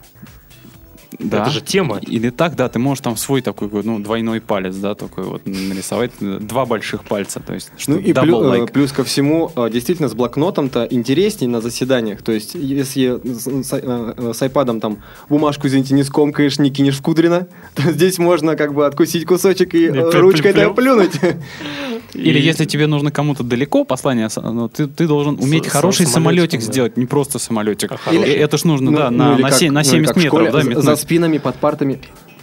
Да. 1.18 1.42
Это 1.42 1.50
же 1.50 1.60
тема. 1.62 1.98
Или 2.06 2.30
так, 2.30 2.54
да, 2.54 2.68
ты 2.68 2.78
можешь 2.78 3.02
там 3.02 3.16
свой 3.16 3.40
такой, 3.40 3.68
ну, 3.82 3.98
двойной 3.98 4.40
палец, 4.40 4.74
да, 4.76 4.94
такой 4.94 5.24
вот 5.24 5.46
нарисовать, 5.46 6.10
два 6.20 6.66
больших 6.66 7.04
пальца, 7.04 7.40
то 7.40 7.54
есть, 7.54 7.70
что 7.78 7.92
Ну 7.92 7.98
и 7.98 8.12
double 8.12 8.24
плю- 8.24 8.52
э, 8.54 8.58
like. 8.60 8.72
плюс 8.72 8.92
ко 8.92 9.04
всему, 9.04 9.50
э, 9.56 9.70
действительно, 9.70 10.08
с 10.08 10.14
блокнотом-то 10.14 10.86
интереснее 10.90 11.48
на 11.50 11.60
заседаниях. 11.60 12.20
То 12.22 12.32
есть, 12.32 12.54
если 12.54 13.20
с, 13.24 13.46
с, 13.66 13.72
э, 13.72 14.32
с 14.34 14.42
айпадом 14.42 14.80
там 14.80 14.98
бумажку, 15.30 15.66
извините, 15.66 15.94
не 15.94 16.04
скомкаешь, 16.04 16.58
не 16.58 16.70
кинешь 16.70 16.98
в 16.98 17.02
Кудрина, 17.02 17.46
то 17.74 17.90
здесь 17.90 18.18
можно 18.18 18.54
как 18.56 18.74
бы 18.74 18.84
откусить 18.86 19.24
кусочек 19.24 19.74
и 19.74 19.88
плю- 19.88 20.10
ручкой 20.20 20.52
плю- 20.52 20.74
плюнуть. 20.74 21.12
Или 22.14 22.38
И- 22.38 22.42
если 22.42 22.64
тебе 22.64 22.86
нужно 22.86 23.10
кому-то 23.10 23.42
далеко 23.42 23.84
послание, 23.84 24.28
ну, 24.36 24.68
ты, 24.68 24.86
ты 24.86 25.06
должен 25.06 25.36
уметь 25.40 25.66
С- 25.66 25.68
хороший 25.68 26.06
с 26.06 26.10
самолетик 26.12 26.60
самолетиком, 26.62 26.66
да. 26.66 26.72
сделать, 26.72 26.96
не 26.96 27.06
просто 27.06 27.38
самолетик. 27.38 27.92
А 27.92 27.96
хороший. 27.96 28.28
И 28.30 28.36
это 28.38 28.56
ж 28.58 28.64
нужно, 28.64 28.92
да, 28.96 29.10
Ну, 29.10 29.16
на, 29.18 29.24
ну 29.28 29.34
или 29.34 29.42
на, 29.42 29.48
как- 29.50 29.58
се- 29.58 29.70
на 29.70 29.72
ну 29.72 29.80
или 29.80 29.88
70 29.90 30.06
как 30.08 30.16
в 30.16 30.24
метров, 30.24 30.32
школе, 30.40 30.50
да, 30.52 30.62
за- 30.62 30.68
метнуть. 30.68 30.84
За 30.84 30.96
спинами, 30.96 31.38
под 31.38 31.56
партами 31.56 31.98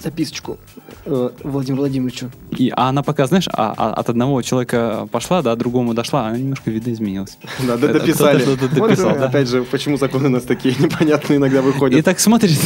записочку 0.05 0.57
э, 1.05 1.29
Владимиру 1.43 1.81
Владимировичу. 1.81 2.29
И, 2.51 2.71
а 2.75 2.89
она 2.89 3.01
пока, 3.01 3.25
знаешь, 3.25 3.47
а- 3.51 3.73
а- 3.75 3.93
от 3.93 4.09
одного 4.09 4.41
человека 4.43 5.07
пошла, 5.11 5.41
да, 5.41 5.55
другому 5.55 5.93
дошла, 5.95 6.27
она 6.27 6.37
немножко 6.37 6.69
видоизменилась. 6.69 7.37
Да, 7.67 7.75
дописали. 7.77 8.41
кто-то 8.43 8.67
дописал, 8.69 9.09
э, 9.15 9.19
да. 9.19 9.25
Опять 9.25 9.49
же, 9.49 9.63
почему 9.63 9.97
законы 9.97 10.27
у 10.27 10.29
нас 10.29 10.43
такие 10.43 10.75
непонятные 10.79 11.37
иногда 11.37 11.59
И 11.59 11.61
выходят. 11.61 12.05
так 12.05 12.19
смотрит, 12.19 12.59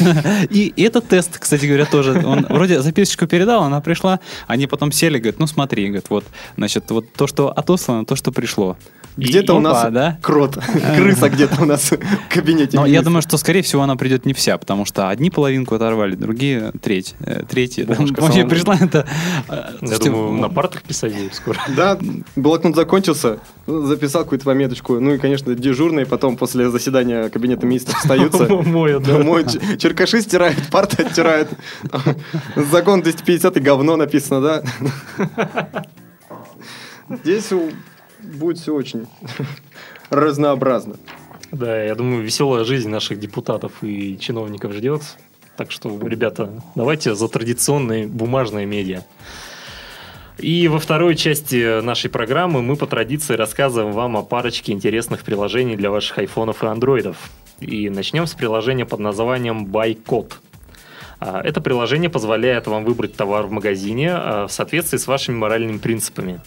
и 0.49 0.73
этот 0.75 1.07
тест, 1.07 1.39
кстати 1.39 1.65
говоря, 1.65 1.85
тоже, 1.85 2.21
он 2.25 2.45
вроде 2.49 2.81
записочку 2.81 3.25
передал, 3.25 3.63
она 3.63 3.79
пришла, 3.79 4.19
они 4.47 4.67
потом 4.67 4.91
сели, 4.91 5.17
говорят, 5.17 5.39
ну 5.39 5.47
смотри, 5.47 5.85
говорят, 5.87 6.09
вот, 6.09 6.25
значит, 6.57 6.91
вот 6.91 7.05
то, 7.13 7.25
что 7.25 7.49
отослано, 7.51 8.05
то, 8.05 8.15
что 8.17 8.31
пришло. 8.33 8.75
Где-то 9.19 9.55
у 9.55 9.59
нас 9.59 9.91
да? 9.91 10.17
крот, 10.21 10.57
крыса 10.95 11.29
где-то 11.29 11.61
у 11.61 11.65
нас 11.65 11.91
в 11.91 11.97
кабинете. 12.33 12.77
Но 12.77 12.85
я 12.85 13.01
думаю, 13.01 13.21
что, 13.21 13.37
скорее 13.37 13.61
всего, 13.61 13.81
она 13.81 13.95
придет 13.95 14.25
не 14.25 14.33
вся, 14.33 14.57
потому 14.57 14.85
что 14.85 15.09
одни 15.09 15.29
половинку 15.29 15.75
оторвали, 15.75 16.15
другие 16.15 16.71
треть, 16.81 17.15
э. 17.19 17.43
Бумажка 17.85 18.21
Вообще 18.21 18.45
пришла 18.45 18.75
это... 18.75 19.05
э, 19.47 19.63
Я 19.81 19.97
думаю, 19.99 20.33
на 20.33 20.49
партах 20.49 20.83
писать 20.83 21.13
будут 21.13 21.33
скоро. 21.35 21.57
Да, 21.75 21.97
блокнот 22.35 22.75
закончился, 22.75 23.39
записал 23.67 24.23
какую-то 24.23 24.45
пометочку. 24.45 24.99
Ну 24.99 25.13
и, 25.13 25.17
конечно, 25.17 25.53
дежурные 25.55 26.05
потом 26.05 26.37
после 26.37 26.69
заседания 26.69 27.29
кабинета 27.29 27.65
министров 27.65 27.97
остаются. 27.97 28.47
Моют, 28.49 29.03
да. 29.03 29.19
Черкаши 29.77 30.21
стирают, 30.21 30.57
парты 30.71 31.03
оттирают. 31.03 31.49
Закон 32.55 33.01
250 33.01 33.57
и 33.57 33.59
говно 33.59 33.95
написано, 33.95 34.41
да? 34.41 34.63
Здесь 37.23 37.51
у- 37.51 37.71
будет 38.21 38.57
все 38.57 38.73
очень 38.73 39.07
разнообразно. 40.09 40.95
Да, 41.51 41.83
я 41.83 41.95
думаю, 41.95 42.23
веселая 42.23 42.63
жизнь 42.63 42.89
наших 42.89 43.19
депутатов 43.19 43.83
и 43.83 44.17
чиновников 44.19 44.73
ждет. 44.73 45.01
Так 45.57 45.71
что, 45.71 45.99
ребята, 46.01 46.61
давайте 46.75 47.15
за 47.15 47.27
традиционные 47.27 48.07
бумажные 48.07 48.65
медиа. 48.65 49.03
И 50.37 50.69
во 50.69 50.79
второй 50.79 51.15
части 51.15 51.81
нашей 51.81 52.09
программы 52.09 52.61
мы 52.61 52.77
по 52.77 52.87
традиции 52.87 53.33
рассказываем 53.33 53.91
вам 53.91 54.15
о 54.15 54.23
парочке 54.23 54.71
интересных 54.71 55.23
приложений 55.23 55.75
для 55.75 55.91
ваших 55.91 56.19
айфонов 56.19 56.63
и 56.63 56.67
андроидов. 56.67 57.17
И 57.59 57.89
начнем 57.89 58.25
с 58.25 58.33
приложения 58.35 58.85
под 58.85 59.01
названием 59.01 59.65
BuyCode. 59.65 60.33
А, 61.19 61.41
Это 61.41 61.59
приложение 61.59 62.09
позволяет 62.09 62.67
вам 62.67 62.85
выбрать 62.85 63.15
товар 63.15 63.47
в 63.47 63.51
магазине 63.51 64.11
а, 64.13 64.47
в 64.47 64.51
соответствии 64.51 64.97
с 64.97 65.07
вашими 65.07 65.35
моральными 65.35 65.77
принципами. 65.77 66.39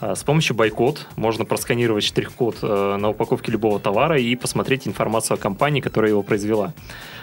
А, 0.00 0.14
с 0.14 0.24
помощью 0.24 0.56
байкод 0.56 1.06
можно 1.16 1.44
просканировать 1.44 2.04
штрих-код 2.04 2.58
э, 2.62 2.96
на 2.96 3.10
упаковке 3.10 3.52
любого 3.52 3.78
товара 3.78 4.18
и 4.18 4.34
посмотреть 4.34 4.88
информацию 4.88 5.34
о 5.34 5.38
компании, 5.38 5.80
которая 5.80 6.10
его 6.10 6.22
произвела. 6.22 6.72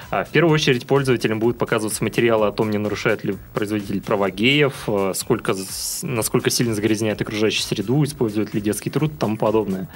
А, 0.10 0.24
в 0.24 0.30
первую 0.30 0.54
очередь 0.54 0.88
пользователям 0.88 1.40
будут 1.40 1.58
показываться 1.58 2.04
материалы 2.04 2.48
о 2.48 2.52
том, 2.52 2.70
не 2.70 2.78
нарушает 2.78 3.24
ли 3.24 3.36
производитель 3.54 4.02
права 4.02 4.30
геев, 4.30 4.74
э, 4.88 5.12
сколько, 5.16 5.54
насколько 6.02 6.50
сильно 6.50 6.74
загрязняет 6.74 7.22
окружающую 7.22 7.63
среду, 7.63 8.04
использует 8.04 8.54
ли 8.54 8.62
детский 8.62 8.90
труд 8.90 9.12
и 9.13 9.18
тому 9.18 9.38
подобное. 9.38 9.90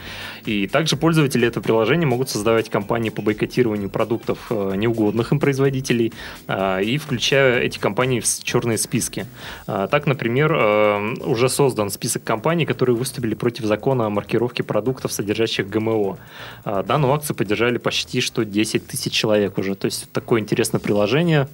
И 0.46 0.67
также 0.67 0.98
пользователи 0.98 1.48
этого 1.48 1.63
приложения 1.63 2.06
могут 2.06 2.30
создавать 2.30 2.70
кампании 2.70 3.10
по 3.10 3.22
бойкотированию 3.22 3.89
продуктов 3.89 4.48
э, 4.50 4.74
неугодных 4.76 5.32
им 5.32 5.39
производителей 5.39 6.12
а, 6.48 6.80
и 6.80 6.98
включая 6.98 7.62
эти 7.62 7.80
компании 7.80 8.20
в 8.20 8.44
черные 8.44 8.78
списки. 8.78 9.26
Так, 9.65 10.08
например, 10.08 10.52
уже 11.24 11.50
создан 11.50 11.89
список 11.89 12.24
компаний, 12.24 12.65
которые 12.72 12.96
выступили 12.96 13.36
против 13.36 13.66
закона 13.66 14.06
о 14.06 14.10
маркировке 14.10 14.64
продуктов, 14.64 15.12
содержащих 15.12 15.70
ГМО. 15.70 16.18
Данную 16.66 17.14
акцию 17.14 17.36
поддержали 17.36 17.78
почти 17.78 18.22
что 18.22 18.46
10 18.46 18.88
тысяч 18.88 19.12
человек 19.12 19.58
уже. 19.58 19.76
То 19.76 19.86
есть 19.86 20.10
такое 20.12 20.40
интересное 20.40 20.80
приложение. 20.80 21.48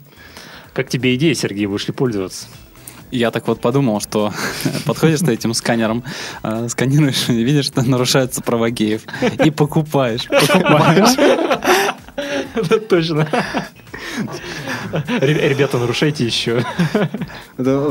Как 0.74 0.90
тебе 0.90 1.16
идея, 1.16 1.34
Сергей, 1.34 1.66
будешь 1.66 1.88
ли 1.88 1.94
пользоваться? 1.94 2.48
Я 3.10 3.32
так 3.32 3.48
вот 3.48 3.62
подумал, 3.62 4.02
что 4.02 4.34
подходишь 4.86 5.22
ты 5.22 5.34
этим 5.34 5.54
сканером, 5.54 6.04
э, 6.44 6.68
сканируешь 6.70 7.30
и 7.30 7.44
видишь, 7.44 7.66
что 7.66 7.82
нарушаются 7.82 8.42
права 8.42 8.70
геев. 8.70 9.04
И 9.44 9.50
покупаешь. 9.50 10.28
Покупаешь. 10.28 11.16
Точно. 12.90 13.28
Ребята, 15.22 15.78
нарушайте 15.78 16.26
еще. 16.26 16.64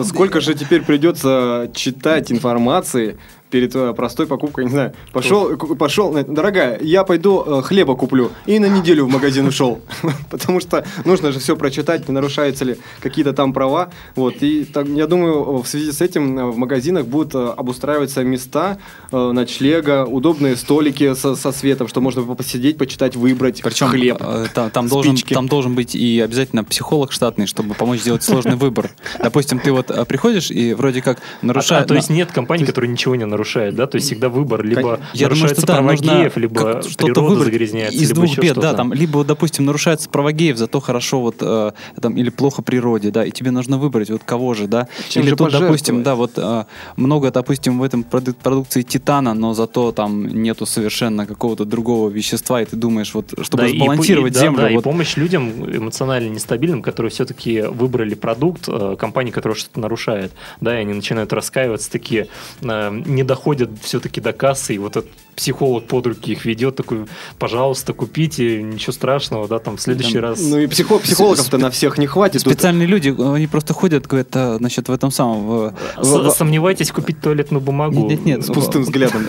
Сколько 0.05 0.41
же 0.41 0.55
теперь 0.55 0.83
придется 0.83 1.71
читать 1.75 2.33
информации 2.33 3.19
перед 3.51 3.75
э, 3.75 3.93
простой 3.95 4.27
покупкой, 4.27 4.65
не 4.65 4.71
знаю, 4.71 4.93
пошел, 5.13 5.57
пошел, 5.57 6.13
дорогая, 6.13 6.79
я 6.81 7.05
пойду 7.05 7.45
э, 7.47 7.63
хлеба 7.63 7.95
куплю, 7.97 8.31
и 8.47 8.59
на 8.59 8.67
неделю 8.67 9.07
в 9.07 9.09
магазин 9.09 9.47
ушел, 9.47 9.81
потому 10.31 10.61
что 10.61 10.85
нужно 11.05 11.33
же 11.33 11.39
все 11.39 11.57
прочитать, 11.57 12.09
не 12.09 12.15
нарушаются 12.15 12.65
ли 12.65 12.77
какие-то 13.01 13.33
там 13.33 13.53
права, 13.53 13.91
вот, 14.15 14.43
и 14.43 14.65
так, 14.65 14.89
я 14.89 15.07
думаю, 15.07 15.63
в 15.63 15.67
связи 15.67 15.93
с 15.93 16.01
этим 16.01 16.39
э, 16.39 16.45
в 16.47 16.57
магазинах 16.57 17.07
будут 17.07 17.35
обустраиваться 17.35 18.25
места 18.25 18.79
ночлега, 19.13 20.05
удобные 20.05 20.57
столики 20.57 21.15
со, 21.15 21.37
со 21.37 21.53
светом, 21.53 21.89
что 21.89 22.01
можно 22.01 22.23
посидеть, 22.35 22.79
почитать, 22.79 23.17
выбрать 23.17 23.63
Причем, 23.63 23.89
хлеб, 23.89 24.19
там, 24.55 24.71
там, 24.71 24.89
должен, 24.89 25.17
там 25.17 25.47
должен 25.49 25.75
быть 25.75 25.95
и 25.95 26.21
обязательно 26.21 26.65
психолог 26.65 27.13
штатный, 27.13 27.47
чтобы 27.47 27.75
помочь 27.75 28.01
сделать 28.01 28.23
сложный 28.23 28.57
выбор. 28.57 28.91
Допустим, 29.19 29.59
ты 29.59 29.73
вот 29.73 29.87
приходишь 30.09 30.51
и 30.51 30.75
вроде 30.75 31.03
как 31.03 31.19
нарушаешь... 31.43 31.83
А, 31.83 31.85
а, 31.85 31.87
то 31.87 31.95
есть 31.95 32.11
нет 32.11 32.33
компаний, 32.33 32.65
которые 32.65 32.91
ничего 32.91 33.15
не 33.15 33.25
нарушают? 33.25 33.36
Нарушает, 33.37 33.75
да? 33.75 33.87
То 33.87 33.97
есть 33.97 34.07
всегда 34.07 34.29
выбор 34.29 34.65
либо 34.65 35.01
Я 35.13 35.29
нарушается 35.29 35.67
думаю, 35.67 35.85
права 35.85 35.97
да, 36.03 36.23
геев, 36.23 36.37
либо 36.37 36.83
природа 36.97 37.45
загрязняется, 37.45 37.99
из 37.99 38.11
двух 38.11 38.39
бед, 38.39 38.57
да, 38.57 38.75
там 38.75 38.93
либо, 38.93 39.25
допустим, 39.25 39.65
нарушается 39.67 40.09
права 40.09 40.33
геев, 40.33 40.57
зато 40.57 40.81
хорошо 40.81 41.21
вот 41.21 41.37
э, 41.41 41.73
там 42.01 42.17
или 42.17 42.31
плохо 42.31 42.63
природе, 42.63 43.11
да, 43.11 43.25
и 43.25 43.31
тебе 43.31 43.51
нужно 43.51 43.79
выбрать 43.79 44.11
вот 44.11 44.23
кого 44.25 44.55
же, 44.55 44.67
да? 44.67 44.89
Чем 45.09 45.23
или 45.23 45.35
тут, 45.35 45.53
допустим, 45.53 46.03
да, 46.03 46.15
вот 46.15 46.33
э, 46.37 46.65
много, 46.97 47.31
допустим, 47.31 47.79
в 47.79 47.83
этом 47.83 48.03
проду- 48.03 48.35
продукции 48.35 48.83
титана, 48.83 49.35
но 49.35 49.55
зато 49.55 49.93
там 49.93 50.27
нету 50.27 50.67
совершенно 50.67 51.27
какого-то 51.27 51.65
другого 51.65 52.09
вещества, 52.09 52.63
и 52.63 52.65
ты 52.65 52.77
думаешь, 52.77 53.15
вот, 53.15 53.35
чтобы 53.43 53.65
да, 53.65 53.69
сбалансировать 53.69 54.37
и, 54.37 54.39
землю. 54.39 54.59
Да, 54.59 54.69
вот... 54.71 54.81
и 54.81 54.83
помощь 54.83 55.17
людям 55.17 55.51
эмоционально 55.65 56.31
нестабильным, 56.31 56.83
которые 56.83 57.11
все-таки 57.11 57.63
выбрали 57.63 58.15
продукт 58.15 58.65
э, 58.69 58.97
компании, 58.99 59.31
которая 59.31 59.57
что-то 59.57 59.81
нарушает, 59.81 60.33
да, 60.61 60.79
и 60.79 60.81
они 60.83 60.95
начинают 60.95 61.33
раскаиваться, 61.33 61.91
такие 61.91 62.29
э, 62.63 63.03
не 63.07 63.23
доходят 63.27 63.71
все-таки 63.83 64.21
до 64.21 64.33
кассы, 64.33 64.75
и 64.75 64.79
вот 64.79 64.97
этот 64.97 65.11
психолог 65.37 65.85
под 65.87 66.07
руки 66.07 66.33
их 66.33 66.45
ведет, 66.47 66.77
такой, 66.77 67.07
пожалуйста, 67.39 67.93
купите, 67.93 68.63
ничего 68.63 68.93
страшного, 68.93 69.47
да, 69.47 69.59
там 69.59 69.77
в 69.77 69.81
следующий 69.81 70.15
там, 70.15 70.23
раз. 70.23 70.41
Ну 70.41 70.59
и 70.59 70.67
психо- 70.67 70.99
психологов-то 70.99 71.59
на 71.59 71.71
всех 71.71 71.99
не 71.99 72.07
хватит. 72.07 72.41
Специальные 72.41 72.87
люди, 72.87 73.15
они 73.19 73.47
просто 73.47 73.75
ходят, 73.75 74.07
говорят, 74.07 74.29
а, 74.35 74.57
значит, 74.59 74.89
в 74.89 74.93
этом 74.93 75.11
самом... 75.11 75.47
В, 75.47 75.75
в, 75.99 76.31
Сомневайтесь 76.31 76.91
купить 76.91 77.21
туалетную 77.21 77.61
бумагу. 77.61 78.09
Нет, 78.09 78.25
нет, 78.25 78.45
с 78.45 78.51
пустым 78.51 78.83
взглядом. 78.83 79.27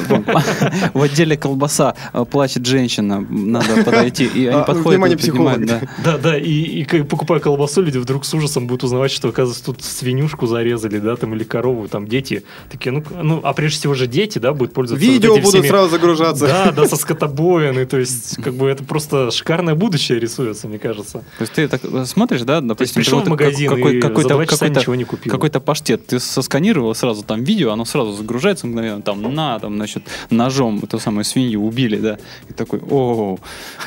В 0.94 1.02
отделе 1.02 1.36
колбаса 1.36 1.96
а, 2.14 2.24
плачет 2.24 2.66
женщина, 2.66 3.20
надо 3.30 3.84
подойти, 3.84 4.26
и 4.26 4.48
они 4.48 4.62
а, 4.62 4.64
подходят. 4.64 4.88
Внимание, 4.88 5.18
психолог. 5.18 5.60
Да, 6.04 6.18
да, 6.18 6.38
и 6.38 6.84
покупая 7.04 7.40
колбасу, 7.40 7.82
люди 7.82 7.98
вдруг 7.98 8.24
с 8.24 8.34
ужасом 8.34 8.68
будут 8.68 8.86
узнавать, 8.86 9.12
что, 9.12 9.28
оказывается, 9.28 9.66
тут 9.66 9.84
свинюшку 9.84 10.48
зарезали, 10.48 11.00
да, 11.00 11.18
там, 11.18 11.36
или 11.36 11.44
корову, 11.44 11.90
там, 11.90 12.08
дети. 12.08 12.44
Такие, 12.72 12.92
ну, 12.92 13.04
ну 13.22 13.42
а 13.44 13.54
прежде 13.54 13.80
всего 13.80 13.94
же 13.94 14.08
дети, 14.08 14.40
да, 14.40 14.54
будут 14.54 14.74
пользоваться 14.74 15.06
Видео 15.06 15.38
будут 15.38 15.66
сразу 15.66 15.97
загружаться. 15.98 16.48
Да, 16.48 16.72
да, 16.72 16.88
со 16.88 16.96
скотобоины, 16.96 17.86
то 17.86 17.98
есть, 17.98 18.42
как 18.42 18.54
бы 18.54 18.68
это 18.68 18.84
просто 18.84 19.32
шикарное 19.32 19.76
будущее 19.76 20.20
рисуется, 20.20 20.68
мне 20.68 20.80
кажется. 20.80 21.20
То 21.38 21.42
есть 21.42 21.54
ты 21.54 21.68
так 21.68 21.82
смотришь, 22.06 22.42
да, 22.42 22.62
допустим, 22.62 23.02
пришел 23.02 23.22
в 23.22 23.28
магазин 23.28 23.70
какой, 23.70 23.98
и 23.98 24.02
какой-то, 24.02 24.38
за 24.38 24.46
какой-то, 24.46 24.80
ничего 24.80 24.96
не 24.96 25.04
купил. 25.04 25.32
Какой-то 25.32 25.60
паштет, 25.60 26.06
ты 26.08 26.20
сосканировал 26.20 26.94
сразу 26.96 27.24
там 27.24 27.44
видео, 27.44 27.72
оно 27.72 27.86
сразу 27.86 28.14
загружается 28.14 28.68
мгновенно, 28.68 29.02
там, 29.02 29.22
на, 29.22 29.60
там, 29.60 29.76
значит, 29.76 30.04
ножом 30.30 30.80
эту 30.84 31.00
самую 31.00 31.24
свинью 31.24 31.64
убили, 31.64 31.98
да, 31.98 32.18
и 32.50 32.54
такой, 32.54 32.80
о, 32.90 33.38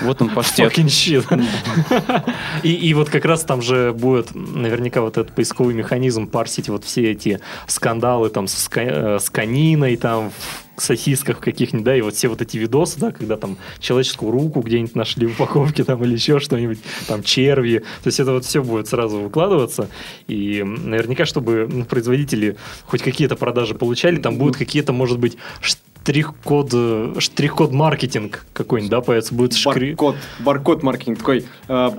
вот 0.02 0.22
он 0.22 0.30
паштет. 0.30 0.72
и, 2.62 2.72
и 2.72 2.94
вот 2.94 3.10
как 3.10 3.24
раз 3.24 3.44
там 3.44 3.62
же 3.62 3.92
будет 3.92 4.34
наверняка 4.34 5.00
вот 5.00 5.18
этот 5.18 5.34
поисковый 5.34 5.74
механизм 5.74 6.26
парсить 6.26 6.68
вот 6.68 6.84
все 6.84 7.10
эти 7.12 7.40
скандалы 7.66 8.30
там 8.30 8.46
с, 8.46 8.68
э, 8.74 9.18
с 9.20 9.30
каниной 9.30 9.96
там 9.96 10.32
сосисках 10.80 11.40
каких-нибудь, 11.40 11.84
да, 11.84 11.96
и 11.96 12.00
вот 12.00 12.14
все 12.14 12.28
вот 12.28 12.42
эти 12.42 12.56
видосы, 12.56 12.98
да, 12.98 13.12
когда 13.12 13.36
там 13.36 13.56
человеческую 13.78 14.32
руку 14.32 14.60
где-нибудь 14.60 14.94
нашли 14.94 15.26
в 15.26 15.32
упаковке 15.32 15.84
там 15.84 16.02
или 16.04 16.14
еще 16.14 16.38
что-нибудь, 16.38 16.78
там 17.06 17.22
черви, 17.22 17.78
то 18.02 18.06
есть 18.06 18.20
это 18.20 18.32
вот 18.32 18.44
все 18.44 18.62
будет 18.62 18.88
сразу 18.88 19.18
выкладываться, 19.18 19.88
и 20.26 20.62
наверняка, 20.62 21.24
чтобы 21.24 21.68
ну, 21.70 21.84
производители 21.84 22.56
хоть 22.86 23.02
какие-то 23.02 23.36
продажи 23.36 23.74
получали, 23.74 24.16
там 24.16 24.36
будут 24.36 24.56
какие-то, 24.56 24.92
может 24.92 25.18
быть, 25.18 25.36
штрих-код, 25.60 26.74
штрих-код 27.18 27.72
маркетинг 27.72 28.46
какой-нибудь, 28.52 28.90
да, 28.90 29.00
появится, 29.00 29.34
будет 29.34 29.54
шкри... 29.54 29.90
Баркод, 29.90 30.16
баркод 30.40 30.82
маркетинг 30.82 31.18
такой, 31.18 31.44
э, 31.68 31.90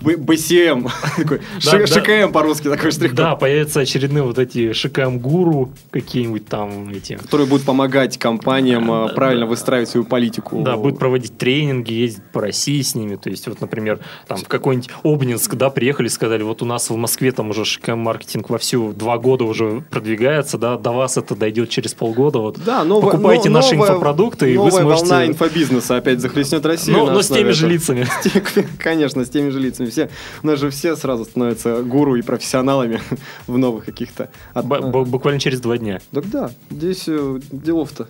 БСМ, 0.00 0.88
ШКМ 1.60 2.32
по-русски 2.32 2.68
такой 2.68 2.90
штрих 2.90 3.14
Да, 3.14 3.36
появятся 3.36 3.80
очередные 3.80 4.24
вот 4.24 4.38
эти 4.38 4.72
ШКМ-гуру 4.72 5.70
какие-нибудь 5.92 6.46
там 6.46 6.90
эти. 6.90 7.14
Которые 7.14 7.46
будут 7.46 7.64
помогать 7.64 8.18
компаниям 8.18 8.90
а, 8.90 9.08
правильно 9.08 9.46
выстраивать 9.46 9.88
свою 9.88 10.04
политику. 10.04 10.62
Да, 10.62 10.76
будут 10.76 10.98
проводить 10.98 11.38
тренинги, 11.38 11.92
ездить 11.92 12.24
по 12.32 12.40
России 12.40 12.82
с 12.82 12.96
ними. 12.96 13.14
То 13.14 13.30
есть 13.30 13.46
вот, 13.46 13.60
например, 13.60 14.00
там 14.26 14.38
в 14.38 14.48
какой-нибудь 14.48 14.90
Обнинск, 15.04 15.54
да, 15.54 15.70
приехали, 15.70 16.08
сказали, 16.08 16.42
вот 16.42 16.60
у 16.60 16.64
нас 16.64 16.90
в 16.90 16.96
Москве 16.96 17.30
там 17.30 17.50
уже 17.50 17.64
ШКМ-маркетинг 17.64 18.50
вовсю 18.50 18.92
два 18.92 19.18
года 19.18 19.44
уже 19.44 19.84
продвигается, 19.90 20.58
да, 20.58 20.76
до 20.76 20.90
вас 20.90 21.16
это 21.18 21.36
дойдет 21.36 21.70
через 21.70 21.94
полгода. 21.94 22.40
Вот. 22.40 22.58
Да, 22.64 22.82
новая, 22.82 23.12
Покупайте 23.12 23.48
наши 23.48 23.76
инфопродукты, 23.76 24.52
и 24.52 24.56
вы 24.56 24.72
сможете... 24.72 25.06
волна 25.06 25.26
инфобизнеса 25.26 25.98
опять 25.98 26.20
захлестнет 26.20 26.66
Россию. 26.66 26.96
Но, 26.96 27.10
но 27.12 27.22
с 27.22 27.28
теми 27.28 27.50
же 27.50 27.68
лицами. 27.68 28.08
Конечно, 28.78 29.24
с 29.24 29.28
теми 29.28 29.50
же 29.50 29.60
лицами 29.60 29.67
лицами. 29.68 29.88
Все, 29.88 30.10
у 30.42 30.46
нас 30.46 30.58
же 30.58 30.70
все 30.70 30.96
сразу 30.96 31.24
становятся 31.24 31.82
гуру 31.82 32.16
и 32.16 32.22
профессионалами 32.22 33.00
в 33.46 33.58
новых 33.58 33.84
каких-то... 33.84 34.30
Буквально 34.54 35.40
через 35.40 35.60
два 35.60 35.78
дня. 35.78 36.00
Так 36.12 36.28
да, 36.30 36.50
здесь 36.70 37.04
э, 37.06 37.40
делов-то 37.52 38.08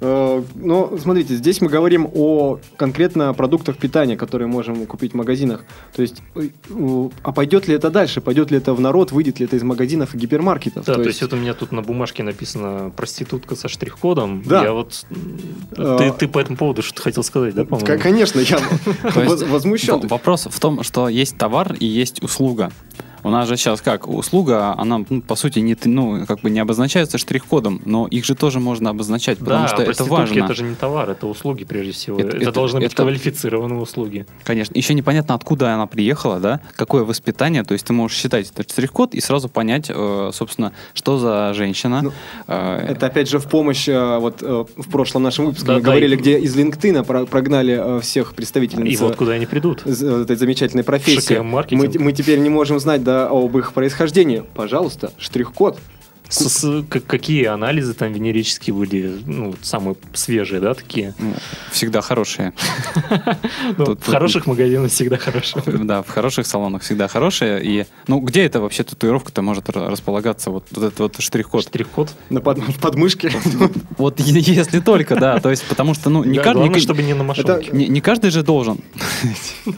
но 0.00 0.96
смотрите, 0.98 1.34
здесь 1.34 1.60
мы 1.60 1.68
говорим 1.68 2.08
о 2.12 2.58
конкретно 2.76 3.32
продуктах 3.32 3.76
питания, 3.76 4.16
которые 4.16 4.48
можем 4.48 4.86
купить 4.86 5.12
в 5.12 5.16
магазинах. 5.16 5.64
То 5.94 6.02
есть, 6.02 6.22
э, 6.34 6.48
а 7.22 7.32
пойдет 7.32 7.68
ли 7.68 7.74
это 7.74 7.90
дальше? 7.90 8.20
Пойдет 8.20 8.50
ли 8.50 8.58
это 8.58 8.74
в 8.74 8.80
народ? 8.80 9.12
Выйдет 9.12 9.38
ли 9.38 9.46
это 9.46 9.56
из 9.56 9.62
магазинов 9.62 10.14
и 10.14 10.18
гипермаркетов? 10.18 10.84
Да, 10.84 10.94
то, 10.94 11.02
то 11.02 11.08
есть, 11.08 11.20
есть 11.20 11.32
вот 11.32 11.38
у 11.38 11.40
меня 11.40 11.54
тут 11.54 11.72
на 11.72 11.82
бумажке 11.82 12.22
написано 12.22 12.90
проститутка 12.94 13.56
со 13.56 13.68
штрих-кодом. 13.68 14.42
Да. 14.44 14.64
Я 14.64 14.72
вот 14.72 15.06
а... 15.76 15.96
ты, 15.98 16.12
ты 16.12 16.28
по 16.28 16.38
этому 16.38 16.56
поводу 16.56 16.82
что-то 16.82 17.02
хотел 17.02 17.22
сказать, 17.22 17.54
да, 17.54 17.64
по-моему? 17.64 18.02
Конечно, 18.02 18.40
я 18.40 18.58
возмущен. 19.14 20.00
Вопрос 20.08 20.48
в 20.50 20.60
том, 20.60 20.82
что 20.82 21.08
есть 21.08 21.38
товар 21.38 21.74
и 21.78 21.86
есть 21.86 22.22
услуга. 22.22 22.70
У 23.24 23.30
нас 23.30 23.48
же 23.48 23.56
сейчас 23.56 23.80
как, 23.80 24.06
услуга, 24.06 24.74
она, 24.76 25.02
ну, 25.08 25.22
по 25.22 25.34
сути, 25.34 25.58
не, 25.58 25.74
ну, 25.86 26.26
как 26.26 26.40
бы 26.40 26.50
не 26.50 26.60
обозначается 26.60 27.16
штрих-кодом, 27.16 27.80
но 27.86 28.06
их 28.06 28.26
же 28.26 28.34
тоже 28.34 28.60
можно 28.60 28.90
обозначать, 28.90 29.38
потому 29.38 29.62
да, 29.62 29.68
что 29.68 29.82
это 29.82 30.04
важно. 30.04 30.44
это 30.44 30.54
же 30.54 30.64
не 30.64 30.74
товар, 30.74 31.08
это 31.08 31.26
услуги 31.26 31.64
прежде 31.64 31.92
всего. 31.92 32.18
Это, 32.18 32.28
это, 32.28 32.36
это 32.36 32.52
должны 32.52 32.80
быть 32.80 32.92
это... 32.92 33.02
квалифицированные 33.02 33.80
услуги. 33.80 34.26
Конечно. 34.44 34.76
Еще 34.76 34.92
непонятно, 34.92 35.34
откуда 35.34 35.72
она 35.72 35.86
приехала, 35.86 36.38
да, 36.38 36.60
какое 36.76 37.04
воспитание, 37.04 37.64
то 37.64 37.72
есть 37.72 37.86
ты 37.86 37.94
можешь 37.94 38.18
считать 38.18 38.50
этот 38.50 38.70
штрих-код 38.70 39.14
и 39.14 39.20
сразу 39.22 39.48
понять, 39.48 39.86
э, 39.88 40.30
собственно, 40.34 40.74
что 40.92 41.16
за 41.16 41.54
женщина. 41.54 42.02
Ну, 42.02 42.12
э, 42.46 42.88
это 42.90 43.06
опять 43.06 43.30
же 43.30 43.38
в 43.38 43.48
помощь, 43.48 43.88
э, 43.88 44.18
вот 44.18 44.42
в 44.42 44.90
прошлом 44.90 45.22
нашем 45.22 45.46
выпуске 45.46 45.66
да, 45.66 45.74
мы 45.76 45.80
да, 45.80 45.86
говорили, 45.86 46.14
и... 46.14 46.18
где 46.18 46.38
из 46.38 46.54
LinkedIn 46.54 47.26
прогнали 47.26 48.00
всех 48.02 48.34
представителей. 48.34 48.92
И 48.92 48.96
вот 48.98 49.16
куда 49.16 49.32
они 49.32 49.46
придут. 49.46 49.86
Этой 49.86 50.36
замечательной 50.36 50.84
профессии. 50.84 51.38
Мы, 51.38 51.90
мы 51.98 52.12
теперь 52.12 52.38
не 52.38 52.50
можем 52.50 52.78
знать, 52.78 53.02
да, 53.02 53.13
об 53.30 53.56
их 53.58 53.72
происхождении, 53.72 54.42
пожалуйста, 54.54 55.12
штрих-код. 55.18 55.78
С- 56.26 56.48
с- 56.48 56.82
к- 56.88 57.00
какие 57.06 57.44
анализы 57.44 57.92
там 57.92 58.10
венерические 58.12 58.72
были, 58.74 59.20
ну, 59.26 59.54
самые 59.60 59.94
свежие, 60.14 60.58
да, 60.58 60.72
такие? 60.72 61.14
Ну, 61.18 61.34
всегда 61.70 62.00
хорошие. 62.00 62.54
Ну, 63.76 63.96
в 64.00 64.06
хороших 64.06 64.46
магазинах 64.46 64.90
всегда 64.90 65.16
хорошо. 65.18 65.60
Да, 65.66 66.02
в 66.02 66.08
хороших 66.08 66.46
салонах 66.46 66.82
всегда 66.82 67.08
хорошие. 67.08 67.62
И, 67.62 67.86
ну, 68.08 68.20
где 68.20 68.44
это 68.44 68.60
вообще 68.60 68.84
татуировка-то 68.84 69.42
может 69.42 69.68
ра- 69.68 69.88
располагаться? 69.90 70.50
Вот, 70.50 70.64
этот 70.72 70.98
вот 70.98 71.16
штрих-код. 71.20 71.62
Штрих-код. 71.64 72.10
На 72.30 72.40
подмышке. 72.40 73.30
Вот 73.98 74.18
если 74.20 74.80
только, 74.80 75.16
да. 75.16 75.38
То 75.40 75.50
есть, 75.50 75.64
потому 75.64 75.92
что, 75.94 76.08
ну, 76.10 76.24
не, 76.24 76.38
каждый, 76.38 76.80
чтобы 76.80 77.02
не 77.02 77.12
на 77.14 77.22
мошонке. 77.24 77.70
не- 77.72 77.86
не 77.88 78.00
каждый 78.00 78.30
же 78.30 78.42
должен. 78.42 78.80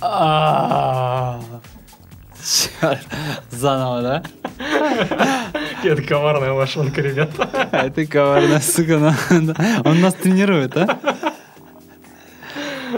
Заново, 3.50 4.02
да? 4.02 4.22
Это 5.84 6.02
коварная 6.02 6.52
мошонка, 6.54 7.00
ребята. 7.02 7.48
А 7.72 7.90
ты 7.94 8.06
коварная 8.06 8.60
сука. 8.60 8.98
да. 9.30 9.82
Он 9.84 10.00
нас 10.00 10.14
тренирует, 10.14 10.76
а? 10.76 10.98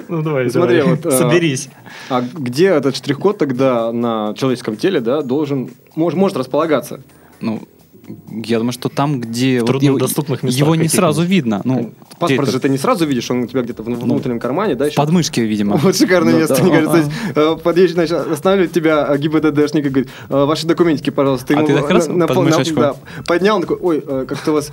Ну, 0.08 0.22
давай, 0.22 0.48
Смотри, 0.50 0.78
давай. 0.78 0.94
вот, 0.94 1.04
э, 1.06 1.10
Соберись. 1.10 1.68
А 2.08 2.22
где 2.22 2.68
этот 2.68 2.96
штрих-код 2.96 3.38
тогда 3.38 3.92
на 3.92 4.32
человеческом 4.34 4.76
теле, 4.76 5.00
да, 5.00 5.20
должен, 5.22 5.70
мож- 5.96 6.16
может 6.16 6.36
располагаться? 6.36 7.02
Ну, 7.40 7.62
я 8.44 8.58
думаю, 8.58 8.72
что 8.72 8.88
там, 8.88 9.20
где... 9.20 9.60
вот 9.60 9.66
труднодоступных 9.66 10.40
его, 10.40 10.46
местах 10.48 10.60
его 10.60 10.74
не 10.74 10.88
сразу 10.88 11.22
видно. 11.22 11.60
Ну, 11.64 11.92
Паспорт 12.18 12.50
же 12.50 12.58
ты 12.58 12.68
не 12.68 12.78
сразу 12.78 13.06
видишь, 13.06 13.30
он 13.30 13.42
у 13.42 13.46
тебя 13.46 13.62
где-то 13.62 13.82
в 13.82 13.86
внутреннем 13.86 14.40
кармане, 14.40 14.74
да, 14.74 14.86
еще? 14.86 14.96
Подмышки, 14.96 15.40
видимо. 15.40 15.76
Вот 15.76 15.96
шикарное 15.96 16.32
Да, 16.32 16.38
место, 16.40 16.56
да, 16.56 16.62
мне 16.62 16.72
а, 16.72 16.76
кажется. 16.76 16.98
Есть, 16.98 17.10
э, 17.36 17.56
Подъедешь, 17.62 17.92
значит, 17.92 18.16
останавливает 18.16 18.72
тебя 18.72 19.16
ГИБДДшник 19.16 19.86
и 19.86 19.88
говорит, 19.88 20.10
«Э, 20.28 20.44
ваши 20.44 20.66
документики, 20.66 21.10
пожалуйста. 21.10 21.54
А 21.54 21.58
Ему 21.58 21.66
ты 21.66 21.74
так 21.74 21.90
раз 21.90 22.08
на- 22.08 22.14
на- 22.14 22.26
да, 22.26 22.96
Поднял, 23.26 23.56
он 23.56 23.62
такой, 23.62 23.76
ой, 23.80 24.00
как-то 24.26 24.50
у 24.50 24.54
вас 24.54 24.72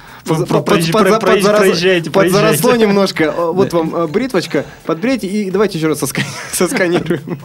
подзаросло 2.09 2.75
немножко. 2.75 3.23
Э, 3.25 3.51
Вот 3.59 3.73
вам 3.73 4.07
бритвочка, 4.07 4.65
подбрейте 4.85 5.27
и 5.27 5.51
давайте 5.51 5.77
еще 5.77 5.87
раз 5.87 6.01
соска- 6.01 6.23
сосканируем. 6.53 7.39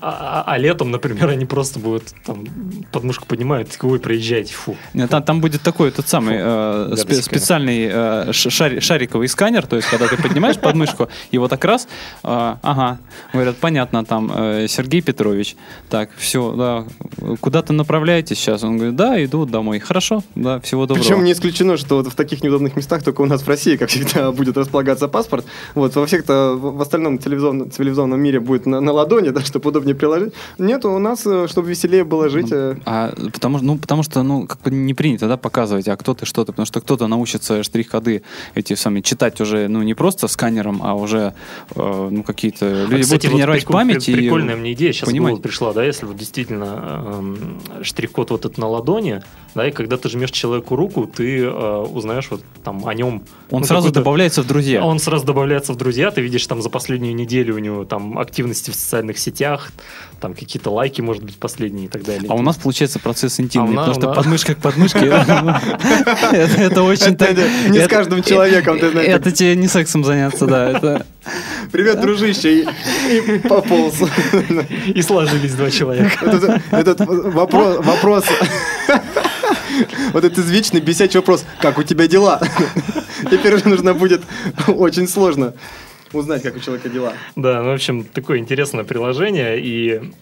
А, 0.00 0.44
а- 0.46 0.52
а 0.52 0.58
летом, 0.58 0.90
например, 0.90 1.28
они 1.28 1.44
просто 1.44 1.78
будут 1.78 2.04
там 2.24 2.44
подмышку 2.92 3.26
поднимают, 3.26 3.70
такой, 3.70 3.92
ой, 3.92 4.00
проезжайте, 4.00 4.54
фу. 4.54 4.76
Нет, 4.96 5.10
Там, 5.10 5.22
там 5.22 5.40
будет 5.40 5.60
такой 5.62 5.90
тот 5.90 6.08
самый 6.08 6.36
э, 6.38 6.94
спе- 6.96 7.20
специальный 7.22 7.88
э, 7.92 8.32
ш- 8.32 8.48
шари- 8.50 8.80
шариковый 8.80 9.28
сканер, 9.28 9.66
то 9.66 9.76
есть 9.76 9.88
когда 9.88 10.08
ты 10.08 10.16
поднимаешь 10.16 10.58
подмышку, 10.58 11.08
и 11.30 11.38
вот 11.38 11.50
так 11.50 11.64
раз, 11.64 11.86
э, 12.24 12.54
ага, 12.62 12.98
говорят, 13.32 13.56
понятно, 13.58 14.04
там 14.04 14.32
э, 14.34 14.66
Сергей 14.68 15.02
Петрович, 15.02 15.54
так, 15.90 16.10
все, 16.16 16.52
да, 16.52 16.84
куда 17.40 17.60
ты 17.62 17.74
направляетесь 17.74 18.38
сейчас? 18.38 18.64
Он 18.64 18.76
говорит, 18.78 18.96
да, 18.96 19.22
иду 19.22 19.44
домой. 19.44 19.78
Хорошо, 19.80 20.22
да, 20.34 20.60
всего 20.60 20.86
доброго. 20.86 21.04
Причем 21.06 21.24
не 21.24 21.32
исключено, 21.32 21.76
что 21.76 21.96
вот 21.96 22.06
в 22.06 22.14
таких 22.14 22.42
неудобных 22.42 22.74
местах 22.74 23.02
только 23.02 23.20
у 23.20 23.26
нас 23.26 23.42
в 23.42 23.48
России, 23.48 23.76
как 23.76 23.90
всегда, 23.90 24.32
будет 24.38 24.56
располагаться 24.56 25.08
паспорт. 25.08 25.44
Вот 25.74 25.94
во 25.94 26.06
всех-то 26.06 26.56
в 26.58 26.80
остальном 26.80 27.18
цивилизованном, 27.20 27.70
цивилизованном 27.70 28.18
мире 28.20 28.40
будет 28.40 28.64
на, 28.66 28.80
на 28.80 28.92
ладони, 28.92 29.28
да, 29.36 29.42
чтобы 29.42 29.68
удобнее 29.68 29.94
приложить. 29.94 30.32
Нет, 30.58 30.86
у 30.86 30.98
нас, 30.98 31.26
э, 31.26 31.46
чтобы 31.48 31.68
веселее 31.68 32.04
было 32.04 32.30
жить. 32.30 32.48
э, 32.50 32.76
А, 32.86 33.12
потому, 33.32 33.58
ну, 33.58 33.76
потому 33.76 34.02
что, 34.02 34.22
ну, 34.22 34.46
как 34.46 34.60
бы 34.62 34.85
не 34.86 34.94
принято, 34.94 35.28
да, 35.28 35.36
показывать, 35.36 35.88
а 35.88 35.96
кто 35.96 36.14
ты, 36.14 36.24
что 36.26 36.44
ты, 36.44 36.52
потому 36.52 36.64
что 36.66 36.80
кто-то 36.80 37.06
научится 37.08 37.62
штрих-коды 37.62 38.22
эти 38.54 38.74
сами 38.74 39.00
читать 39.02 39.40
уже, 39.40 39.68
ну, 39.68 39.82
не 39.82 39.94
просто 39.94 40.28
сканером, 40.28 40.80
а 40.82 40.94
уже, 40.94 41.34
э, 41.74 42.08
ну, 42.10 42.22
какие-то 42.22 42.84
люди 42.84 43.00
А, 43.00 43.02
кстати, 43.02 43.26
будут 43.26 43.32
тренировать 43.32 43.64
вот 43.64 43.68
прикол- 43.70 43.72
память. 43.74 44.08
и 44.08 44.14
Прикольная 44.14 44.56
мне 44.56 44.72
идея 44.72 44.92
сейчас 44.92 45.08
понимать. 45.08 45.42
пришла, 45.42 45.72
да, 45.72 45.84
если 45.84 46.06
вот 46.06 46.16
действительно 46.16 47.02
эм, 47.18 47.60
штрих-код 47.82 48.30
вот 48.30 48.40
этот 48.46 48.58
на 48.58 48.68
ладони, 48.68 49.22
да, 49.54 49.66
и 49.68 49.70
когда 49.72 49.96
ты 49.96 50.08
жмешь 50.08 50.30
человеку 50.30 50.76
руку, 50.76 51.06
ты 51.06 51.40
э, 51.44 51.50
узнаешь 51.92 52.28
вот 52.30 52.42
там 52.62 52.86
о 52.86 52.94
нем. 52.94 53.22
Он 53.50 53.60
ну, 53.60 53.66
сразу 53.66 53.90
добавляется 53.92 54.42
в 54.42 54.46
друзья. 54.46 54.84
Он 54.84 54.98
сразу 54.98 55.24
добавляется 55.26 55.72
в 55.72 55.76
друзья, 55.76 56.10
ты 56.10 56.20
видишь 56.20 56.46
там 56.46 56.62
за 56.62 56.70
последнюю 56.70 57.14
неделю 57.14 57.54
у 57.54 57.58
него 57.58 57.84
там 57.84 58.18
активности 58.18 58.70
в 58.70 58.74
социальных 58.74 59.18
сетях, 59.18 59.72
там 60.20 60.34
какие-то 60.34 60.70
лайки, 60.70 61.00
может 61.00 61.22
быть, 61.24 61.36
последние 61.36 61.86
и 61.86 61.88
так 61.88 62.04
далее. 62.04 62.26
А 62.28 62.34
у 62.34 62.42
нас 62.42 62.56
получается 62.56 62.98
процесс 62.98 63.40
интимный, 63.40 63.68
А 63.68 63.70
у 63.70 63.74
нас- 63.74 63.86
потому 63.96 64.12
что 64.12 64.20
подмышка 64.22 64.54
к 64.54 64.58
подмышке. 64.76 65.06
Это 66.32 66.62
это 66.62 66.82
очень 66.82 67.14
Это 67.14 67.26
так... 67.26 67.36
не 67.68 67.80
с 67.80 67.88
каждым 67.88 68.22
человеком, 68.22 68.78
ты 68.78 68.90
знаешь. 68.90 69.08
Это 69.08 69.32
тебе 69.32 69.56
не 69.56 69.68
сексом 69.68 70.04
заняться, 70.04 70.46
да. 70.46 71.02
Привет, 71.72 72.00
дружище, 72.00 72.66
и, 73.10 73.38
пополз. 73.38 74.02
И 74.86 75.02
сложились 75.02 75.54
два 75.54 75.70
человека. 75.70 76.60
Этот, 76.70 77.00
вопрос, 77.00 78.26
вот 80.12 80.24
этот 80.24 80.38
извечный 80.38 80.80
бесячий 80.80 81.18
вопрос, 81.18 81.44
как 81.60 81.78
у 81.78 81.82
тебя 81.82 82.06
дела? 82.06 82.40
Теперь 83.30 83.54
уже 83.54 83.68
нужно 83.68 83.94
будет 83.94 84.22
очень 84.68 85.08
сложно 85.08 85.54
узнать, 86.12 86.42
как 86.42 86.56
у 86.56 86.60
человека 86.60 86.88
дела. 86.88 87.12
Да, 87.34 87.62
ну, 87.62 87.70
в 87.70 87.74
общем, 87.74 88.04
такое 88.04 88.38
интересное 88.38 88.84
приложение, 88.84 89.60
и 89.60 90.12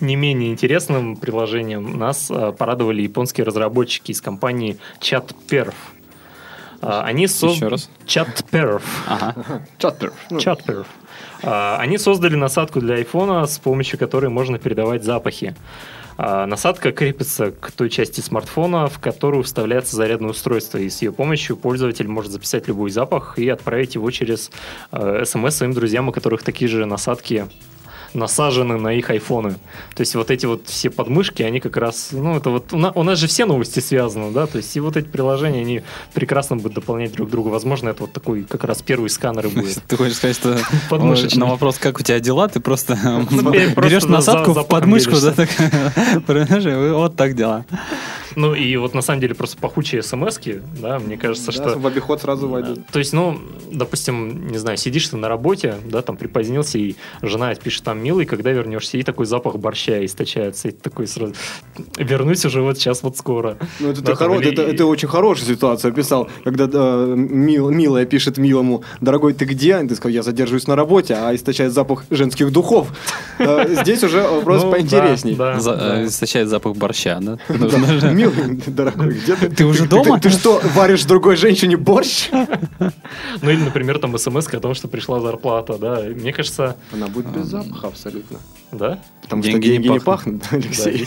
не 0.00 0.16
менее 0.16 0.50
интересным 0.52 1.16
приложением 1.16 1.98
нас 1.98 2.30
а, 2.30 2.52
порадовали 2.52 3.02
японские 3.02 3.44
разработчики 3.44 4.12
из 4.12 4.20
компании 4.20 4.78
ChatPerf. 5.00 5.74
А, 6.82 7.02
Они 7.02 7.26
соз- 7.26 7.54
Еще 7.56 7.68
раз. 7.68 7.90
ChatPerf. 8.06 8.82
Ага. 9.06 9.62
Чатпер. 9.78 10.12
ChatPerf. 10.30 10.86
А, 11.42 11.76
Они 11.78 11.98
создали 11.98 12.36
насадку 12.36 12.80
для 12.80 12.94
айфона, 12.96 13.46
с 13.46 13.58
помощью 13.58 13.98
которой 13.98 14.28
можно 14.30 14.58
передавать 14.58 15.04
запахи. 15.04 15.54
Насадка 16.18 16.92
крепится 16.92 17.50
к 17.50 17.72
той 17.72 17.88
части 17.88 18.20
смартфона, 18.20 18.88
в 18.88 18.98
которую 18.98 19.42
вставляется 19.42 19.96
зарядное 19.96 20.30
устройство, 20.30 20.76
и 20.76 20.90
с 20.90 21.00
ее 21.00 21.12
помощью 21.12 21.56
пользователь 21.56 22.08
может 22.08 22.30
записать 22.30 22.68
любой 22.68 22.90
запах 22.90 23.38
и 23.38 23.48
отправить 23.48 23.94
его 23.94 24.10
через 24.10 24.50
смс 24.92 25.54
своим 25.56 25.72
друзьям, 25.72 26.08
у 26.10 26.12
которых 26.12 26.42
такие 26.42 26.68
же 26.68 26.84
насадки 26.84 27.46
насажены 28.14 28.78
на 28.78 28.92
их 28.92 29.10
айфоны. 29.10 29.54
То 29.94 30.00
есть 30.00 30.14
вот 30.14 30.30
эти 30.30 30.46
вот 30.46 30.66
все 30.66 30.90
подмышки, 30.90 31.42
они 31.42 31.60
как 31.60 31.76
раз, 31.76 32.10
ну 32.12 32.36
это 32.36 32.50
вот 32.50 32.72
у, 32.72 32.78
на- 32.78 32.92
у 32.92 33.02
нас 33.02 33.18
же 33.18 33.26
все 33.26 33.44
новости 33.46 33.80
связаны, 33.80 34.32
да, 34.32 34.46
то 34.46 34.58
есть 34.58 34.76
и 34.76 34.80
вот 34.80 34.96
эти 34.96 35.06
приложения, 35.06 35.60
они 35.60 35.82
прекрасно 36.14 36.56
будут 36.56 36.74
дополнять 36.74 37.12
друг 37.12 37.30
друга. 37.30 37.48
Возможно, 37.48 37.90
это 37.90 38.02
вот 38.02 38.12
такой 38.12 38.44
как 38.44 38.64
раз 38.64 38.82
первый 38.82 39.10
сканер 39.10 39.46
и 39.46 39.50
будет. 39.50 39.82
Ты 39.88 39.96
хочешь 39.96 40.16
сказать, 40.16 40.36
что 40.36 40.58
на 41.36 41.46
вопрос, 41.46 41.78
как 41.78 41.98
у 42.00 42.02
тебя 42.02 42.20
дела, 42.20 42.48
ты 42.48 42.60
просто 42.60 42.90
просто 42.90 43.50
берешь 43.80 44.04
насадку 44.04 44.52
в 44.52 44.64
подмышку, 44.64 45.16
да, 45.20 45.32
так, 45.32 45.48
вот 46.26 47.16
так 47.16 47.34
дела. 47.34 47.64
Ну 48.36 48.54
и 48.54 48.76
вот 48.76 48.94
на 48.94 49.02
самом 49.02 49.20
деле 49.20 49.34
просто 49.34 49.56
пахучие 49.58 50.02
смс 50.02 50.38
да, 50.80 50.98
мне 50.98 51.16
кажется, 51.16 51.52
что... 51.52 51.78
В 51.78 51.86
обиход 51.86 52.20
сразу 52.20 52.48
войдут. 52.48 52.86
То 52.92 52.98
есть, 52.98 53.12
ну, 53.12 53.38
допустим, 53.70 54.48
не 54.48 54.58
знаю, 54.58 54.76
сидишь 54.76 55.08
ты 55.08 55.16
на 55.16 55.28
работе, 55.28 55.74
да, 55.84 56.02
там 56.02 56.16
припозднился, 56.16 56.78
и 56.78 56.94
жена 57.22 57.54
пишет 57.54 57.84
там, 57.84 58.02
милый, 58.02 58.26
когда 58.26 58.50
вернешься, 58.50 58.96
и 58.98 59.02
такой 59.02 59.26
запах 59.26 59.56
борща 59.56 60.04
источается, 60.04 60.68
и 60.68 60.70
такой 60.70 61.06
сразу, 61.06 61.34
вернусь 61.96 62.44
уже 62.44 62.62
вот 62.62 62.78
сейчас, 62.78 63.02
вот 63.02 63.16
скоро. 63.16 63.56
Ну, 63.80 63.90
это, 63.90 64.02
Да, 64.02 64.12
ты 64.12 64.18
там, 64.18 64.32
хоро- 64.32 64.40
или- 64.40 64.52
это, 64.52 64.62
это 64.62 64.86
очень 64.86 65.08
хорошую 65.08 65.48
ситуацию 65.54 65.92
описал, 65.92 66.28
когда 66.44 66.66
да, 66.66 67.06
мил- 67.06 67.70
милая 67.70 68.06
пишет 68.06 68.38
милому, 68.38 68.82
дорогой, 69.00 69.32
ты 69.34 69.44
где? 69.44 69.80
И 69.82 69.88
Ты 69.88 69.94
сказал, 69.96 70.14
я 70.14 70.22
задерживаюсь 70.22 70.66
на 70.66 70.76
работе, 70.76 71.14
а 71.14 71.34
источает 71.34 71.72
запах 71.72 72.04
женских 72.10 72.52
духов. 72.52 72.88
Э, 73.38 73.66
Здесь 73.82 74.02
уже 74.04 74.22
вопрос 74.22 74.62
Ну, 74.64 74.70
поинтересней. 74.70 75.34
да, 75.34 75.58
да, 75.60 75.76
да. 75.76 76.00
э, 76.02 76.06
Источает 76.06 76.48
запах 76.48 76.76
борща, 76.76 77.18
да? 77.20 77.38
Милый, 78.20 78.62
дорогой, 78.66 79.14
где 79.14 79.36
ты? 79.36 79.48
Ты 79.48 79.64
уже 79.64 79.86
дома? 79.86 80.18
Ты, 80.20 80.30
ты 80.30 80.36
что, 80.36 80.60
варишь 80.74 81.04
другой 81.04 81.36
женщине 81.36 81.76
борщ? 81.76 82.28
Ну 82.30 83.50
или, 83.50 83.62
например, 83.62 83.98
там 83.98 84.16
смс 84.18 84.46
о 84.46 84.60
том, 84.60 84.74
что 84.74 84.88
пришла 84.88 85.20
зарплата, 85.20 85.78
да. 85.78 86.02
Мне 86.02 86.32
кажется, 86.32 86.76
Она 86.92 87.06
будет 87.08 87.26
без 87.28 87.46
запаха 87.46 87.88
абсолютно. 87.88 88.38
да? 88.72 89.00
Потому 89.22 89.42
Деньги 89.42 89.66
что 89.66 89.72
деньги 89.72 89.88
не 89.88 90.00
пахнут. 90.00 90.42
Алексей. 90.50 91.06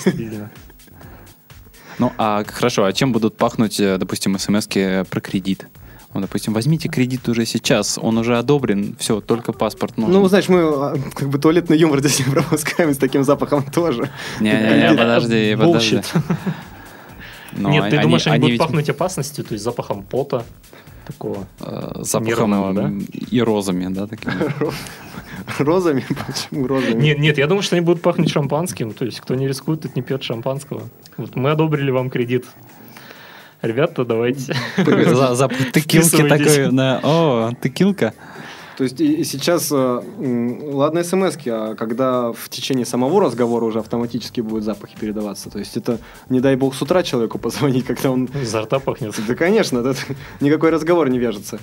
Ну, 1.99 2.11
а 2.17 2.43
хорошо, 2.43 2.85
а 2.85 2.93
чем 2.93 3.11
будут 3.11 3.37
пахнуть, 3.37 3.79
э, 3.79 3.97
допустим, 3.97 4.37
смс 4.39 4.67
про 4.67 5.21
кредит? 5.21 5.67
Ну, 6.13 6.21
допустим, 6.21 6.53
возьмите 6.53 6.89
кредит 6.89 7.27
уже 7.27 7.45
сейчас, 7.45 7.97
он 7.99 8.17
уже 8.19 8.37
одобрен, 8.37 8.95
все, 8.99 9.19
только 9.19 9.51
паспорт 9.51 9.97
нужен. 9.97 10.13
Ну, 10.13 10.27
знаешь, 10.27 10.47
мы 10.47 10.59
а, 10.61 10.95
как 11.15 11.29
бы 11.29 11.39
туалетный 11.39 11.77
юмор 11.77 11.99
здесь 11.99 12.19
не 12.19 12.31
пропускаем 12.31 12.93
с 12.93 12.97
таким 12.97 13.23
запахом 13.23 13.63
тоже. 13.63 14.11
Не-не-не, 14.39 14.89
подожди, 14.95 15.55
подожди. 15.55 16.01
Ну, 17.57 17.69
Нет, 17.69 17.89
ты 17.89 17.95
они- 17.97 18.03
думаешь, 18.03 18.27
они, 18.27 18.33
они 18.35 18.41
будут 18.41 18.51
ведь, 18.51 18.59
пахнуть 18.61 18.89
опасностью, 18.89 19.43
то 19.43 19.53
есть 19.53 19.63
запахом 19.63 20.03
пота 20.03 20.43
такого? 21.05 21.45
э, 21.59 21.91
запахом 22.01 22.27
нервного, 22.27 22.73
да? 22.73 22.91
и 23.31 23.41
розами, 23.41 23.93
да, 23.93 24.07
такими. 24.07 24.33
Розами? 25.57 26.05
Почему 26.27 26.67
розами? 26.67 27.01
Нет, 27.01 27.19
нет, 27.19 27.37
я 27.37 27.47
думаю, 27.47 27.63
что 27.63 27.75
они 27.75 27.83
будут 27.85 28.01
пахнуть 28.01 28.29
шампанским. 28.29 28.93
То 28.93 29.05
есть, 29.05 29.19
кто 29.19 29.35
не 29.35 29.47
рискует, 29.47 29.81
тот 29.81 29.95
не 29.95 30.01
пьет 30.01 30.23
шампанского. 30.23 30.83
Вот 31.17 31.35
мы 31.35 31.51
одобрили 31.51 31.91
вам 31.91 32.09
кредит. 32.09 32.45
Ребята, 33.61 34.05
давайте. 34.05 34.55
Запах 35.31 35.71
текилки 35.73 36.27
такой, 36.27 36.71
да, 36.71 36.99
о, 37.03 37.51
текилка. 37.61 38.13
То 38.77 38.83
есть 38.83 38.99
и, 38.99 39.13
и 39.13 39.23
сейчас, 39.23 39.71
э, 39.71 40.01
ладно 40.71 41.03
смс 41.03 41.37
а 41.45 41.75
когда 41.75 42.31
в 42.31 42.49
течение 42.49 42.85
самого 42.85 43.21
разговора 43.21 43.65
уже 43.65 43.79
автоматически 43.79 44.41
будут 44.41 44.63
запахи 44.63 44.95
передаваться. 44.99 45.49
То 45.49 45.59
есть 45.59 45.77
это, 45.77 45.99
не 46.29 46.39
дай 46.39 46.55
бог, 46.55 46.75
с 46.75 46.81
утра 46.81 47.03
человеку 47.03 47.37
позвонить, 47.39 47.85
когда 47.85 48.11
он... 48.11 48.29
Изо 48.41 48.61
рта 48.61 48.79
пахнет. 48.79 49.13
Да, 49.27 49.35
конечно, 49.35 49.79
это, 49.79 49.95
никакой 50.39 50.71
разговор 50.71 51.09
не 51.09 51.19
вяжется. 51.19 51.59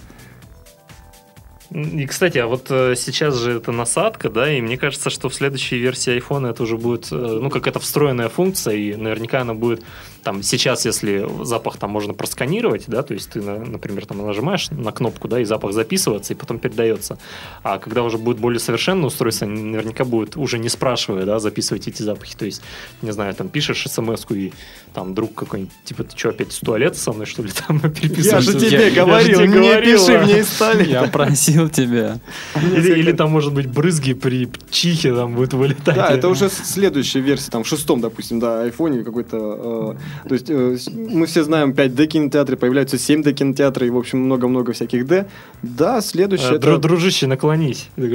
И, 1.70 2.04
кстати, 2.06 2.38
а 2.38 2.48
вот 2.48 2.66
э, 2.70 2.94
сейчас 2.96 3.36
же 3.36 3.52
это 3.52 3.70
насадка, 3.70 4.28
да, 4.28 4.52
и 4.52 4.60
мне 4.60 4.76
кажется, 4.76 5.08
что 5.08 5.28
в 5.28 5.34
следующей 5.34 5.78
версии 5.78 6.18
iPhone 6.18 6.50
это 6.50 6.64
уже 6.64 6.76
будет, 6.76 7.12
э, 7.12 7.14
ну, 7.14 7.48
как 7.48 7.68
это 7.68 7.78
встроенная 7.78 8.28
функция, 8.28 8.74
и 8.74 8.96
наверняка 8.96 9.42
она 9.42 9.54
будет, 9.54 9.84
там, 10.22 10.42
сейчас, 10.42 10.84
если 10.84 11.28
запах 11.44 11.76
там 11.76 11.90
можно 11.90 12.14
просканировать, 12.14 12.84
да, 12.86 13.02
то 13.02 13.14
есть 13.14 13.30
ты, 13.30 13.40
например, 13.42 14.06
там 14.06 14.24
нажимаешь 14.26 14.70
на 14.70 14.92
кнопку, 14.92 15.28
да, 15.28 15.40
и 15.40 15.44
запах 15.44 15.72
записывается, 15.72 16.32
и 16.32 16.36
потом 16.36 16.58
передается. 16.58 17.18
А 17.62 17.78
когда 17.78 18.02
уже 18.02 18.18
будет 18.18 18.38
более 18.38 18.60
совершенное 18.60 19.06
устройство, 19.06 19.46
наверняка 19.46 20.04
будет, 20.04 20.36
уже 20.36 20.58
не 20.58 20.68
спрашивая, 20.68 21.24
да, 21.24 21.38
записывать 21.38 21.88
эти 21.88 22.02
запахи. 22.02 22.36
То 22.36 22.44
есть, 22.44 22.62
не 23.02 23.10
знаю, 23.10 23.34
там 23.34 23.48
пишешь 23.48 23.84
смс 23.88 24.26
и 24.30 24.52
там 24.94 25.14
друг 25.14 25.34
какой-нибудь, 25.34 25.72
типа, 25.84 26.04
ты 26.04 26.16
что, 26.16 26.30
опять 26.30 26.52
из 26.52 26.58
туалета 26.58 26.98
со 26.98 27.12
мной, 27.12 27.26
что 27.26 27.42
ли, 27.42 27.50
там 27.66 27.80
переписываешь? 27.90 28.46
Я 28.46 28.52
же 28.52 28.60
тебе 28.60 28.88
я, 28.88 29.04
говорил, 29.04 29.40
я 29.40 29.46
же 29.46 29.52
тебе 29.52 29.60
не 29.60 29.82
пиши 29.82 30.18
мне 30.18 30.40
из 30.40 30.48
туалета. 30.48 30.90
Я 30.90 31.02
просил 31.04 31.50
просил 31.50 31.68
тебя. 31.68 32.20
Или, 32.56 32.98
или 32.98 33.12
там, 33.12 33.30
может 33.30 33.52
быть, 33.52 33.66
брызги 33.66 34.12
при 34.12 34.48
чихе 34.70 35.14
там 35.14 35.34
будут 35.34 35.54
вылетать. 35.54 35.96
Да, 35.96 36.10
это 36.10 36.28
уже 36.28 36.48
следующая 36.48 37.20
версия, 37.20 37.50
там, 37.50 37.64
в 37.64 37.68
шестом, 37.68 38.00
допустим, 38.00 38.40
да, 38.40 38.62
айфоне 38.62 39.02
какой-то. 39.04 39.96
То 40.28 40.34
есть 40.34 40.50
э, 40.50 40.76
мы 40.88 41.26
все 41.26 41.42
знаем 41.42 41.70
5D 41.70 42.06
кинотеатры, 42.06 42.56
появляются 42.56 42.96
7D 42.96 43.32
кинотеатры, 43.32 43.86
и, 43.86 43.90
в 43.90 43.96
общем, 43.96 44.20
много-много 44.20 44.72
всяких 44.72 45.06
D. 45.06 45.26
Да, 45.62 46.00
следующее... 46.00 46.52
Э, 46.52 46.56
это... 46.56 46.78
Дружище, 46.78 47.26
наклонись. 47.26 47.88
И 47.96 48.08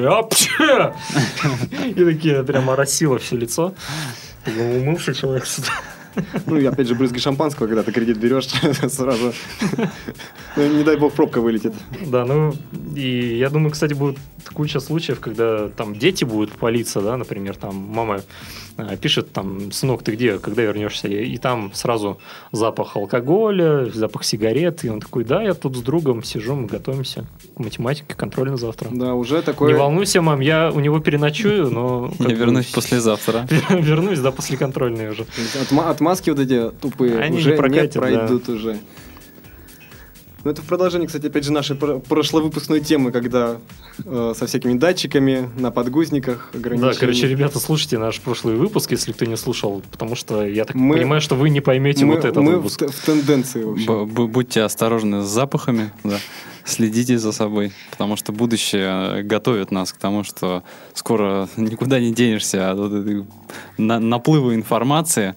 такие 1.93 2.43
прямо 2.43 2.73
оросило 2.73 3.19
все 3.19 3.37
лицо. 3.37 3.73
Умывший 4.45 5.13
человек 5.13 5.45
сюда. 5.45 5.69
Ну, 6.45 6.57
и 6.57 6.65
опять 6.65 6.87
же, 6.87 6.95
брызги 6.95 7.19
шампанского, 7.19 7.67
когда 7.67 7.83
ты 7.83 7.91
кредит 7.91 8.17
берешь, 8.17 8.45
сразу, 8.91 9.33
не 10.57 10.83
дай 10.83 10.97
бог, 10.97 11.13
пробка 11.13 11.41
вылетит. 11.41 11.73
Да, 12.07 12.25
ну, 12.25 12.53
и 12.95 13.37
я 13.37 13.49
думаю, 13.49 13.71
кстати, 13.71 13.93
будет 13.93 14.17
куча 14.53 14.79
случаев, 14.79 15.19
когда 15.19 15.69
там 15.69 15.95
дети 15.95 16.23
будут 16.23 16.51
палиться, 16.53 17.01
да, 17.01 17.17
например, 17.17 17.55
там 17.55 17.75
мама 17.75 18.21
э, 18.77 18.97
пишет 18.97 19.31
там, 19.33 19.71
сынок, 19.71 20.03
ты 20.03 20.13
где, 20.13 20.37
когда 20.37 20.61
вернешься? 20.61 21.07
И 21.07 21.37
там 21.37 21.71
сразу 21.73 22.19
запах 22.51 22.95
алкоголя, 22.95 23.89
запах 23.93 24.23
сигарет, 24.23 24.85
и 24.85 24.89
он 24.89 25.01
такой, 25.01 25.23
да, 25.23 25.41
я 25.41 25.53
тут 25.53 25.75
с 25.75 25.81
другом 25.81 26.23
сижу, 26.23 26.55
мы 26.55 26.67
готовимся 26.67 27.25
к 27.55 27.59
математике, 27.59 28.15
контроль 28.15 28.51
на 28.51 28.57
завтра. 28.57 28.89
Да, 28.91 29.13
уже 29.13 29.41
такое... 29.41 29.73
Не 29.73 29.79
волнуйся, 29.79 30.21
мам, 30.21 30.39
я 30.39 30.71
у 30.71 30.79
него 30.79 30.99
переночую, 30.99 31.69
но... 31.69 32.13
Я 32.19 32.33
вернусь 32.33 32.67
послезавтра. 32.67 33.47
Вернусь, 33.69 34.19
да, 34.19 34.31
после 34.31 34.57
контрольной 34.57 35.09
уже. 35.09 35.25
Отмазки 35.77 36.29
вот 36.29 36.39
эти 36.39 36.71
тупые 36.81 37.19
Они 37.19 37.37
уже 37.37 37.51
не 37.51 37.87
пройдут 37.87 38.49
уже. 38.49 38.77
Ну, 40.45 40.51
это 40.51 40.61
в 40.61 40.65
продолжении, 40.65 41.07
кстати, 41.07 41.25
опять 41.25 41.43
же, 41.43 41.51
нашей 41.51 41.75
прошловыпускной 41.75 42.79
темы, 42.79 43.11
когда 43.11 43.57
э, 44.05 44.33
со 44.37 44.45
всякими 44.45 44.77
датчиками 44.77 45.49
на 45.57 45.71
подгузниках 45.71 46.51
ограничения. 46.53 46.93
Да, 46.93 46.99
короче, 46.99 47.27
ребята, 47.27 47.59
слушайте 47.59 47.97
наш 47.97 48.21
прошлый 48.21 48.55
выпуск, 48.55 48.91
если 48.91 49.11
кто 49.11 49.25
не 49.25 49.37
слушал, 49.37 49.81
потому 49.91 50.15
что 50.15 50.45
я 50.45 50.65
так 50.65 50.75
мы, 50.75 50.97
понимаю, 50.97 51.19
что 51.19 51.33
вы 51.33 51.49
не 51.49 51.61
поймете 51.61 52.05
мы, 52.05 52.17
вот 52.17 52.25
этот 52.25 52.43
мы 52.43 52.57
выпуск. 52.57 52.81
Мы 52.81 52.87
в, 52.89 52.91
в 52.91 53.05
тенденции, 53.05 53.63
в 53.63 53.71
общем. 53.71 54.05
Будьте 54.05 54.61
осторожны 54.61 55.23
с 55.23 55.25
запахами, 55.25 55.91
да 56.03 56.19
следите 56.65 57.17
за 57.19 57.31
собой, 57.31 57.71
потому 57.91 58.15
что 58.15 58.31
будущее 58.31 59.23
готовит 59.23 59.71
нас 59.71 59.93
к 59.93 59.97
тому, 59.97 60.23
что 60.23 60.63
скоро 60.93 61.47
никуда 61.57 61.99
не 61.99 62.11
денешься 62.11 62.71
от 62.71 63.25
на, 63.77 63.99
наплыва 63.99 64.55
информации, 64.55 65.35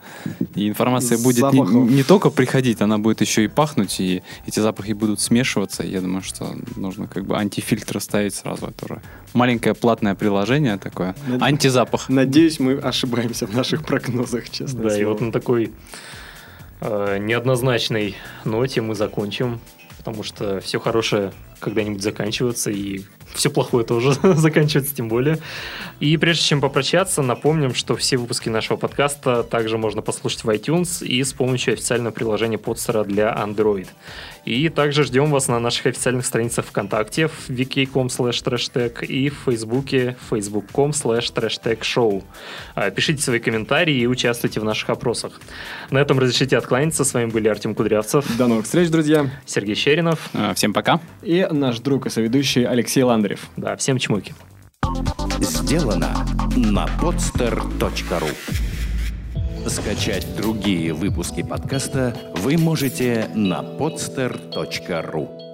и 0.54 0.68
информация 0.68 1.18
будет 1.18 1.52
не, 1.52 1.60
не 1.60 2.02
только 2.02 2.30
приходить, 2.30 2.80
она 2.80 2.98
будет 2.98 3.20
еще 3.20 3.44
и 3.44 3.48
пахнуть, 3.48 4.00
и 4.00 4.22
эти 4.46 4.60
запахи 4.60 4.92
будут 4.92 5.20
смешиваться. 5.20 5.82
Я 5.82 6.00
думаю, 6.00 6.22
что 6.22 6.54
нужно 6.76 7.06
как 7.06 7.26
бы 7.26 7.36
антифильтр 7.36 8.00
ставить 8.00 8.34
сразу. 8.34 8.66
Это 8.66 9.02
маленькое 9.34 9.74
платное 9.74 10.14
приложение 10.14 10.78
такое. 10.78 11.14
Над... 11.26 11.42
Антизапах. 11.42 12.08
Надеюсь, 12.08 12.58
мы 12.58 12.74
ошибаемся 12.74 13.46
в 13.46 13.54
наших 13.54 13.84
прогнозах, 13.84 14.48
честно. 14.48 14.82
Да, 14.82 14.88
слово. 14.90 15.02
и 15.02 15.04
вот 15.04 15.20
на 15.20 15.32
такой 15.32 15.72
э, 16.80 17.18
неоднозначной 17.18 18.16
ноте 18.44 18.80
мы 18.80 18.94
закончим 18.94 19.60
потому 19.98 20.22
что 20.22 20.60
все 20.60 20.80
хорошее 20.80 21.32
когда-нибудь 21.60 22.02
заканчивается, 22.02 22.70
и 22.70 23.02
все 23.34 23.50
плохое 23.50 23.84
тоже 23.84 24.12
заканчивается 24.22 24.94
тем 24.94 25.08
более. 25.08 25.38
И 26.00 26.16
прежде 26.16 26.44
чем 26.44 26.60
попрощаться, 26.60 27.22
напомним, 27.22 27.74
что 27.74 27.96
все 27.96 28.16
выпуски 28.16 28.48
нашего 28.48 28.76
подкаста 28.76 29.42
также 29.42 29.78
можно 29.78 30.02
послушать 30.02 30.44
в 30.44 30.50
iTunes 30.50 31.04
и 31.04 31.22
с 31.22 31.32
помощью 31.32 31.74
официального 31.74 32.12
приложения 32.12 32.58
подстера 32.58 33.04
для 33.04 33.34
Android. 33.34 33.88
И 34.44 34.68
также 34.70 35.04
ждем 35.04 35.30
вас 35.30 35.48
на 35.48 35.58
наших 35.58 35.86
официальных 35.86 36.24
страницах 36.24 36.64
ВКонтакте 36.66 37.28
в 37.28 37.50
wiki.com 37.50 38.06
slash 38.06 38.42
trashtag 38.42 39.04
и 39.04 39.28
в 39.28 39.34
Фейсбуке 39.44 40.16
facebook.com 40.30 40.90
slash 40.90 41.32
trashtag 41.34 41.80
show. 41.80 42.22
А, 42.74 42.90
пишите 42.90 43.22
свои 43.22 43.40
комментарии 43.40 43.96
и 43.96 44.06
участвуйте 44.06 44.60
в 44.60 44.64
наших 44.64 44.88
опросах. 44.88 45.40
На 45.90 45.98
этом 45.98 46.18
разрешите 46.18 46.56
откланяться. 46.56 47.04
С 47.04 47.12
вами 47.12 47.26
были 47.26 47.48
Артем 47.48 47.74
Кудрявцев. 47.74 48.24
До 48.38 48.46
новых 48.46 48.64
встреч, 48.64 48.88
друзья. 48.88 49.30
Сергей 49.44 49.74
Щеринов. 49.74 50.30
А, 50.32 50.54
всем 50.54 50.72
пока. 50.72 51.00
И 51.22 51.46
наш 51.50 51.80
друг 51.80 52.06
и 52.06 52.10
соведущий 52.10 52.64
Алексей 52.64 53.02
Ландрев. 53.18 53.50
Да, 53.56 53.76
всем 53.76 53.98
чмоки. 53.98 54.32
Сделано 55.40 56.24
на 56.56 56.86
podster.ru 57.00 58.30
Скачать 59.68 60.36
другие 60.36 60.92
выпуски 60.92 61.42
подкаста 61.42 62.16
вы 62.36 62.56
можете 62.56 63.28
на 63.34 63.60
podster.ru 63.62 65.47